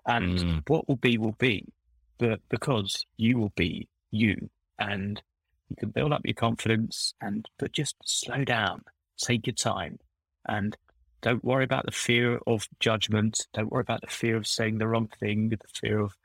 And 0.07 0.39
mm. 0.39 0.69
what 0.69 0.89
will 0.89 0.97
be, 0.97 1.17
will 1.17 1.37
be. 1.39 1.73
But 2.19 2.41
because 2.49 3.07
you 3.17 3.39
will 3.39 3.53
be 3.57 3.89
you 4.11 4.51
and 4.79 5.23
you 5.69 5.77
can 5.77 5.91
build 5.91 6.13
up 6.13 6.23
your 6.25 6.35
confidence 6.35 7.15
and, 7.21 7.49
but 7.59 7.73
just 7.73 7.97
slow 8.05 8.45
down, 8.45 8.83
take 9.17 9.47
your 9.47 9.55
time 9.55 9.99
and 10.47 10.77
don't 11.23 11.45
worry 11.45 11.65
about 11.65 11.87
the 11.87 11.93
fear 11.93 12.41
of 12.47 12.69
judgment. 12.79 13.47
Don't 13.53 13.71
worry 13.71 13.83
about 13.83 14.01
the 14.01 14.07
fear 14.07 14.37
of 14.37 14.47
saying 14.47 14.79
the 14.79 14.89
wrong 14.89 15.09
thing, 15.21 15.51
the 15.51 15.59
fear 15.73 16.01
of, 16.01 16.17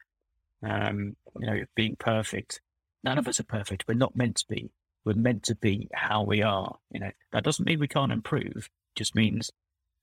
um, 0.63 1.15
you 1.39 1.47
know, 1.47 1.63
being 1.75 1.95
perfect. 1.97 2.61
None 3.03 3.17
of 3.17 3.27
us 3.27 3.39
are 3.39 3.45
perfect. 3.45 3.85
We're 3.87 3.95
not 3.95 4.15
meant 4.15 4.37
to 4.37 4.45
be. 4.47 4.71
We're 5.03 5.13
meant 5.13 5.43
to 5.43 5.55
be 5.55 5.89
how 5.93 6.23
we 6.23 6.41
are. 6.41 6.77
You 6.91 7.01
know, 7.01 7.11
that 7.31 7.43
doesn't 7.43 7.65
mean 7.65 7.79
we 7.79 7.87
can't 7.87 8.11
improve. 8.11 8.55
It 8.55 8.95
just 8.95 9.15
means 9.15 9.51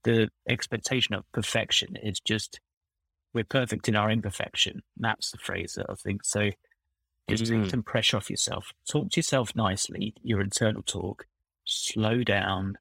the 0.05 0.31
expectation 0.49 1.15
of 1.15 1.31
perfection 1.33 1.97
is 1.97 2.21
just 2.21 2.61
we're 3.35 3.45
perfect 3.45 3.89
in 3.89 3.97
our 3.97 4.11
imperfection. 4.11 4.83
That's 4.97 5.31
the 5.31 5.39
phrase 5.39 5.75
that 5.75 5.87
I 5.89 5.95
think. 5.95 6.25
So 6.25 6.51
just 7.29 7.45
mm-hmm. 7.45 7.63
take 7.63 7.71
some 7.71 7.83
pressure 7.83 8.19
off 8.19 8.31
yourself. 8.31 8.73
Talk 8.89 9.11
to 9.11 9.19
yourself 9.19 9.57
nicely, 9.57 10.15
your 10.23 10.41
internal 10.41 10.83
talk. 10.83 11.27
Slow 11.65 12.23
down 12.23 12.77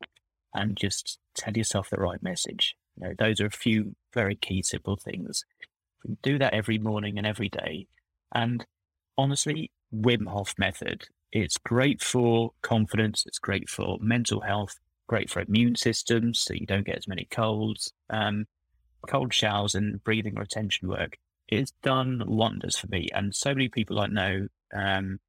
and 0.54 0.78
just 0.78 1.20
tell 1.36 1.56
yourself 1.56 1.90
the 1.90 1.98
right 1.98 2.22
message. 2.22 2.76
You 2.98 3.08
know, 3.08 3.14
those 3.18 3.40
are 3.40 3.46
a 3.46 3.52
few 3.52 3.96
very 4.14 4.36
key 4.36 4.62
simple 4.62 4.96
things. 4.96 5.46
We 6.06 6.18
do 6.22 6.38
that 6.40 6.54
every 6.54 6.78
morning 6.78 7.18
and 7.18 7.28
every 7.28 7.50
day. 7.50 7.88
And 8.34 8.66
honestly, 9.18 9.72
Wim 9.94 10.28
Hof 10.28 10.56
method, 10.58 11.06
it's 11.32 11.58
great 11.58 12.02
for 12.02 12.52
confidence. 12.62 13.24
It's 13.26 13.40
great 13.40 13.70
for 13.70 13.98
mental 14.02 14.42
health, 14.42 14.80
great 15.08 15.30
for 15.30 15.42
immune 15.42 15.76
systems. 15.76 16.40
So 16.40 16.54
you 16.54 16.66
don't 16.66 16.86
get 16.86 16.98
as 16.98 17.08
many 17.08 17.28
colds. 17.32 17.94
Um, 18.10 18.46
cold 19.08 19.34
showers 19.34 19.76
and 19.76 20.04
breathing 20.04 20.36
retention 20.36 20.88
work. 20.88 21.18
It's 21.48 21.74
done 21.84 22.24
wonders 22.26 22.78
for 22.78 22.88
me. 22.88 23.10
And 23.14 23.36
so 23.36 23.50
many 23.54 23.68
people 23.68 24.00
I 24.00 24.08
know, 24.08 24.48
um, 24.74 25.20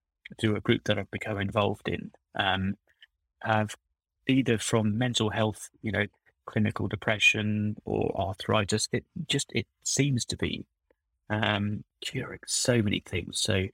through 0.40 0.56
a 0.56 0.60
group 0.60 0.84
that 0.84 0.98
I've 0.98 1.10
become 1.10 1.40
involved 1.40 1.88
in, 1.88 2.10
um, 2.38 2.74
have 3.42 3.74
either 4.28 4.58
from 4.58 4.98
mental 4.98 5.30
health, 5.30 5.70
you 5.82 5.92
know, 5.92 6.06
clinical 6.46 6.88
depression 6.88 7.76
or 7.84 8.14
arthritis. 8.18 8.88
It 8.92 9.04
just 9.28 9.50
it 9.52 9.66
seems 9.84 10.24
to 10.26 10.36
be 10.36 10.64
um, 11.30 11.84
curing 12.00 12.40
so 12.46 12.82
many 12.82 13.02
things. 13.04 13.40
So 13.40 13.66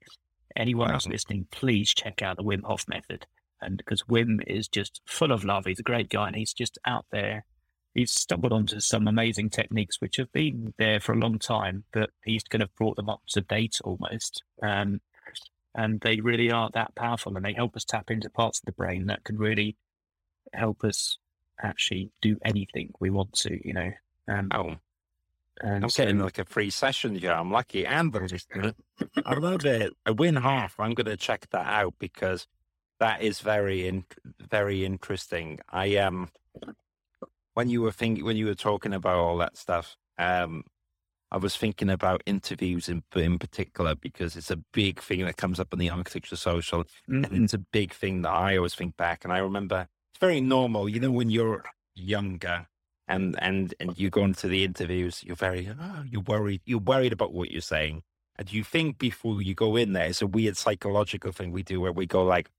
anyone 0.57 0.91
else 0.91 1.07
listening, 1.07 1.47
please 1.51 1.93
check 1.95 2.23
out 2.23 2.37
the 2.37 2.45
Wim 2.45 2.63
Hof 2.65 2.87
method. 2.89 3.27
And 3.61 3.77
because 3.77 4.05
Wim 4.05 4.41
is 4.47 4.69
just 4.69 5.01
full 5.05 5.33
of 5.33 5.45
love, 5.45 5.67
he's 5.67 5.81
a 5.81 5.85
great 5.85 6.09
guy, 6.09 6.29
and 6.29 6.37
he's 6.37 6.53
just 6.53 6.79
out 6.87 7.07
there. 7.11 7.45
He's 7.95 8.13
stumbled 8.13 8.53
onto 8.53 8.79
some 8.79 9.09
amazing 9.09 9.51
techniques 9.51 10.01
which 10.01 10.19
have 10.19 10.31
been 10.33 10.75
there 10.79 11.01
for 11.01 11.13
a 11.13 11.19
long 11.19 11.39
time, 11.39 11.85
but 11.93 12.11
he's 12.23 12.45
kind 12.45 12.63
of 12.63 12.75
brought 12.77 12.97
them 12.97 13.09
up 13.09 13.23
to 13.31 13.41
date 13.41 13.81
almost. 13.83 14.45
Um, 14.63 15.01
and 15.75 16.01
they 16.01 16.21
really 16.21 16.51
are 16.51 16.71
that 16.75 16.95
powerful, 16.95 17.37
and 17.37 17.45
they 17.45 17.53
help 17.55 17.77
us 17.77 17.85
tap 17.85 18.11
into 18.11 18.31
parts 18.31 18.61
of 18.61 18.67
the 18.67 18.73
brain 18.73 19.07
that 19.07 19.25
can 19.25 19.37
really 19.37 19.77
help 20.53 20.85
us 20.85 21.19
actually 21.63 22.11
do 22.21 22.39
anything 22.45 22.93
we 23.01 23.11
want 23.11 23.33
to, 23.33 23.67
you 23.67 23.75
know. 23.75 23.91
Um, 24.29 24.49
oh, 24.55 24.77
and 25.61 25.85
I'm 25.85 25.91
so, 25.91 26.03
getting 26.03 26.21
like 26.21 26.39
a 26.39 26.45
free 26.45 26.71
session 26.71 27.17
here. 27.17 27.33
I'm 27.33 27.51
lucky. 27.51 27.85
And 27.87 28.15
I 29.25 29.35
love 29.35 29.65
it. 29.65 29.93
A 30.07 30.15
Wim 30.15 30.39
Hof. 30.39 30.79
I'm 30.79 30.95
going 30.95 31.07
to 31.07 31.17
check 31.17 31.49
that 31.51 31.67
out 31.67 31.95
because 31.99 32.47
that 33.01 33.23
is 33.23 33.41
very, 33.41 33.89
in, 33.89 34.05
very 34.39 34.85
interesting. 34.85 35.59
I 35.71 35.97
um, 35.97 36.29
when 37.55 37.69
you 37.69 37.83
were 37.83 37.93
thinking, 37.93 38.25
when 38.25 38.37
you 38.37 38.47
were 38.47 38.55
talking 38.55 38.93
about 38.95 39.17
all 39.17 39.37
that 39.39 39.57
stuff, 39.57 39.97
um, 40.19 40.65
I 41.31 41.37
was 41.37 41.57
thinking 41.57 41.91
about 41.91 42.23
interviews 42.25 42.89
in, 42.89 43.03
in 43.15 43.39
particular 43.39 43.95
because 43.95 44.37
it's 44.37 44.51
a 44.51 44.57
big 44.57 45.01
thing 45.01 45.25
that 45.25 45.37
comes 45.37 45.61
up 45.61 45.73
in 45.73 45.79
the 45.79 45.91
architecture 45.91 46.37
social, 46.37 46.85
mm-hmm. 47.09 47.25
and 47.25 47.45
it's 47.45 47.55
a 47.55 47.59
big 47.59 47.93
thing 47.93 48.23
that 48.23 48.31
I 48.31 48.57
always 48.57 48.75
think 48.75 48.97
back. 48.97 49.25
And 49.25 49.33
I 49.33 49.39
remember 49.39 49.89
it's 50.19 50.27
very 50.27 50.41
normal. 50.41 50.89
You 50.89 50.99
know, 50.99 51.13
when 51.13 51.31
you're 51.31 51.65
younger 51.95 52.67
and 53.07 53.37
and 53.41 53.73
and 53.79 53.97
you 53.97 54.11
go 54.11 54.25
into 54.25 54.49
the 54.49 54.65
interviews, 54.65 55.23
you're 55.25 55.37
very 55.37 55.71
oh, 55.81 56.03
you're 56.11 56.23
worried. 56.23 56.61
You're 56.65 56.81
worried 56.81 57.13
about 57.13 57.33
what 57.33 57.53
you're 57.53 57.61
saying, 57.61 58.03
and 58.37 58.53
you 58.53 58.65
think 58.65 58.99
before 58.99 59.41
you 59.41 59.55
go 59.55 59.77
in 59.77 59.93
there. 59.93 60.07
It's 60.07 60.21
a 60.21 60.27
weird 60.27 60.57
psychological 60.57 61.31
thing 61.31 61.53
we 61.53 61.63
do 61.63 61.81
where 61.81 61.93
we 61.93 62.07
go 62.07 62.25
like, 62.25 62.51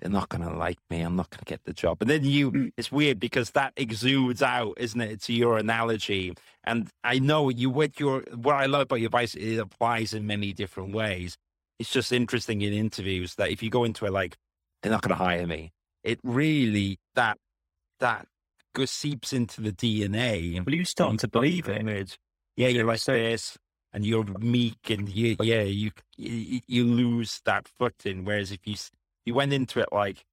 they're 0.00 0.10
not 0.10 0.28
going 0.30 0.42
to 0.42 0.52
like 0.56 0.78
me. 0.90 1.02
I'm 1.02 1.14
not 1.14 1.30
going 1.30 1.38
to 1.38 1.44
get 1.44 1.62
the 1.64 1.72
job. 1.72 1.98
And 2.00 2.10
then 2.10 2.24
you, 2.24 2.50
mm. 2.50 2.72
it's 2.76 2.90
weird 2.90 3.20
because 3.20 3.52
that 3.52 3.72
exudes 3.76 4.42
out, 4.42 4.74
isn't 4.76 5.00
it, 5.00 5.22
to 5.22 5.32
your 5.32 5.58
analogy. 5.58 6.34
And 6.64 6.88
I 7.04 7.20
know 7.20 7.50
you, 7.50 7.70
what 7.70 8.00
your, 8.00 8.24
what 8.34 8.56
I 8.56 8.66
love 8.66 8.82
about 8.82 9.00
your 9.00 9.06
advice, 9.06 9.36
it 9.36 9.58
applies 9.58 10.12
in 10.12 10.26
many 10.26 10.52
different 10.52 10.92
ways. 10.92 11.36
It's 11.78 11.90
just 11.90 12.12
interesting 12.12 12.62
in 12.62 12.72
interviews 12.72 13.36
that 13.36 13.50
if 13.50 13.62
you 13.62 13.70
go 13.70 13.84
into 13.84 14.06
it 14.06 14.12
like, 14.12 14.36
they're 14.82 14.92
not 14.92 15.02
going 15.02 15.16
to 15.16 15.24
hire 15.24 15.46
me 15.46 15.72
it 16.04 16.20
really 16.22 16.98
that 17.14 17.38
that 17.98 18.28
goes 18.74 18.90
seeps 18.90 19.32
into 19.32 19.60
the 19.60 19.72
DNA. 19.72 20.64
Well, 20.64 20.74
you 20.74 20.84
start 20.84 21.18
to 21.20 21.28
believe 21.28 21.68
it. 21.68 22.18
Yeah, 22.56 22.68
you're 22.68 22.84
like 22.84 23.00
so, 23.00 23.14
this, 23.14 23.56
and 23.92 24.04
you're 24.04 24.24
meek, 24.38 24.90
and 24.90 25.08
you, 25.08 25.36
yeah, 25.40 25.62
you, 25.62 25.90
you 26.16 26.60
you 26.66 26.84
lose 26.84 27.40
that 27.46 27.66
footing. 27.66 28.24
Whereas 28.24 28.52
if 28.52 28.60
you 28.64 28.76
you 29.24 29.34
went 29.34 29.52
into 29.52 29.80
it 29.80 29.88
like, 29.90 30.24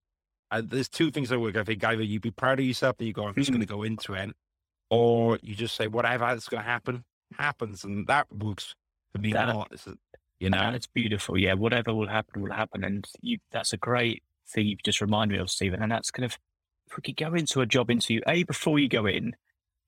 uh, 0.52 0.62
there's 0.64 0.90
two 0.90 1.10
things 1.10 1.30
that 1.30 1.40
work. 1.40 1.56
I 1.56 1.64
think 1.64 1.84
either 1.84 2.04
you 2.04 2.20
be 2.20 2.32
proud 2.32 2.60
of 2.60 2.66
yourself 2.66 2.98
and 3.00 3.08
you 3.08 3.14
go, 3.14 3.26
I'm 3.26 3.36
just 3.36 3.50
going 3.50 3.62
to 3.62 3.68
go 3.68 3.84
into 3.84 4.14
it, 4.14 4.32
or 4.90 5.40
you 5.42 5.56
just 5.56 5.76
say 5.76 5.88
whatever 5.88 6.30
is 6.34 6.48
going 6.48 6.64
to 6.64 6.70
happen 6.70 7.04
happens, 7.38 7.84
and 7.84 8.06
that 8.08 8.28
works 8.32 8.76
for 9.14 9.22
me 9.22 9.32
that, 9.34 9.50
a 9.50 9.54
lot. 9.54 9.72
You 10.40 10.50
know, 10.50 10.58
and 10.58 10.76
it's 10.76 10.88
beautiful. 10.88 11.38
Yeah, 11.38 11.54
whatever 11.54 11.94
will 11.94 12.08
happen 12.08 12.42
will 12.42 12.52
happen, 12.52 12.84
and 12.84 13.08
you. 13.22 13.38
That's 13.52 13.74
a 13.74 13.78
great 13.78 14.24
thing 14.54 14.68
you 14.68 14.78
just 14.84 15.02
remind 15.02 15.32
me 15.32 15.38
of, 15.38 15.50
Stephen, 15.50 15.82
and 15.82 15.92
that's 15.92 16.12
kind 16.12 16.26
of 16.26 16.38
if 16.88 16.98
we 16.98 17.02
could 17.02 17.18
go 17.18 17.34
into 17.34 17.62
a 17.62 17.66
job 17.66 17.90
interview, 17.90 18.22
A, 18.28 18.44
before 18.44 18.78
you 18.78 18.90
go 18.90 19.06
in, 19.06 19.34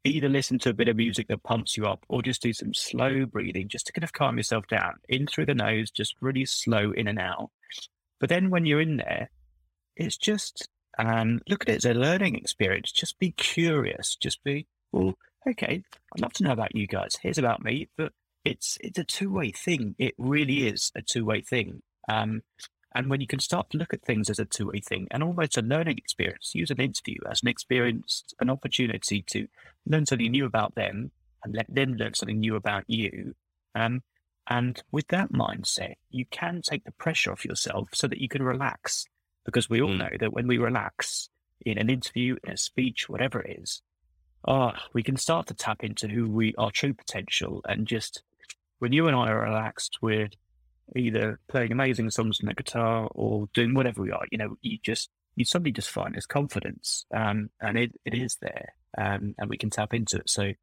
either 0.06 0.30
listen 0.30 0.60
to 0.60 0.70
a 0.70 0.74
bit 0.74 0.88
of 0.88 0.96
music 0.96 1.28
that 1.28 1.44
pumps 1.44 1.78
you 1.78 1.86
up 1.86 2.06
or 2.10 2.22
just 2.22 2.42
do 2.42 2.54
some 2.54 2.74
slow 2.74 3.26
breathing 3.26 3.68
just 3.68 3.88
to 3.88 3.94
kind 3.94 4.04
of 4.04 4.14
calm 4.14 4.38
yourself 4.38 4.68
down 4.68 4.96
in 5.08 5.28
through 5.28 5.46
the 5.46 5.54
nose, 5.54 5.92
just 5.92 6.16
really 6.22 6.46
slow 6.46 6.92
in 6.92 7.08
and 7.08 7.20
out. 7.20 7.50
But 8.20 8.30
then 8.30 8.50
when 8.50 8.66
you're 8.66 8.82
in 8.82 8.98
there, 8.98 9.30
it's 9.96 10.18
just 10.18 10.68
um, 10.98 11.42
look 11.48 11.64
at 11.64 11.70
it 11.70 11.78
as 11.78 11.86
a 11.86 11.94
learning 11.94 12.36
experience. 12.36 12.92
Just 12.92 13.20
be 13.20 13.32
curious. 13.32 14.16
Just 14.16 14.44
be 14.44 14.68
well. 14.92 15.16
Okay, 15.46 15.84
I'd 16.16 16.22
love 16.22 16.34
to 16.34 16.44
know 16.44 16.54
about 16.54 16.74
you 16.74 16.88
guys. 16.88 17.18
Here's 17.22 17.38
about 17.38 17.64
me, 17.64 17.90
but 17.98 18.14
it's 18.46 18.78
it's 18.80 18.98
a 18.98 19.04
two 19.04 19.32
way 19.32 19.52
thing. 19.52 19.96
It 20.00 20.14
really 20.18 20.68
is 20.68 20.92
a 20.96 21.02
two 21.02 21.26
way 21.26 21.42
thing. 21.42 21.82
Um, 22.08 22.42
and 22.96 23.10
when 23.10 23.22
you 23.22 23.28
can 23.28 23.40
start 23.40 23.70
to 23.72 23.78
look 23.78 23.94
at 23.94 24.04
things 24.04 24.30
as 24.30 24.40
a 24.40 24.46
two 24.46 24.68
way 24.68 24.80
thing 24.80 25.08
and 25.12 25.24
almost 25.24 25.58
a 25.58 25.62
learning 25.62 25.98
experience, 25.98 26.52
use 26.54 26.70
an 26.70 26.80
interview 26.80 27.18
as 27.30 27.42
an 27.42 27.48
experience, 27.48 28.24
an 28.40 28.50
opportunity 28.50 29.24
to 29.24 29.48
learn 29.86 30.06
something 30.06 30.32
new 30.32 30.46
about 30.46 30.76
them 30.76 31.12
and 31.44 31.56
let 31.56 31.74
them 31.74 31.96
learn 31.96 32.14
something 32.14 32.40
new 32.40 32.56
about 32.56 32.84
you. 32.88 33.34
Um, 33.76 34.02
and 34.50 34.82
with 34.92 35.08
that 35.08 35.32
mindset, 35.32 35.96
you 36.10 36.26
can 36.30 36.62
take 36.62 36.84
the 36.84 36.92
pressure 36.92 37.32
off 37.32 37.46
yourself 37.46 37.90
so 37.94 38.08
that 38.08 38.20
you 38.20 38.28
can 38.28 38.44
relax. 38.44 39.06
Because 39.46 39.70
we 39.70 39.82
all 39.82 39.90
mm. 39.90 40.00
know 40.00 40.18
that 40.20 40.34
when 40.34 40.48
we 40.48 40.58
relax 40.58 41.30
in 41.66 41.78
an 41.78 41.90
interview, 41.90 42.38
in 42.44 42.54
a 42.54 42.58
speech, 42.58 43.10
whatever 43.10 43.42
it 43.42 43.60
is, 43.62 43.82
oh, 44.48 44.72
we 44.94 45.04
can 45.04 45.18
start 45.18 45.48
to 45.48 45.54
tap 45.54 45.84
into 45.84 46.08
who 46.08 46.30
we 46.30 46.54
our 46.58 46.72
true 46.72 46.94
potential. 46.94 47.62
And 47.68 47.88
just 47.88 48.24
when 48.80 48.94
you 48.94 49.08
and 49.08 49.16
I 49.16 49.30
are 49.30 49.42
relaxed, 49.42 50.00
we're 50.02 50.30
either 50.96 51.40
playing 51.48 51.72
amazing 51.72 52.10
songs 52.10 52.40
on 52.42 52.48
the 52.48 52.54
guitar 52.54 53.08
or 53.12 53.48
doing 53.54 53.74
whatever 53.74 54.02
we 54.02 54.12
are. 54.12 54.26
You 54.32 54.38
know, 54.38 54.58
you 54.62 54.78
just 54.84 55.10
you 55.36 55.46
suddenly 55.46 55.72
just 55.72 55.90
find 55.90 56.14
this 56.14 56.26
confidence, 56.26 57.06
um, 57.14 57.50
and 57.60 57.78
it, 57.78 57.92
it 58.06 58.14
is 58.14 58.38
there, 58.42 58.70
um, 58.98 59.34
and 59.38 59.50
we 59.50 59.58
can 59.58 59.70
tap 59.70 59.94
into 59.94 60.18
it. 60.18 60.30
So 60.30 60.54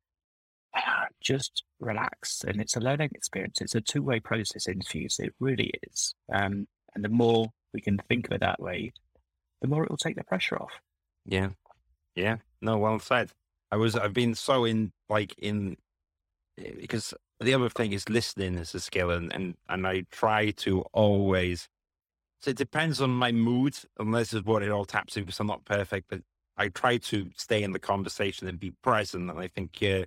just 1.20 1.64
relax, 1.78 2.44
and 2.46 2.60
it's 2.60 2.76
a 2.76 2.80
learning 2.80 3.10
experience. 3.14 3.60
It's 3.60 3.74
a 3.74 3.80
two 3.80 4.02
way 4.02 4.20
process. 4.20 4.68
Interviews, 4.68 5.18
it 5.18 5.34
really 5.38 5.72
is. 5.90 6.14
Um, 6.32 6.66
and 6.94 7.04
the 7.04 7.08
more 7.08 7.48
we 7.72 7.80
can 7.80 7.98
think 8.08 8.26
of 8.26 8.32
it 8.32 8.40
that 8.40 8.60
way, 8.60 8.92
the 9.60 9.68
more 9.68 9.84
it 9.84 9.90
will 9.90 9.96
take 9.96 10.16
the 10.16 10.24
pressure 10.24 10.56
off. 10.56 10.72
Yeah, 11.26 11.50
yeah. 12.14 12.36
No, 12.60 12.78
well 12.78 12.98
said. 12.98 13.30
I 13.70 13.76
was. 13.76 13.96
I've 13.96 14.14
been 14.14 14.34
so 14.34 14.64
in 14.64 14.92
like 15.08 15.34
in 15.38 15.76
eh, 16.58 16.86
because 17.40 17.50
the 17.50 17.54
other 17.54 17.70
thing 17.70 17.92
is 17.92 18.08
listening 18.08 18.56
is 18.56 18.74
a 18.74 18.80
skill, 18.80 19.10
and 19.10 19.32
and 19.32 19.54
and 19.68 19.86
I 19.86 20.04
try 20.10 20.50
to 20.50 20.82
always. 20.92 21.68
So 22.40 22.50
it 22.50 22.56
depends 22.56 23.00
on 23.00 23.10
my 23.10 23.32
mood, 23.32 23.76
and 23.98 24.14
this 24.14 24.32
is 24.32 24.44
what 24.44 24.62
it 24.62 24.70
all 24.70 24.84
taps 24.84 25.16
into. 25.16 25.26
because 25.26 25.40
I'm 25.40 25.46
not 25.46 25.64
perfect, 25.64 26.06
but 26.08 26.20
I 26.56 26.68
try 26.68 26.96
to 26.98 27.30
stay 27.36 27.62
in 27.62 27.72
the 27.72 27.78
conversation 27.78 28.46
and 28.48 28.58
be 28.58 28.72
present, 28.82 29.30
and 29.30 29.38
I 29.38 29.48
think 29.48 29.80
you're 29.80 30.06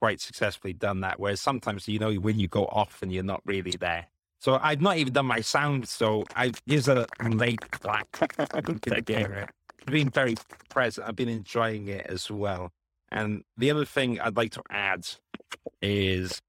quite 0.00 0.20
successfully 0.20 0.72
done 0.72 1.00
that. 1.00 1.20
Whereas 1.20 1.40
sometimes 1.40 1.86
you 1.88 1.98
know 1.98 2.12
when 2.14 2.38
you 2.38 2.48
go 2.48 2.66
off 2.66 3.02
and 3.02 3.12
you're 3.12 3.22
not 3.22 3.42
really 3.44 3.72
there. 3.72 4.06
So 4.40 4.58
I've 4.62 4.80
not 4.80 4.96
even 4.96 5.12
done 5.12 5.26
my 5.26 5.42
sound, 5.42 5.86
so 5.86 6.24
I've 6.34 6.62
used 6.64 6.88
a 6.88 7.06
late 7.28 7.60
black. 7.82 8.08
I've 9.80 9.92
been 9.92 10.08
very 10.08 10.36
present. 10.70 11.06
I've 11.06 11.16
been 11.16 11.28
enjoying 11.28 11.88
it 11.88 12.06
as 12.06 12.30
well. 12.30 12.72
And 13.12 13.44
the 13.58 13.70
other 13.70 13.84
thing 13.84 14.18
I'd 14.20 14.36
like 14.36 14.52
to 14.52 14.62
add 14.70 15.06
is 15.82 16.40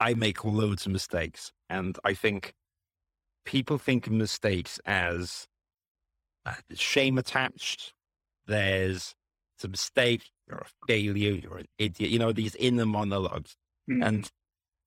I 0.00 0.14
make 0.14 0.44
loads 0.44 0.86
of 0.86 0.92
mistakes. 0.92 1.52
And 1.68 1.98
I 2.04 2.14
think 2.14 2.54
people 3.44 3.78
think 3.78 4.06
of 4.06 4.12
mistakes 4.12 4.80
as 4.84 5.46
uh, 6.44 6.54
shame 6.74 7.18
attached. 7.18 7.92
There's 8.46 9.14
a 9.64 9.68
mistake, 9.68 10.30
you're 10.48 10.58
a 10.58 10.86
failure, 10.86 11.32
you're 11.32 11.58
an 11.58 11.66
idiot, 11.78 12.10
you 12.10 12.18
know, 12.18 12.32
these 12.32 12.54
inner 12.56 12.86
monologues. 12.86 13.56
Mm-hmm. 13.90 14.02
And 14.02 14.30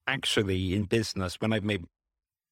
actually, 0.07 0.73
in 0.73 0.83
business, 0.83 1.35
when 1.39 1.53
I've 1.53 1.63
made 1.63 1.85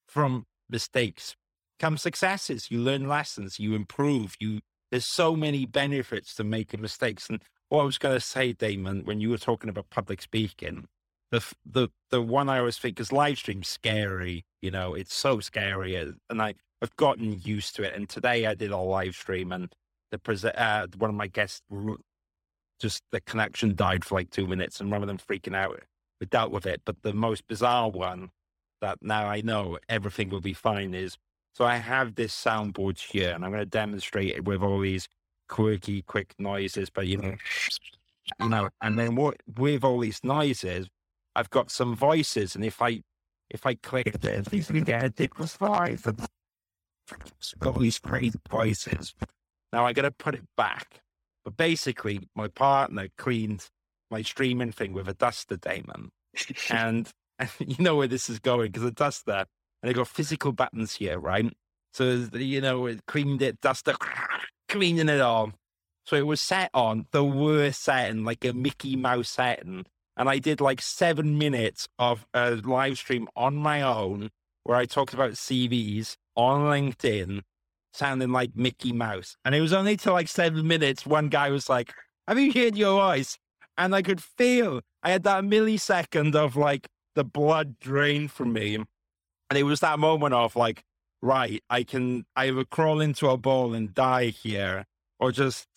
from 0.08 0.46
mistakes 0.70 1.36
come 1.80 1.98
successes, 1.98 2.72
you 2.72 2.80
learn 2.80 3.08
lessons, 3.08 3.60
you 3.60 3.76
improve, 3.76 4.36
you 4.40 4.62
there's 4.92 5.06
so 5.06 5.36
many 5.36 5.66
benefits 5.66 6.34
to 6.36 6.44
making 6.44 6.82
mistakes. 6.82 7.30
And 7.30 7.42
what 7.70 7.82
I 7.82 7.86
was 7.86 7.98
going 7.98 8.16
to 8.16 8.26
say, 8.26 8.54
Damon, 8.54 9.02
when 9.04 9.20
you 9.20 9.30
were 9.30 9.38
talking 9.38 9.70
about 9.70 9.90
public 9.90 10.22
speaking, 10.22 10.86
the 11.32 11.44
the 11.66 11.90
the 12.10 12.22
one 12.22 12.50
I 12.50 12.60
always 12.60 12.78
think 12.78 13.00
is 13.00 13.12
live 13.12 13.38
stream 13.38 13.64
scary. 13.64 14.46
You 14.62 14.72
know, 14.72 14.94
it's 14.94 15.14
so 15.14 15.40
scary, 15.40 15.98
uh, 15.98 16.12
and 16.30 16.42
I 16.42 16.56
I've 16.82 16.96
gotten 16.98 17.42
used 17.44 17.76
to 17.78 17.84
it. 17.84 17.96
And 17.96 18.08
today 18.08 18.46
I 18.46 18.54
did 18.54 18.72
a 18.72 18.78
live 18.78 19.16
stream, 19.16 19.52
and 19.52 19.74
the 20.12 20.20
present 20.20 20.58
uh, 20.58 20.88
one 20.98 21.10
of 21.10 21.16
my 21.16 21.28
guests 21.28 21.62
just 22.80 23.04
the 23.12 23.22
connection 23.22 23.76
died 23.76 24.06
for 24.06 24.16
like 24.16 24.30
two 24.30 24.48
minutes, 24.48 24.80
and 24.80 24.92
rather 24.92 25.06
than 25.06 25.18
freaking 25.18 25.56
out, 25.56 25.82
we 26.20 26.28
dealt 26.28 26.52
with 26.52 26.66
it. 26.66 26.82
But 26.86 27.02
the 27.02 27.14
most 27.14 27.48
bizarre 27.48 27.90
one 27.90 28.30
that 28.82 29.00
now 29.02 29.26
I 29.26 29.42
know 29.42 29.80
everything 29.90 30.30
will 30.30 30.42
be 30.42 30.54
fine 30.54 30.94
is 30.94 31.18
so 31.54 31.66
I 31.66 31.78
have 31.78 32.16
this 32.16 32.34
soundboard 32.36 33.00
here, 33.00 33.32
and 33.32 33.44
I'm 33.44 33.52
going 33.52 33.64
to 33.64 33.66
demonstrate 33.66 34.30
it 34.36 34.46
with 34.46 34.62
all 34.62 34.80
these 34.80 35.08
quirky, 35.50 36.04
quick 36.04 36.36
noises. 36.38 36.90
But 36.92 37.08
you 37.08 37.18
know, 37.18 37.36
you 38.40 38.50
know, 38.50 38.70
and 38.82 38.98
then 39.00 39.16
what 39.16 39.38
with 39.58 39.84
all 39.84 40.00
these 40.00 40.20
noises, 40.24 40.88
I've 41.38 41.52
got 41.52 41.70
some 41.70 41.96
voices, 41.96 42.56
and 42.56 42.66
if 42.66 42.82
I 42.82 43.04
if 43.52 43.68
I 43.68 43.76
click 43.76 44.20
this, 44.20 44.52
you 44.52 44.64
can 44.64 44.84
get 44.84 45.04
a 45.04 45.10
different 45.10 45.52
voice. 45.52 46.02
Got 47.60 47.76
all 47.76 47.80
these 47.80 48.00
crazy 48.00 48.40
voices. 48.50 49.14
Now 49.72 49.86
I 49.86 49.94
got 49.94 50.02
to 50.02 50.12
put 50.12 50.34
it 50.34 50.44
back. 50.58 51.02
But 51.46 51.56
basically, 51.56 52.28
my 52.36 52.48
partner 52.48 53.08
cleaned 53.20 53.68
my 54.10 54.24
streaming 54.24 54.72
thing 54.72 54.94
with 54.94 55.08
a 55.08 55.14
duster, 55.14 55.58
Damon, 55.58 56.10
and, 56.72 57.08
and 57.38 57.50
you 57.60 57.76
know 57.78 57.96
where 57.96 58.08
this 58.08 58.30
is 58.30 58.40
going 58.40 58.72
because 58.72 58.88
a 58.88 58.92
duster, 58.92 59.46
and 59.84 59.90
I 59.92 59.94
got 59.94 60.08
physical 60.08 60.52
buttons 60.52 60.96
here, 60.96 61.20
right? 61.20 61.56
So 61.94 62.28
you 62.34 62.62
know, 62.62 62.88
it 62.88 63.06
cleaned 63.06 63.44
it, 63.44 63.62
duster, 63.62 63.94
cleaning 64.70 65.08
it 65.08 65.22
all. 65.22 65.54
So 66.04 66.16
it 66.16 66.26
was 66.26 66.42
set 66.42 66.72
on 66.74 67.06
the 67.12 67.24
worst 67.24 67.84
setting, 67.84 68.24
like 68.24 68.44
a 68.44 68.54
Mickey 68.54 68.96
Mouse 68.96 69.30
setting 69.30 69.86
and 70.18 70.28
I 70.28 70.40
did 70.40 70.60
like 70.60 70.82
seven 70.82 71.38
minutes 71.38 71.88
of 72.00 72.26
a 72.34 72.56
live 72.56 72.98
stream 72.98 73.28
on 73.36 73.56
my 73.56 73.82
own 73.84 74.32
where 74.64 74.78
I 74.78 74.86
talked 74.86 75.14
about 75.14 75.32
CVs 75.32 76.18
on 76.36 76.62
LinkedIn, 76.62 77.42
sounding 77.94 78.32
like 78.32 78.56
Mickey 78.56 78.92
Mouse. 78.92 79.38
And 79.46 79.54
it 79.56 79.62
was 79.62 79.74
only 79.74 79.96
to 79.98 80.12
like 80.12 80.28
seven 80.28 80.68
minutes. 80.68 81.06
One 81.06 81.30
guy 81.30 81.52
was 81.52 81.70
like, 81.70 81.94
Have 82.28 82.40
you 82.40 82.52
heard 82.52 82.76
your 82.76 83.00
voice? 83.00 83.38
And 83.78 83.96
I 83.96 84.02
could 84.02 84.22
feel 84.22 84.82
I 85.04 85.12
had 85.12 85.24
that 85.24 85.44
millisecond 85.44 86.36
of 86.36 86.56
like 86.56 86.88
the 87.14 87.24
blood 87.24 87.80
drain 87.80 88.28
from 88.28 88.54
me. 88.54 88.76
And 88.76 89.58
it 89.58 89.64
was 89.64 89.80
that 89.82 90.00
moment 90.00 90.34
of 90.34 90.56
like, 90.56 90.84
right, 91.22 91.64
I 91.70 91.84
can 91.84 92.26
either 92.36 92.66
crawl 92.66 93.02
into 93.02 93.30
a 93.30 93.38
ball 93.38 93.74
and 93.76 93.94
die 93.94 94.26
here 94.26 94.86
or 95.20 95.32
just 95.32 95.68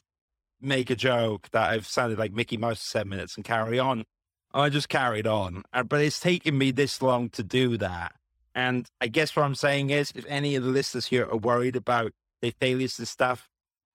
make 0.61 0.91
a 0.91 0.97
joke 0.97 1.49
that 1.53 1.71
I've 1.71 1.87
sounded 1.87 2.19
like 2.19 2.33
Mickey 2.33 2.57
Mouse 2.57 2.79
for 2.79 2.87
seven 2.87 3.11
minutes 3.11 3.37
and 3.37 3.45
carry 3.45 3.79
on. 3.79 4.05
I 4.53 4.69
just 4.69 4.89
carried 4.89 5.27
on. 5.27 5.63
Uh, 5.73 5.83
but 5.83 6.01
it's 6.01 6.21
taken 6.21 6.59
me 6.59 6.71
this 6.71 7.01
long 7.03 7.29
to 7.31 7.43
do 7.43 7.77
that. 7.79 8.15
And 8.55 8.89
I 9.01 9.07
guess 9.07 9.37
what 9.37 9.45
I'm 9.45 9.55
saying 9.55 9.91
is 9.91 10.13
if 10.15 10.27
any 10.29 10.57
of 10.57 10.65
the 10.65 10.71
listeners 10.71 11.07
here 11.07 11.29
are 11.31 11.37
worried 11.37 11.77
about 11.77 12.13
their 12.43 12.53
failures 12.53 12.99
and 12.99 13.07
stuff, 13.07 13.49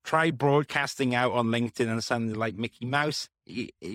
try 0.03 0.31
broadcasting 0.31 1.13
out 1.13 1.33
on 1.33 1.47
LinkedIn 1.47 1.89
and 1.89 2.03
sounding 2.03 2.35
like 2.35 2.55
Mickey 2.55 2.85
Mouse. 2.85 3.27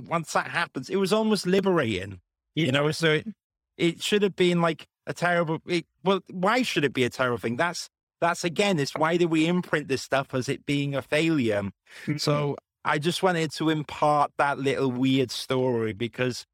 once 0.07 0.33
that 0.33 0.49
happens, 0.49 0.91
it 0.91 0.97
was 0.97 1.13
almost 1.13 1.47
liberating. 1.47 2.21
Yeah. 2.55 2.67
You 2.67 2.73
know, 2.73 2.91
so 2.91 3.13
it, 3.13 3.29
it 3.77 4.03
should 4.03 4.23
have 4.23 4.37
been 4.37 4.61
like 4.61 4.87
a 5.07 5.15
terrible. 5.15 5.61
It, 5.67 5.87
well, 6.05 6.21
why 6.31 6.63
should 6.63 6.85
it 6.85 6.93
be 6.93 7.05
a 7.05 7.11
terrible 7.11 7.39
thing? 7.39 7.57
That's 7.57 7.89
that's 8.21 8.45
again, 8.45 8.79
it's 8.79 8.95
why 8.95 9.17
do 9.17 9.29
we 9.29 9.47
imprint 9.47 9.89
this 9.89 10.03
stuff 10.03 10.35
as 10.35 10.49
it 10.49 10.67
being 10.67 10.95
a 10.95 11.01
failure? 11.01 11.71
so 12.19 12.57
I 12.85 12.99
just 12.99 13.23
wanted 13.23 13.53
to 13.53 13.71
impart 13.71 14.33
that 14.39 14.59
little 14.59 14.91
weird 14.91 15.31
story 15.31 15.93
because 15.93 16.47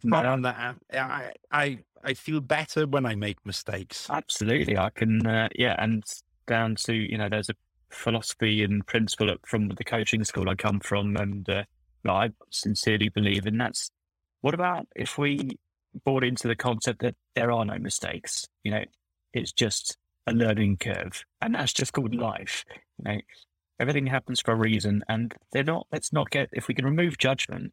from 0.00 0.42
that, 0.42 0.76
I, 0.92 1.32
I, 1.50 1.78
I 2.04 2.14
feel 2.14 2.40
better 2.40 2.86
when 2.86 3.06
I 3.06 3.14
make 3.14 3.44
mistakes. 3.44 4.08
Absolutely. 4.10 4.76
I 4.76 4.90
can, 4.90 5.26
uh, 5.26 5.48
yeah. 5.54 5.74
And 5.78 6.04
down 6.46 6.76
to, 6.84 6.94
you 6.94 7.18
know, 7.18 7.28
there's 7.28 7.50
a 7.50 7.54
philosophy 7.90 8.62
and 8.62 8.86
principle 8.86 9.34
from 9.46 9.68
the 9.70 9.84
coaching 9.84 10.24
school 10.24 10.48
I 10.48 10.54
come 10.54 10.80
from. 10.80 11.16
And 11.16 11.48
uh, 11.48 11.64
I 12.06 12.30
sincerely 12.50 13.08
believe, 13.08 13.46
and 13.46 13.60
that's 13.60 13.90
what 14.40 14.54
about 14.54 14.86
if 14.94 15.18
we 15.18 15.58
bought 16.04 16.24
into 16.24 16.48
the 16.48 16.56
concept 16.56 17.00
that 17.00 17.14
there 17.34 17.50
are 17.50 17.64
no 17.64 17.78
mistakes? 17.78 18.46
You 18.64 18.72
know, 18.72 18.84
it's 19.32 19.52
just 19.52 19.96
a 20.26 20.32
learning 20.32 20.78
curve, 20.78 21.24
and 21.40 21.54
that's 21.54 21.72
just 21.72 21.92
called 21.92 22.14
life. 22.14 22.64
You 22.98 23.12
know, 23.12 23.20
Everything 23.80 24.06
happens 24.06 24.40
for 24.40 24.52
a 24.52 24.56
reason, 24.56 25.04
and 25.08 25.34
they're 25.52 25.62
not. 25.62 25.86
Let's 25.92 26.12
not 26.12 26.30
get. 26.30 26.48
If 26.52 26.68
we 26.68 26.74
can 26.74 26.84
remove 26.84 27.18
judgment, 27.18 27.72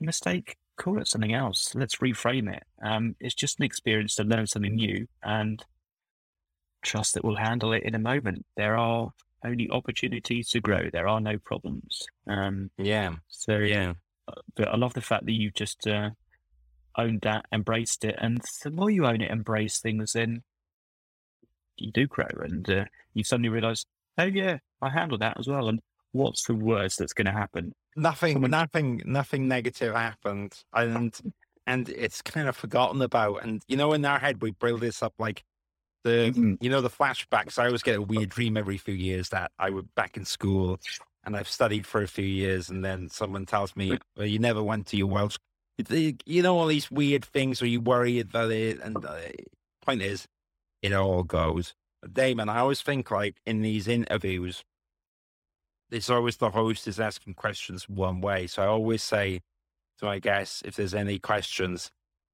mistake, 0.00 0.56
call 0.76 1.00
it 1.00 1.08
something 1.08 1.34
else. 1.34 1.74
Let's 1.74 1.96
reframe 1.96 2.52
it. 2.52 2.64
Um, 2.82 3.14
it's 3.20 3.34
just 3.34 3.58
an 3.58 3.64
experience 3.64 4.14
to 4.16 4.24
learn 4.24 4.46
something 4.46 4.74
new, 4.74 5.06
and 5.22 5.64
trust 6.82 7.14
that 7.14 7.24
we'll 7.24 7.36
handle 7.36 7.72
it 7.72 7.82
in 7.82 7.94
a 7.94 8.00
moment. 8.00 8.46
There 8.56 8.76
are 8.76 9.10
only 9.44 9.70
opportunities 9.70 10.50
to 10.50 10.60
grow. 10.60 10.90
There 10.92 11.08
are 11.08 11.20
no 11.20 11.38
problems. 11.38 12.06
Um, 12.26 12.70
yeah. 12.76 13.14
So 13.28 13.58
yeah, 13.58 13.92
but 14.56 14.68
I 14.68 14.76
love 14.76 14.94
the 14.94 15.00
fact 15.00 15.26
that 15.26 15.32
you've 15.32 15.54
just 15.54 15.86
uh, 15.86 16.10
owned 16.96 17.20
that, 17.22 17.46
embraced 17.52 18.04
it, 18.04 18.16
and 18.18 18.40
the 18.62 18.70
more 18.70 18.90
you 18.90 19.06
own 19.06 19.20
it, 19.20 19.30
embrace 19.30 19.78
things, 19.78 20.12
then 20.12 20.42
you 21.76 21.92
do 21.92 22.06
grow, 22.06 22.26
and 22.40 22.68
uh, 22.68 22.84
you 23.14 23.22
suddenly 23.22 23.48
realise, 23.48 23.84
oh 24.18 24.24
yeah, 24.24 24.58
I 24.82 24.88
handled 24.90 25.20
that 25.22 25.38
as 25.38 25.46
well. 25.48 25.68
And 25.68 25.80
what's 26.12 26.44
the 26.44 26.54
worst 26.54 26.98
that's 26.98 27.12
going 27.12 27.26
to 27.26 27.32
happen? 27.32 27.72
Nothing, 27.96 28.34
Someone- 28.34 28.50
nothing, 28.50 29.02
nothing 29.04 29.48
negative 29.48 29.94
happened, 29.94 30.54
and 30.72 31.18
and 31.66 31.88
it's 31.90 32.22
kind 32.22 32.48
of 32.48 32.56
forgotten 32.56 33.00
about. 33.02 33.42
And 33.44 33.62
you 33.68 33.76
know, 33.76 33.92
in 33.92 34.04
our 34.04 34.18
head, 34.18 34.40
we 34.42 34.52
build 34.52 34.80
this 34.80 35.02
up 35.02 35.14
like 35.18 35.42
the 36.04 36.32
Mhm. 36.34 36.58
you 36.60 36.70
know 36.70 36.80
the 36.80 36.90
flashbacks. 36.90 37.58
I 37.58 37.66
always 37.66 37.82
get 37.82 37.96
a 37.96 38.02
weird 38.02 38.28
dream 38.30 38.56
every 38.56 38.78
few 38.78 38.94
years 38.94 39.30
that 39.30 39.50
I 39.58 39.70
was 39.70 39.84
back 39.96 40.16
in 40.16 40.24
school 40.24 40.78
and 41.24 41.36
I've 41.36 41.48
studied 41.48 41.86
for 41.86 42.00
a 42.02 42.08
few 42.08 42.24
years, 42.24 42.70
and 42.70 42.84
then 42.84 43.08
someone 43.10 43.44
tells 43.46 43.74
me, 43.76 43.98
well, 44.16 44.26
"You 44.26 44.38
never 44.38 44.62
went 44.62 44.86
to 44.88 44.96
your 44.96 45.08
Welsh." 45.08 45.36
You 45.90 46.42
know 46.42 46.56
all 46.58 46.66
these 46.66 46.90
weird 46.90 47.24
things, 47.24 47.60
or 47.62 47.66
you 47.66 47.80
worry 47.80 48.18
about 48.20 48.50
it. 48.50 48.80
And 48.80 48.96
the 48.96 49.32
point 49.82 50.02
is, 50.02 50.26
it 50.82 50.92
all 50.92 51.22
goes. 51.24 51.74
Damon, 52.10 52.48
I 52.48 52.58
always 52.58 52.82
think 52.82 53.10
like 53.10 53.36
in 53.44 53.62
these 53.62 53.88
interviews, 53.88 54.64
it's 55.90 56.10
always 56.10 56.36
the 56.36 56.50
host 56.50 56.86
is 56.86 57.00
asking 57.00 57.34
questions 57.34 57.88
one 57.88 58.20
way. 58.20 58.46
So 58.46 58.62
I 58.62 58.66
always 58.66 59.02
say 59.02 59.40
to 59.98 60.04
my 60.04 60.18
guests 60.18 60.62
if 60.64 60.76
there's 60.76 60.94
any 60.94 61.18
questions 61.18 61.90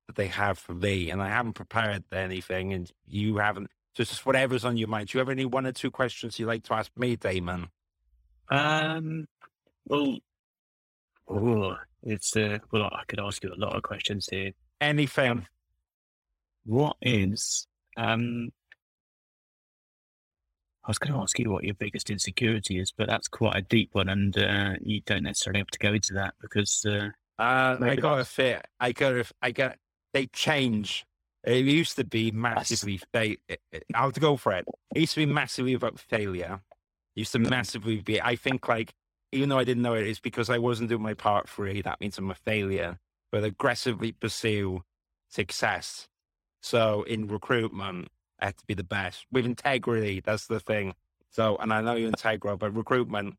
that 0.06 0.16
they 0.16 0.26
have 0.26 0.58
for 0.58 0.74
me, 0.74 1.10
and 1.10 1.22
I 1.22 1.28
haven't 1.28 1.54
prepared 1.54 2.04
anything, 2.12 2.72
and 2.72 2.90
you 3.06 3.38
haven't. 3.38 3.70
So 3.96 4.04
just 4.04 4.26
whatever's 4.26 4.64
on 4.64 4.76
your 4.76 4.88
mind. 4.88 5.08
Do 5.08 5.16
you 5.16 5.20
have 5.20 5.30
any 5.30 5.44
one 5.44 5.66
or 5.66 5.72
two 5.72 5.90
questions 5.90 6.38
you'd 6.38 6.46
like 6.46 6.64
to 6.64 6.74
ask 6.74 6.90
me, 6.96 7.16
Damon? 7.16 7.68
Um, 8.50 9.26
well, 9.86 10.18
oh, 11.28 11.76
it's 12.02 12.36
uh, 12.36 12.58
well, 12.70 12.84
I 12.84 13.02
could 13.06 13.20
ask 13.20 13.42
you 13.42 13.52
a 13.52 13.56
lot 13.56 13.74
of 13.76 13.82
questions 13.82 14.28
here. 14.30 14.50
Anything? 14.80 15.46
What 16.66 16.96
is 17.00 17.66
um? 17.96 18.50
I 20.86 20.90
was 20.90 20.98
going 20.98 21.14
to 21.14 21.20
ask 21.20 21.38
you 21.38 21.50
what 21.50 21.64
your 21.64 21.74
biggest 21.74 22.10
insecurity 22.10 22.78
is, 22.78 22.92
but 22.96 23.08
that's 23.08 23.26
quite 23.28 23.56
a 23.56 23.62
deep 23.62 23.90
one, 23.92 24.08
and 24.10 24.36
uh, 24.36 24.74
you 24.82 25.00
don't 25.06 25.22
necessarily 25.22 25.60
have 25.60 25.68
to 25.68 25.78
go 25.78 25.94
into 25.94 26.12
that 26.14 26.34
because 26.42 26.84
uh, 26.84 27.08
Uh, 27.38 27.76
I 27.80 27.96
got 27.96 28.16
that's- 28.16 28.28
fit. 28.28 28.66
I 28.80 28.92
got 28.92 29.10
to. 29.10 29.24
I 29.40 29.50
got. 29.50 29.76
They 30.12 30.26
change. 30.26 31.06
It 31.42 31.64
used 31.64 31.96
to 31.96 32.04
be 32.04 32.30
massively. 32.30 33.00
Fa- 33.12 33.36
I'll 33.94 34.10
go 34.12 34.36
for 34.36 34.52
it. 34.52 34.66
It 34.94 35.00
used 35.00 35.14
to 35.14 35.26
be 35.26 35.32
massively 35.32 35.74
about 35.74 35.98
failure. 35.98 36.60
It 37.16 37.20
used 37.20 37.32
to 37.32 37.38
massively 37.38 38.00
be. 38.00 38.20
I 38.20 38.36
think 38.36 38.68
like 38.68 38.92
even 39.32 39.48
though 39.48 39.58
I 39.58 39.64
didn't 39.64 39.82
know 39.82 39.94
it, 39.94 40.06
it's 40.06 40.20
because 40.20 40.48
I 40.50 40.58
wasn't 40.58 40.88
doing 40.90 41.02
my 41.02 41.14
part 41.14 41.48
three. 41.48 41.82
That 41.82 42.00
means 42.00 42.16
I'm 42.18 42.30
a 42.30 42.34
failure. 42.34 42.98
But 43.32 43.42
aggressively 43.44 44.12
pursue 44.12 44.84
success. 45.28 46.08
So 46.62 47.02
in 47.02 47.26
recruitment, 47.26 48.08
I 48.40 48.46
have 48.46 48.56
to 48.56 48.66
be 48.66 48.74
the 48.74 48.84
best 48.84 49.26
with 49.30 49.46
integrity. 49.46 50.20
That's 50.20 50.46
the 50.46 50.60
thing. 50.60 50.94
So, 51.30 51.56
and 51.56 51.72
I 51.72 51.80
know 51.80 51.94
you're 51.94 52.08
integral, 52.08 52.56
but 52.56 52.74
recruitment, 52.76 53.36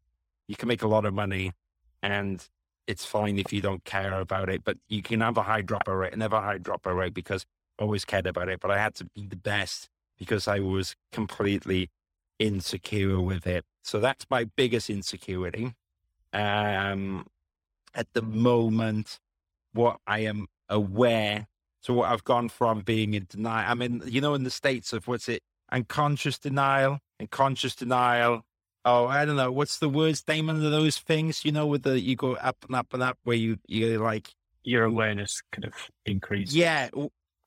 you 0.48 0.56
can 0.56 0.68
make 0.68 0.84
a 0.84 0.88
lot 0.88 1.06
of 1.06 1.14
money, 1.14 1.54
and 2.02 2.46
it's 2.88 3.06
fine 3.06 3.40
if 3.40 3.52
you 3.54 3.62
don't 3.62 3.84
care 3.84 4.20
about 4.20 4.50
it, 4.50 4.64
but 4.64 4.78
you 4.90 5.02
can 5.02 5.22
have 5.22 5.38
a 5.38 5.44
high 5.44 5.62
dropper 5.62 5.98
rate, 5.98 6.18
never 6.18 6.40
high 6.40 6.58
dropper 6.58 6.94
rate 6.94 7.14
because 7.14 7.46
I 7.80 7.84
always 7.84 8.06
cared 8.06 8.28
about 8.28 8.50
it. 8.50 8.60
But 8.60 8.72
I 8.72 8.78
had 8.78 8.96
to 8.96 9.06
be 9.06 9.26
the 9.26 9.36
best 9.36 9.90
because 10.18 10.48
I 10.48 10.60
was 10.60 10.96
completely 11.12 11.90
insecure 12.40 13.20
with 13.20 13.48
it. 13.48 13.66
So 13.84 14.00
that's 14.00 14.26
my 14.30 14.44
biggest 14.44 14.90
insecurity. 14.90 15.74
Um, 16.34 17.28
at 17.94 18.08
the 18.14 18.22
moment, 18.22 19.20
what 19.74 20.00
I 20.06 20.20
am 20.20 20.48
aware, 20.70 21.48
so 21.86 21.94
what 21.94 22.12
I've 22.12 22.24
gone 22.24 22.50
from 22.50 22.82
being 22.82 23.14
in 23.14 23.28
denial, 23.30 23.70
I 23.70 23.76
mean, 23.76 24.02
you 24.08 24.20
know, 24.20 24.34
in 24.34 24.44
the 24.44 24.50
states 24.50 24.92
of 24.92 25.08
what's 25.08 25.30
it, 25.30 25.44
unconscious 25.72 26.40
denial 26.40 26.98
and 27.20 27.30
conscious 27.30 27.76
denial 27.76 28.42
oh, 28.86 29.08
I 29.08 29.26
don't 29.26 29.36
know, 29.36 29.52
what's 29.52 29.80
the 29.80 29.90
words, 29.90 30.22
Damon, 30.22 30.64
of 30.64 30.72
those 30.72 30.98
things, 30.98 31.44
you 31.44 31.52
know, 31.52 31.66
with 31.66 31.84
the, 31.84 32.00
you 32.00 32.16
go 32.16 32.36
up 32.36 32.58
and 32.68 32.76
up 32.76 32.94
and 32.94 33.02
up 33.02 33.18
where 33.24 33.36
you, 33.36 33.58
you 33.68 33.98
like, 33.98 34.30
your 34.64 34.86
awareness 34.86 35.42
kind 35.52 35.66
of 35.66 35.74
increases. 36.06 36.56
yeah, 36.56 36.90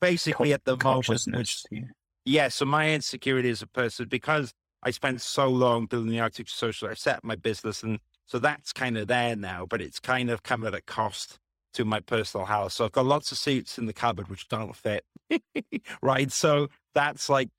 basically 0.01 0.53
at 0.53 0.65
the 0.65 0.77
moment, 0.77 1.23
which, 1.33 1.63
yeah. 1.71 1.81
yeah, 2.25 2.49
so 2.49 2.65
my 2.65 2.91
insecurity 2.91 3.51
as 3.51 3.63
a 3.63 3.67
person, 3.69 4.09
because 4.09 4.53
I 4.83 4.91
spent 4.91 5.21
so 5.21 5.49
long 5.49 5.87
building 5.87 6.11
the 6.11 6.21
architecture 6.21 6.55
social, 6.55 6.89
I 6.89 6.95
set 6.95 7.19
up 7.19 7.25
my 7.25 7.37
business 7.37 7.85
and 7.85 8.01
so 8.27 8.39
that's 8.39 8.73
kind 8.73 8.99
of 8.99 9.07
there 9.07 9.37
now, 9.37 9.65
but 9.65 9.81
it's 9.81 10.01
kind 10.01 10.31
of 10.31 10.43
come 10.43 10.67
at 10.67 10.75
a 10.75 10.81
cost 10.81 11.39
to 11.75 11.85
my 11.85 12.01
personal 12.01 12.47
house. 12.47 12.75
So 12.75 12.85
I've 12.85 12.93
got 12.93 13.07
lots 13.07 13.33
of 13.33 13.39
suits 13.39 13.79
in 13.79 13.87
the 13.87 13.93
cupboard 13.93 14.29
which 14.29 14.49
don't 14.49 14.75
fit, 14.75 15.05
right? 16.03 16.31
So 16.33 16.69
that's 16.95 17.29
like 17.29 17.51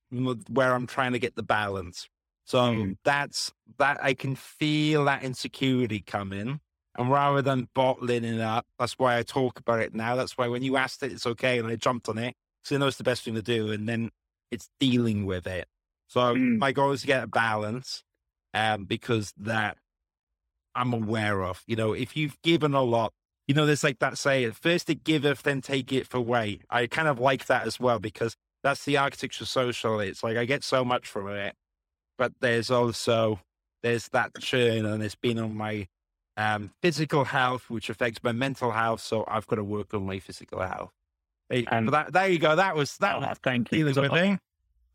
where 0.49 0.74
I'm 0.74 0.88
trying 0.88 1.14
to 1.14 1.20
get 1.20 1.36
the 1.36 1.43
balance. 1.43 2.10
So 2.45 2.60
Mm. 2.60 2.97
that's 3.03 3.53
that 3.78 4.03
I 4.03 4.14
can 4.14 4.36
feel 4.36 5.05
that 5.05 5.24
insecurity 5.24 5.99
coming. 6.01 6.60
And 6.97 7.10
rather 7.12 7.41
than 7.41 7.70
bottling 7.76 8.24
it 8.26 8.41
up, 8.41 8.66
that's 8.80 8.97
why 8.97 9.18
I 9.18 9.24
talk 9.24 9.60
about 9.60 9.80
it 9.80 9.93
now. 9.93 10.16
That's 10.16 10.38
why 10.38 10.47
when 10.47 10.64
you 10.64 10.76
asked 10.76 11.03
it, 11.03 11.12
it's 11.12 11.28
okay. 11.28 11.60
And 11.60 11.68
I 11.68 11.76
jumped 11.76 12.10
on 12.10 12.18
it. 12.18 12.36
So 12.64 12.76
you 12.76 12.80
know 12.80 12.88
it's 12.88 12.97
the 12.97 13.03
best 13.03 13.24
thing 13.24 13.36
to 13.36 13.41
do. 13.41 13.72
And 13.72 13.88
then 13.88 14.10
it's 14.51 14.70
dealing 14.80 15.26
with 15.26 15.45
it. 15.47 15.68
So 16.07 16.36
Mm. 16.36 16.57
my 16.60 16.72
goal 16.72 16.91
is 16.91 17.01
to 17.01 17.07
get 17.07 17.24
a 17.24 17.28
balance 17.28 18.03
um, 18.53 18.86
because 18.86 19.32
that 19.38 19.78
I'm 20.76 20.93
aware 20.93 21.43
of. 21.43 21.64
You 21.68 21.76
know, 21.76 21.93
if 21.93 22.18
you've 22.18 22.41
given 22.41 22.74
a 22.74 22.82
lot, 22.82 23.14
you 23.49 23.55
know, 23.55 23.65
there's 23.65 23.83
like 23.83 23.97
that 23.97 24.15
saying, 24.15 24.51
first 24.51 24.91
it 24.91 25.03
giveth, 25.03 25.41
then 25.41 25.59
take 25.59 25.91
it 25.91 26.13
away. 26.13 26.59
I 26.69 26.85
kind 26.85 27.07
of 27.07 27.17
like 27.19 27.47
that 27.47 27.65
as 27.65 27.79
well 27.79 27.97
because 27.97 28.35
that's 28.61 28.85
the 28.85 28.97
architecture 28.97 29.43
social. 29.43 29.99
It's 30.01 30.21
like 30.21 30.37
I 30.37 30.45
get 30.45 30.63
so 30.63 30.85
much 30.85 31.07
from 31.07 31.29
it, 31.29 31.55
but 32.15 32.31
there's 32.41 32.69
also 32.69 33.39
there's 33.81 34.07
that 34.09 34.39
churn 34.39 34.85
and 34.85 35.01
it's 35.01 35.15
been 35.15 35.39
on 35.39 35.57
my 35.57 35.87
um, 36.37 36.69
physical 36.83 37.23
health, 37.23 37.71
which 37.71 37.89
affects 37.89 38.19
my 38.21 38.33
mental 38.33 38.69
health. 38.69 39.01
So 39.01 39.25
I've 39.27 39.47
got 39.47 39.55
to 39.55 39.63
work 39.63 39.95
on 39.95 40.05
my 40.05 40.19
physical 40.19 40.61
health. 40.61 40.91
And- 41.49 41.89
that, 41.89 42.13
there 42.13 42.27
you 42.27 42.37
go. 42.37 42.55
That 42.55 42.75
was 42.75 42.97
that. 42.97 43.15
Oh, 43.15 43.21
was 43.21 43.39
thank 43.43 43.71
you. 43.71 43.79
dealing 43.79 43.95
with 43.99 44.13
it. 44.13 44.39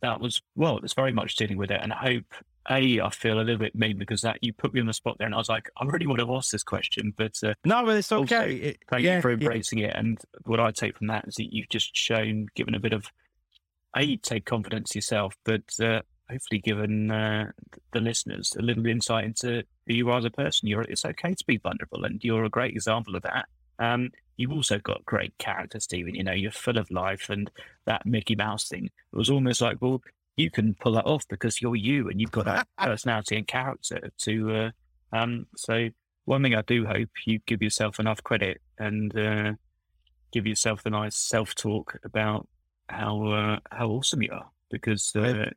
that 0.00 0.20
was 0.20 0.40
well, 0.54 0.78
it's 0.84 0.94
very 0.94 1.12
much 1.12 1.34
dealing 1.34 1.56
with 1.56 1.72
it, 1.72 1.80
and 1.82 1.92
I 1.92 1.96
hope. 1.96 2.34
A, 2.70 3.00
I 3.00 3.10
feel 3.10 3.38
a 3.38 3.42
little 3.42 3.58
bit 3.58 3.74
mean 3.74 3.98
because 3.98 4.22
that 4.22 4.38
you 4.42 4.52
put 4.52 4.72
me 4.72 4.80
on 4.80 4.86
the 4.86 4.92
spot 4.94 5.16
there, 5.18 5.26
and 5.26 5.34
I 5.34 5.38
was 5.38 5.48
like, 5.48 5.70
I 5.76 5.84
really 5.84 6.06
want 6.06 6.20
to 6.20 6.34
ask 6.34 6.50
this 6.50 6.62
question, 6.62 7.12
but 7.16 7.38
uh, 7.44 7.54
No, 7.64 7.84
but 7.84 7.96
it's 7.96 8.10
Also, 8.10 8.34
okay. 8.36 8.54
It- 8.54 8.78
thank 8.88 9.02
yeah, 9.02 9.16
you 9.16 9.22
for 9.22 9.30
yeah. 9.30 9.38
embracing 9.38 9.78
it. 9.80 9.94
And 9.94 10.18
what 10.44 10.60
I 10.60 10.70
take 10.70 10.96
from 10.96 11.08
that 11.08 11.26
is 11.28 11.34
that 11.34 11.52
you've 11.52 11.68
just 11.68 11.96
shown, 11.96 12.46
given 12.54 12.74
a 12.74 12.80
bit 12.80 12.92
of, 12.92 13.06
a 13.96 14.16
take 14.16 14.44
confidence 14.44 14.94
yourself, 14.94 15.36
but 15.44 15.62
uh, 15.80 16.00
hopefully 16.30 16.58
given 16.60 17.10
uh, 17.10 17.50
the 17.92 18.00
listeners 18.00 18.52
a 18.58 18.62
little 18.62 18.86
insight 18.86 19.24
into 19.24 19.62
who 19.86 19.94
you 19.94 20.10
are 20.10 20.18
as 20.18 20.24
a 20.24 20.30
person. 20.30 20.68
You're 20.68 20.82
it's 20.82 21.04
okay 21.04 21.34
to 21.34 21.44
be 21.46 21.58
vulnerable, 21.58 22.04
and 22.04 22.22
you're 22.24 22.44
a 22.44 22.50
great 22.50 22.72
example 22.74 23.14
of 23.14 23.22
that. 23.22 23.46
Um, 23.78 24.10
you've 24.36 24.52
also 24.52 24.78
got 24.78 25.04
great 25.04 25.36
character, 25.38 25.78
Stephen. 25.80 26.14
You 26.14 26.24
know, 26.24 26.32
you're 26.32 26.50
full 26.50 26.78
of 26.78 26.90
life, 26.90 27.28
and 27.30 27.50
that 27.86 28.06
Mickey 28.06 28.34
Mouse 28.34 28.68
thing 28.68 28.86
it 28.86 29.16
was 29.16 29.30
almost 29.30 29.60
like, 29.60 29.76
well, 29.80 30.00
you 30.36 30.50
can 30.50 30.74
pull 30.74 30.92
that 30.92 31.06
off 31.06 31.26
because 31.28 31.60
you're 31.60 31.76
you, 31.76 32.08
and 32.08 32.20
you've 32.20 32.32
got 32.32 32.46
that 32.46 32.68
personality 32.78 33.36
and 33.36 33.46
character 33.46 34.10
to. 34.18 34.54
Uh, 34.54 34.70
um, 35.16 35.46
so 35.56 35.88
one 36.24 36.42
thing 36.42 36.54
I 36.54 36.62
do 36.62 36.86
hope 36.86 37.10
you 37.26 37.38
give 37.46 37.62
yourself 37.62 38.00
enough 38.00 38.22
credit 38.22 38.60
and 38.78 39.16
uh, 39.16 39.52
give 40.32 40.46
yourself 40.46 40.82
the 40.82 40.90
nice 40.90 41.16
self 41.16 41.54
talk 41.54 41.98
about 42.04 42.48
how 42.88 43.26
uh, 43.26 43.58
how 43.70 43.88
awesome 43.88 44.22
you 44.22 44.30
are 44.32 44.50
because 44.70 45.14
uh, 45.14 45.50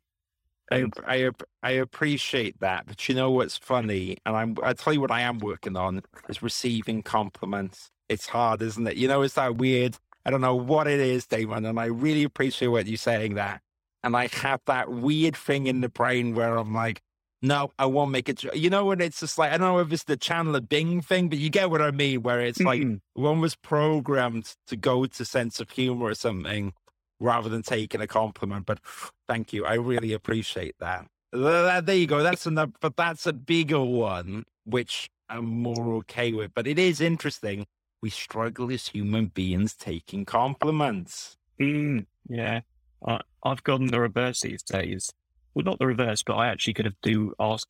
I, 0.72 0.86
I 1.06 1.32
I 1.64 1.72
appreciate 1.72 2.60
that, 2.60 2.86
but 2.88 3.08
you 3.08 3.16
know 3.16 3.32
what's 3.32 3.58
funny, 3.58 4.18
and 4.26 4.36
I'm 4.36 4.58
I 4.62 4.74
tell 4.74 4.94
you 4.94 5.02
what 5.02 5.12
I 5.12 5.22
am 5.22 5.40
working 5.40 5.78
on 5.78 6.02
is 6.30 6.44
receiving 6.44 7.04
compliments. 7.04 7.90
It's 8.10 8.28
hard, 8.28 8.62
isn't 8.62 8.88
it? 8.88 8.98
You 8.98 9.08
know, 9.08 9.22
it's 9.22 9.36
that 9.36 9.58
weird. 9.58 9.98
I 10.26 10.30
don't 10.30 10.42
know 10.42 10.56
what 10.56 10.88
it 10.88 11.00
is, 11.00 11.26
Damon, 11.26 11.66
and 11.66 11.80
I 11.80 11.86
really 11.86 12.24
appreciate 12.24 12.68
what 12.68 12.86
you're 12.86 12.98
saying 12.98 13.36
that. 13.36 13.62
And 14.04 14.16
I 14.16 14.28
have 14.34 14.62
that 14.68 14.90
weird 14.90 15.36
thing 15.36 15.68
in 15.68 15.82
the 15.82 15.90
brain 15.90 16.36
where 16.36 16.58
I'm 16.58 16.74
like, 16.74 17.02
no, 17.42 17.72
I 17.78 17.86
won't 17.86 18.12
make 18.12 18.30
it. 18.30 18.44
You 18.56 18.70
know, 18.70 18.86
when 18.86 19.02
it's 19.02 19.20
just 19.20 19.38
like 19.38 19.52
I 19.52 19.58
don't 19.58 19.68
know 19.74 19.80
if 19.80 19.92
it's 19.92 20.04
the 20.06 20.18
Chandler 20.18 20.62
Bing 20.62 21.02
thing, 21.02 21.30
but 21.30 21.38
you 21.38 21.50
get 21.50 21.70
what 21.70 21.82
I 21.82 21.92
mean, 21.92 22.24
where 22.24 22.42
it's 22.42 22.60
like 22.60 22.82
Mm. 22.82 23.00
one 23.14 23.42
was 23.42 23.56
programmed 23.56 24.56
to 24.68 24.76
go 24.76 25.06
to 25.06 25.26
sense 25.26 25.60
of 25.60 25.70
humor 25.70 26.06
or 26.08 26.16
something 26.16 26.74
rather 27.20 27.50
than 27.50 27.62
taking 27.64 28.02
a 28.02 28.08
compliment. 28.08 28.66
But 28.66 28.80
thank 29.28 29.54
you. 29.54 29.66
I 29.66 29.76
really 29.76 30.14
appreciate 30.14 30.76
that. 30.80 31.08
Th- 31.34 31.44
th- 31.44 31.86
There 31.86 31.96
you 31.96 32.08
go. 32.08 32.24
That's 32.24 32.48
enough, 32.48 32.70
but 32.80 32.96
that's 32.96 33.28
a 33.28 33.34
bigger 33.34 33.84
one, 33.84 34.46
which 34.66 35.10
I'm 35.30 35.46
more 35.46 35.94
okay 35.96 36.32
with. 36.34 36.54
But 36.56 36.66
it 36.68 36.80
is 36.80 37.02
interesting. 37.02 37.66
We 38.02 38.10
struggle 38.10 38.72
as 38.72 38.88
human 38.88 39.28
beings 39.28 39.74
taking 39.76 40.26
compliments. 40.26 41.38
Mm, 41.60 42.06
yeah, 42.30 42.62
I, 43.06 43.22
I've 43.48 43.64
gone 43.64 43.88
the 43.88 44.00
reverse 44.00 44.42
these 44.42 44.64
days. 44.64 45.12
Well, 45.54 45.64
not 45.64 45.80
the 45.80 45.88
reverse, 45.88 46.22
but 46.24 46.36
I 46.36 46.48
actually 46.48 46.74
could 46.74 46.86
have 46.86 47.00
do 47.02 47.34
ask 47.40 47.68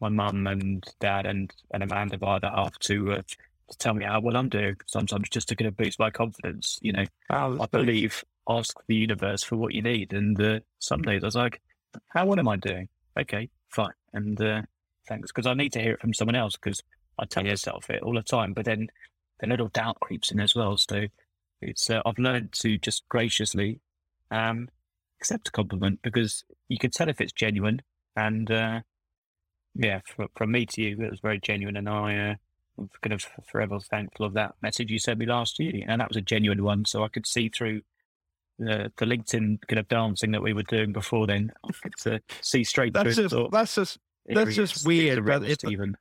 my 0.00 0.08
mum 0.08 0.46
and 0.46 0.84
dad 1.00 1.26
and 1.26 1.52
and 1.72 1.82
Amanda 1.82 2.18
by 2.18 2.38
the 2.38 2.50
half 2.50 2.78
to 2.80 3.12
uh, 3.12 3.22
to 3.70 3.78
tell 3.78 3.94
me 3.94 4.04
how 4.04 4.20
well 4.20 4.36
I'm 4.36 4.48
doing. 4.48 4.76
Sometimes 4.86 5.28
just 5.28 5.48
to 5.48 5.56
kind 5.56 5.68
of 5.68 5.76
boost 5.76 5.98
my 5.98 6.10
confidence. 6.10 6.78
You 6.82 6.92
know, 6.92 7.04
Oh, 7.30 7.58
I 7.60 7.66
believe 7.66 8.24
ask 8.48 8.76
the 8.86 8.94
universe 8.94 9.42
for 9.42 9.56
what 9.56 9.74
you 9.74 9.82
need, 9.82 10.12
and 10.12 10.40
uh, 10.40 10.60
some 10.78 11.02
days 11.02 11.22
I 11.24 11.26
was 11.26 11.36
like, 11.36 11.60
how 12.08 12.26
what 12.26 12.38
am 12.38 12.48
I 12.48 12.56
doing? 12.56 12.88
Okay, 13.18 13.48
fine, 13.70 13.92
and 14.12 14.40
uh, 14.40 14.62
thanks 15.08 15.32
because 15.32 15.46
I 15.46 15.54
need 15.54 15.72
to 15.72 15.80
hear 15.80 15.92
it 15.92 16.00
from 16.00 16.14
someone 16.14 16.36
else 16.36 16.56
because 16.56 16.82
I 17.18 17.24
tell 17.24 17.44
myself 17.44 17.88
it 17.90 18.02
all 18.02 18.14
the 18.14 18.22
time, 18.22 18.52
but 18.52 18.64
then 18.66 18.88
the 19.40 19.46
little 19.46 19.68
doubt 19.68 20.00
creeps 20.00 20.32
in 20.32 20.40
as 20.40 20.54
well. 20.54 20.76
So 20.76 21.06
it's 21.62 21.88
uh, 21.88 22.02
I've 22.04 22.18
learned 22.18 22.52
to 22.54 22.76
just 22.76 23.08
graciously 23.08 23.80
um, 24.30 24.68
accept 25.20 25.48
a 25.48 25.50
compliment 25.50 26.00
because 26.02 26.44
you 26.68 26.78
can 26.78 26.90
tell 26.90 27.08
if 27.08 27.20
it's 27.20 27.32
genuine, 27.32 27.82
and 28.14 28.50
uh, 28.50 28.80
yeah, 29.74 30.00
from, 30.06 30.28
from 30.36 30.52
me 30.52 30.66
to 30.66 30.82
you, 30.82 31.00
it 31.00 31.10
was 31.10 31.20
very 31.20 31.40
genuine, 31.40 31.76
and 31.76 31.88
I. 31.88 32.16
Uh, 32.16 32.34
I'm 32.78 32.90
kind 33.00 33.14
of 33.14 33.24
forever 33.50 33.80
thankful 33.80 34.26
of 34.26 34.34
that 34.34 34.54
message 34.60 34.90
you 34.90 34.98
sent 34.98 35.18
me 35.18 35.24
last 35.24 35.58
year, 35.58 35.82
and 35.88 35.98
that 35.98 36.08
was 36.08 36.16
a 36.18 36.20
genuine 36.20 36.62
one. 36.62 36.84
So 36.84 37.04
I 37.04 37.08
could 37.08 37.26
see 37.26 37.48
through 37.48 37.80
the, 38.58 38.92
the 38.98 39.06
LinkedIn 39.06 39.60
kind 39.66 39.78
of 39.78 39.88
dancing 39.88 40.32
that 40.32 40.42
we 40.42 40.52
were 40.52 40.62
doing 40.62 40.92
before 40.92 41.26
then. 41.26 41.52
I 41.64 41.70
could 41.88 42.22
see 42.42 42.64
straight 42.64 42.92
that's 42.92 43.14
through. 43.14 43.28
Just, 43.28 43.50
that's 43.50 43.74
just 43.74 43.98
that's 44.26 44.54
just 44.54 44.86
weird. 44.86 45.24
But 45.24 45.44
it's, 45.44 45.64
even. 45.64 45.96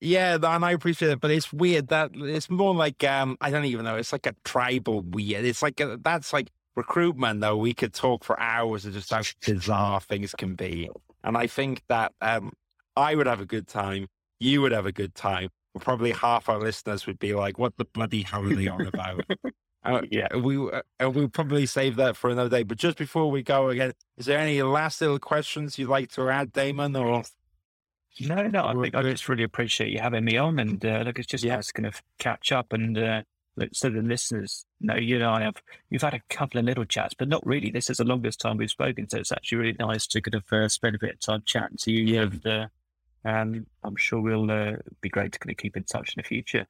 Yeah, 0.00 0.36
and 0.36 0.64
I 0.64 0.70
appreciate 0.70 1.10
it, 1.10 1.20
but 1.20 1.32
it's 1.32 1.52
weird 1.52 1.88
that 1.88 2.12
it's 2.14 2.48
more 2.48 2.74
like 2.74 3.02
um 3.02 3.36
I 3.40 3.50
don't 3.50 3.64
even 3.64 3.84
know. 3.84 3.96
It's 3.96 4.12
like 4.12 4.26
a 4.26 4.34
tribal 4.44 5.02
weird. 5.02 5.44
It's 5.44 5.62
like 5.62 5.80
a, 5.80 5.98
that's 6.02 6.32
like 6.32 6.50
recruitment 6.78 7.40
though. 7.40 7.56
We 7.56 7.74
could 7.74 7.92
talk 7.92 8.24
for 8.24 8.40
hours 8.40 8.86
of 8.86 8.94
just 8.94 9.12
how 9.12 9.22
bizarre 9.44 10.00
things 10.00 10.34
can 10.34 10.54
be, 10.54 10.88
and 11.22 11.36
I 11.36 11.46
think 11.46 11.82
that 11.88 12.12
um 12.22 12.52
I 12.96 13.14
would 13.14 13.26
have 13.26 13.40
a 13.40 13.46
good 13.46 13.68
time. 13.68 14.06
You 14.40 14.62
would 14.62 14.72
have 14.72 14.86
a 14.86 14.92
good 14.92 15.14
time. 15.14 15.50
Probably 15.80 16.12
half 16.12 16.48
our 16.48 16.58
listeners 16.58 17.06
would 17.06 17.18
be 17.18 17.34
like, 17.34 17.58
"What 17.58 17.76
the 17.76 17.84
bloody 17.84 18.22
hell 18.22 18.44
are 18.44 18.54
they 18.54 18.68
on 18.68 18.86
about?" 18.86 19.24
Uh, 19.84 20.02
yeah, 20.10 20.26
we 20.36 20.56
uh, 20.58 20.82
we'll 21.08 21.28
probably 21.28 21.64
save 21.64 21.96
that 21.96 22.16
for 22.16 22.28
another 22.28 22.50
day. 22.50 22.62
But 22.64 22.78
just 22.78 22.98
before 22.98 23.30
we 23.30 23.42
go 23.42 23.68
again, 23.68 23.92
is 24.16 24.26
there 24.26 24.38
any 24.38 24.60
last 24.60 25.00
little 25.00 25.20
questions 25.20 25.78
you'd 25.78 25.88
like 25.88 26.10
to 26.12 26.28
add, 26.28 26.52
Damon? 26.52 26.96
Or 26.96 27.22
no, 28.20 28.48
no, 28.48 28.66
I 28.66 28.74
think 28.74 28.94
I 28.94 29.02
just 29.02 29.28
really 29.28 29.44
appreciate 29.44 29.92
you 29.92 30.00
having 30.00 30.24
me 30.24 30.36
on, 30.36 30.58
and 30.58 30.84
uh, 30.84 31.04
look, 31.06 31.18
it's 31.18 31.28
just 31.28 31.44
yeah. 31.44 31.54
nice 31.54 31.68
to 31.68 31.72
kind 31.72 31.86
of 31.86 32.02
catch 32.18 32.50
up 32.50 32.72
and 32.72 32.98
uh, 32.98 33.22
so 33.72 33.90
the 33.90 34.02
listeners 34.02 34.66
know 34.80 34.96
you 34.96 35.18
know 35.18 35.30
I 35.30 35.42
have 35.42 35.56
you've 35.90 36.02
had 36.02 36.14
a 36.14 36.22
couple 36.30 36.58
of 36.58 36.66
little 36.66 36.84
chats, 36.84 37.14
but 37.14 37.28
not 37.28 37.46
really. 37.46 37.70
This 37.70 37.90
is 37.90 37.98
the 37.98 38.04
longest 38.04 38.40
time 38.40 38.56
we've 38.56 38.70
spoken, 38.70 39.08
so 39.08 39.18
it's 39.18 39.32
actually 39.32 39.58
really 39.58 39.76
nice 39.78 40.06
to 40.08 40.20
kind 40.20 40.34
of 40.34 40.44
uh, 40.52 40.68
spend 40.68 40.96
a 40.96 40.98
bit 40.98 41.14
of 41.14 41.20
time 41.20 41.42
chatting 41.44 41.76
to 41.78 41.92
you. 41.92 42.04
Yeah. 42.04 42.22
And, 42.22 42.46
uh, 42.46 42.66
and 43.24 43.66
I'm 43.82 43.96
sure 43.96 44.20
we'll 44.20 44.50
uh, 44.50 44.76
be 45.00 45.08
great 45.08 45.32
to 45.32 45.38
kind 45.38 45.50
of 45.50 45.56
keep 45.56 45.76
in 45.76 45.84
touch 45.84 46.14
in 46.16 46.22
the 46.22 46.26
future. 46.26 46.66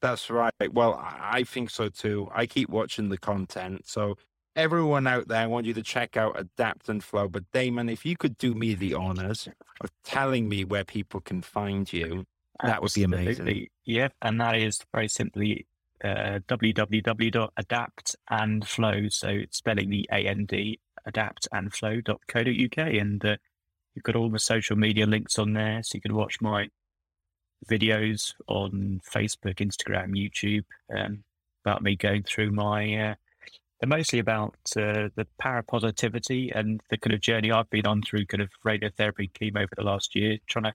That's 0.00 0.30
right. 0.30 0.52
Well, 0.72 1.00
I 1.02 1.44
think 1.44 1.70
so 1.70 1.88
too. 1.88 2.28
I 2.34 2.46
keep 2.46 2.68
watching 2.68 3.08
the 3.08 3.18
content. 3.18 3.88
So, 3.88 4.16
everyone 4.54 5.06
out 5.06 5.28
there, 5.28 5.42
I 5.42 5.46
want 5.46 5.66
you 5.66 5.74
to 5.74 5.82
check 5.82 6.16
out 6.16 6.38
Adapt 6.38 6.88
and 6.88 7.02
Flow. 7.02 7.28
But, 7.28 7.50
Damon, 7.52 7.88
if 7.88 8.04
you 8.04 8.16
could 8.16 8.36
do 8.38 8.54
me 8.54 8.74
the 8.74 8.94
honors 8.94 9.48
of 9.80 9.90
telling 10.04 10.48
me 10.48 10.64
where 10.64 10.84
people 10.84 11.20
can 11.20 11.42
find 11.42 11.90
you, 11.92 12.24
that 12.62 12.82
would 12.82 12.92
be 12.94 13.04
amazing. 13.04 13.68
Yeah. 13.84 14.08
And 14.22 14.40
that 14.40 14.56
is 14.56 14.80
very 14.92 15.08
simply 15.08 15.66
uh, 16.04 16.40
www.adaptandflow. 16.48 19.12
So, 19.12 19.40
spelling 19.50 19.90
the 19.90 20.08
A 20.12 20.26
N 20.26 20.46
D, 20.46 20.78
adaptandflow.co.uk. 21.08 22.78
And 22.78 23.24
uh, 23.24 23.36
you've 23.94 24.04
got 24.04 24.16
all 24.16 24.30
the 24.30 24.38
social 24.38 24.76
media 24.76 25.06
links 25.06 25.38
on 25.38 25.52
there. 25.52 25.82
So, 25.82 25.96
you 25.96 26.00
can 26.00 26.14
watch 26.14 26.40
my 26.40 26.70
videos 27.68 28.32
on 28.48 29.00
Facebook, 29.10 29.56
Instagram, 29.56 30.14
YouTube 30.14 30.64
um, 30.94 31.24
about 31.64 31.82
me 31.82 31.96
going 31.96 32.22
through 32.22 32.52
my. 32.52 32.94
Uh, 32.94 33.14
they're 33.80 33.88
mostly 33.88 34.20
about 34.20 34.54
uh, 34.76 35.08
the 35.16 35.26
power 35.38 35.62
positivity 35.62 36.50
and 36.54 36.80
the 36.88 36.96
kind 36.96 37.12
of 37.12 37.20
journey 37.20 37.52
I've 37.52 37.68
been 37.68 37.86
on 37.86 38.00
through 38.02 38.24
kind 38.26 38.40
of 38.40 38.48
radiotherapy 38.64 39.30
chemo 39.32 39.58
over 39.58 39.74
the 39.76 39.84
last 39.84 40.16
year, 40.16 40.38
trying 40.46 40.64
to 40.64 40.72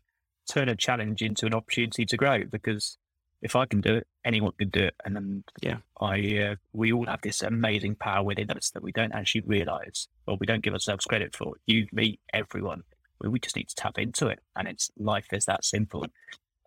turn 0.48 0.70
a 0.70 0.76
challenge 0.76 1.24
into 1.24 1.48
an 1.48 1.56
opportunity 1.56 2.06
to 2.06 2.18
grow. 2.18 2.44
Because 2.44 3.00
if 3.42 3.56
I 3.56 3.66
can 3.66 3.82
do 3.82 3.96
it, 3.96 4.08
anyone 4.24 4.54
can 4.58 4.70
do 4.70 4.84
it. 4.84 4.96
And 5.04 5.16
then, 5.16 5.44
yeah, 5.62 5.78
I 6.00 6.38
uh, 6.38 6.56
we 6.74 6.94
all 6.94 7.08
have 7.08 7.22
this 7.22 7.42
amazing 7.42 7.96
power 7.96 8.24
within 8.24 8.52
us 8.52 8.70
that 8.72 8.84
we 8.84 8.92
don't 8.92 9.14
actually 9.14 9.42
realize 9.42 10.08
or 10.28 10.38
we 10.38 10.46
don't 10.46 10.64
give 10.64 10.74
ourselves 10.74 11.06
credit 11.06 11.36
for. 11.36 11.56
You, 11.66 11.88
me, 11.92 12.20
everyone. 12.34 12.84
We 13.24 13.40
just 13.40 13.56
need 13.56 13.70
to 13.70 13.76
tap 13.76 14.00
into 14.00 14.28
it, 14.28 14.40
and 14.56 14.68
it's 14.68 14.90
life 14.98 15.28
is 15.32 15.46
that 15.46 15.64
simple 15.64 16.06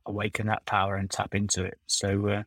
awaken 0.07 0.47
that 0.47 0.67
power 0.67 0.97
and 0.97 1.11
tap 1.11 1.35
into 1.35 1.65
it. 1.65 1.79
So, 1.87 2.29
uh, 2.29 2.43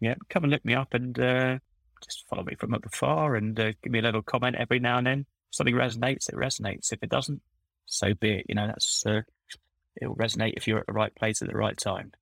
yeah, 0.00 0.14
come 0.28 0.44
and 0.44 0.50
look 0.50 0.64
me 0.64 0.74
up 0.74 0.92
and 0.92 1.18
uh, 1.18 1.58
just 2.04 2.26
follow 2.28 2.42
me 2.42 2.54
from 2.56 2.74
up 2.74 2.84
afar 2.84 3.36
and 3.36 3.58
uh, 3.58 3.72
give 3.82 3.92
me 3.92 4.00
a 4.00 4.02
little 4.02 4.22
comment 4.22 4.56
every 4.56 4.78
now 4.78 4.98
and 4.98 5.06
then. 5.06 5.20
If 5.20 5.54
something 5.54 5.74
resonates, 5.74 6.28
it 6.28 6.34
resonates. 6.34 6.92
If 6.92 7.02
it 7.02 7.08
doesn't, 7.08 7.40
so 7.86 8.14
be 8.14 8.38
it. 8.38 8.46
You 8.48 8.56
know, 8.56 8.66
that's 8.66 9.04
uh, 9.06 9.22
it'll 10.00 10.16
resonate 10.16 10.54
if 10.56 10.66
you're 10.66 10.80
at 10.80 10.86
the 10.86 10.92
right 10.92 11.14
place 11.14 11.40
at 11.42 11.48
the 11.48 11.56
right 11.56 11.76
time. 11.76 12.12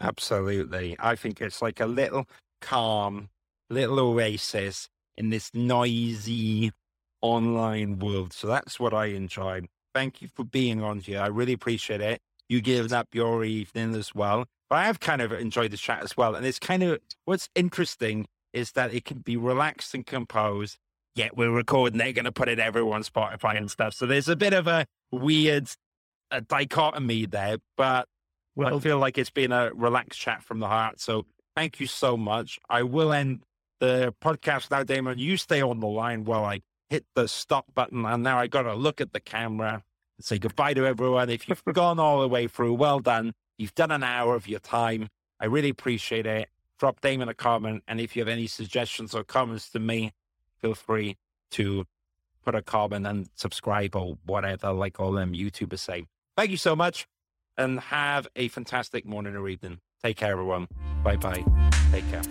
Absolutely. 0.00 0.96
I 0.98 1.16
think 1.16 1.40
it's 1.40 1.60
like 1.60 1.80
a 1.80 1.86
little 1.86 2.26
calm, 2.60 3.28
little 3.68 3.98
oasis 3.98 4.88
in 5.16 5.30
this 5.30 5.50
noisy 5.52 6.72
online 7.20 7.98
world. 7.98 8.32
So 8.32 8.46
that's 8.46 8.80
what 8.80 8.94
I 8.94 9.06
enjoy. 9.06 9.62
Thank 9.94 10.22
you 10.22 10.28
for 10.28 10.44
being 10.44 10.82
on 10.82 11.00
here. 11.00 11.20
I 11.20 11.26
really 11.26 11.52
appreciate 11.52 12.00
it 12.00 12.20
you 12.50 12.60
giving 12.60 12.92
up 12.92 13.06
your 13.14 13.44
evening 13.44 13.94
as 13.94 14.14
well. 14.14 14.44
But 14.68 14.76
I 14.76 14.84
have 14.84 15.00
kind 15.00 15.22
of 15.22 15.32
enjoyed 15.32 15.70
the 15.70 15.76
chat 15.76 16.02
as 16.02 16.16
well. 16.16 16.34
And 16.34 16.44
it's 16.44 16.58
kind 16.58 16.82
of 16.82 16.98
what's 17.24 17.48
interesting 17.54 18.26
is 18.52 18.72
that 18.72 18.92
it 18.92 19.04
can 19.04 19.18
be 19.18 19.36
relaxed 19.36 19.94
and 19.94 20.04
composed. 20.04 20.76
Yet 21.14 21.36
we're 21.36 21.50
recording, 21.50 21.98
they're 21.98 22.12
going 22.12 22.24
to 22.24 22.32
put 22.32 22.48
it 22.48 22.58
everywhere 22.58 22.94
on 22.94 23.02
Spotify 23.02 23.56
and 23.56 23.70
stuff. 23.70 23.94
So 23.94 24.04
there's 24.04 24.28
a 24.28 24.36
bit 24.36 24.52
of 24.52 24.66
a 24.66 24.86
weird 25.10 25.68
a 26.32 26.40
dichotomy 26.40 27.26
there, 27.26 27.58
but 27.76 28.06
well, 28.60 28.76
I 28.76 28.80
feel 28.80 28.98
like 28.98 29.16
it's 29.18 29.30
been 29.30 29.52
a 29.52 29.72
relaxed 29.74 30.20
chat 30.20 30.42
from 30.42 30.58
the 30.58 30.68
heart. 30.68 31.00
So 31.00 31.26
thank 31.56 31.80
you 31.80 31.86
so 31.86 32.16
much. 32.16 32.58
I 32.68 32.82
will 32.82 33.12
end 33.12 33.40
the 33.78 34.14
podcast 34.22 34.70
now, 34.70 34.84
Damon. 34.84 35.18
You 35.18 35.36
stay 35.36 35.62
on 35.62 35.80
the 35.80 35.86
line 35.86 36.24
while 36.24 36.44
I 36.44 36.60
hit 36.88 37.06
the 37.14 37.26
stop 37.26 37.72
button. 37.74 38.04
And 38.04 38.22
now 38.22 38.38
I 38.38 38.46
got 38.46 38.62
to 38.62 38.74
look 38.74 39.00
at 39.00 39.12
the 39.12 39.20
camera 39.20 39.82
and 40.18 40.24
say 40.24 40.38
goodbye 40.38 40.74
to 40.74 40.86
everyone. 40.86 41.30
If 41.30 41.48
you've 41.48 41.64
gone 41.72 41.98
all 41.98 42.20
the 42.20 42.28
way 42.28 42.48
through, 42.48 42.74
well 42.74 43.00
done. 43.00 43.32
You've 43.56 43.74
done 43.74 43.90
an 43.90 44.02
hour 44.02 44.34
of 44.34 44.46
your 44.46 44.60
time. 44.60 45.08
I 45.40 45.46
really 45.46 45.70
appreciate 45.70 46.26
it. 46.26 46.48
Drop 46.78 47.00
Damon 47.00 47.28
a 47.28 47.34
comment. 47.34 47.82
And 47.88 48.00
if 48.00 48.14
you 48.14 48.20
have 48.20 48.28
any 48.28 48.46
suggestions 48.46 49.14
or 49.14 49.24
comments 49.24 49.70
to 49.70 49.78
me, 49.78 50.12
feel 50.60 50.74
free 50.74 51.16
to 51.52 51.86
put 52.44 52.54
a 52.54 52.62
comment 52.62 53.06
and 53.06 53.28
subscribe 53.34 53.96
or 53.96 54.16
whatever, 54.24 54.72
like 54.72 55.00
all 55.00 55.12
them 55.12 55.32
YouTubers 55.32 55.78
say. 55.78 56.04
Thank 56.36 56.50
you 56.50 56.56
so 56.56 56.74
much 56.74 57.06
and 57.56 57.80
have 57.80 58.26
a 58.36 58.48
fantastic 58.48 59.04
morning 59.04 59.34
or 59.34 59.48
evening. 59.48 59.80
Take 60.02 60.16
care, 60.16 60.32
everyone. 60.32 60.68
Bye 61.02 61.16
bye. 61.16 61.44
Take 61.92 62.08
care. 62.10 62.22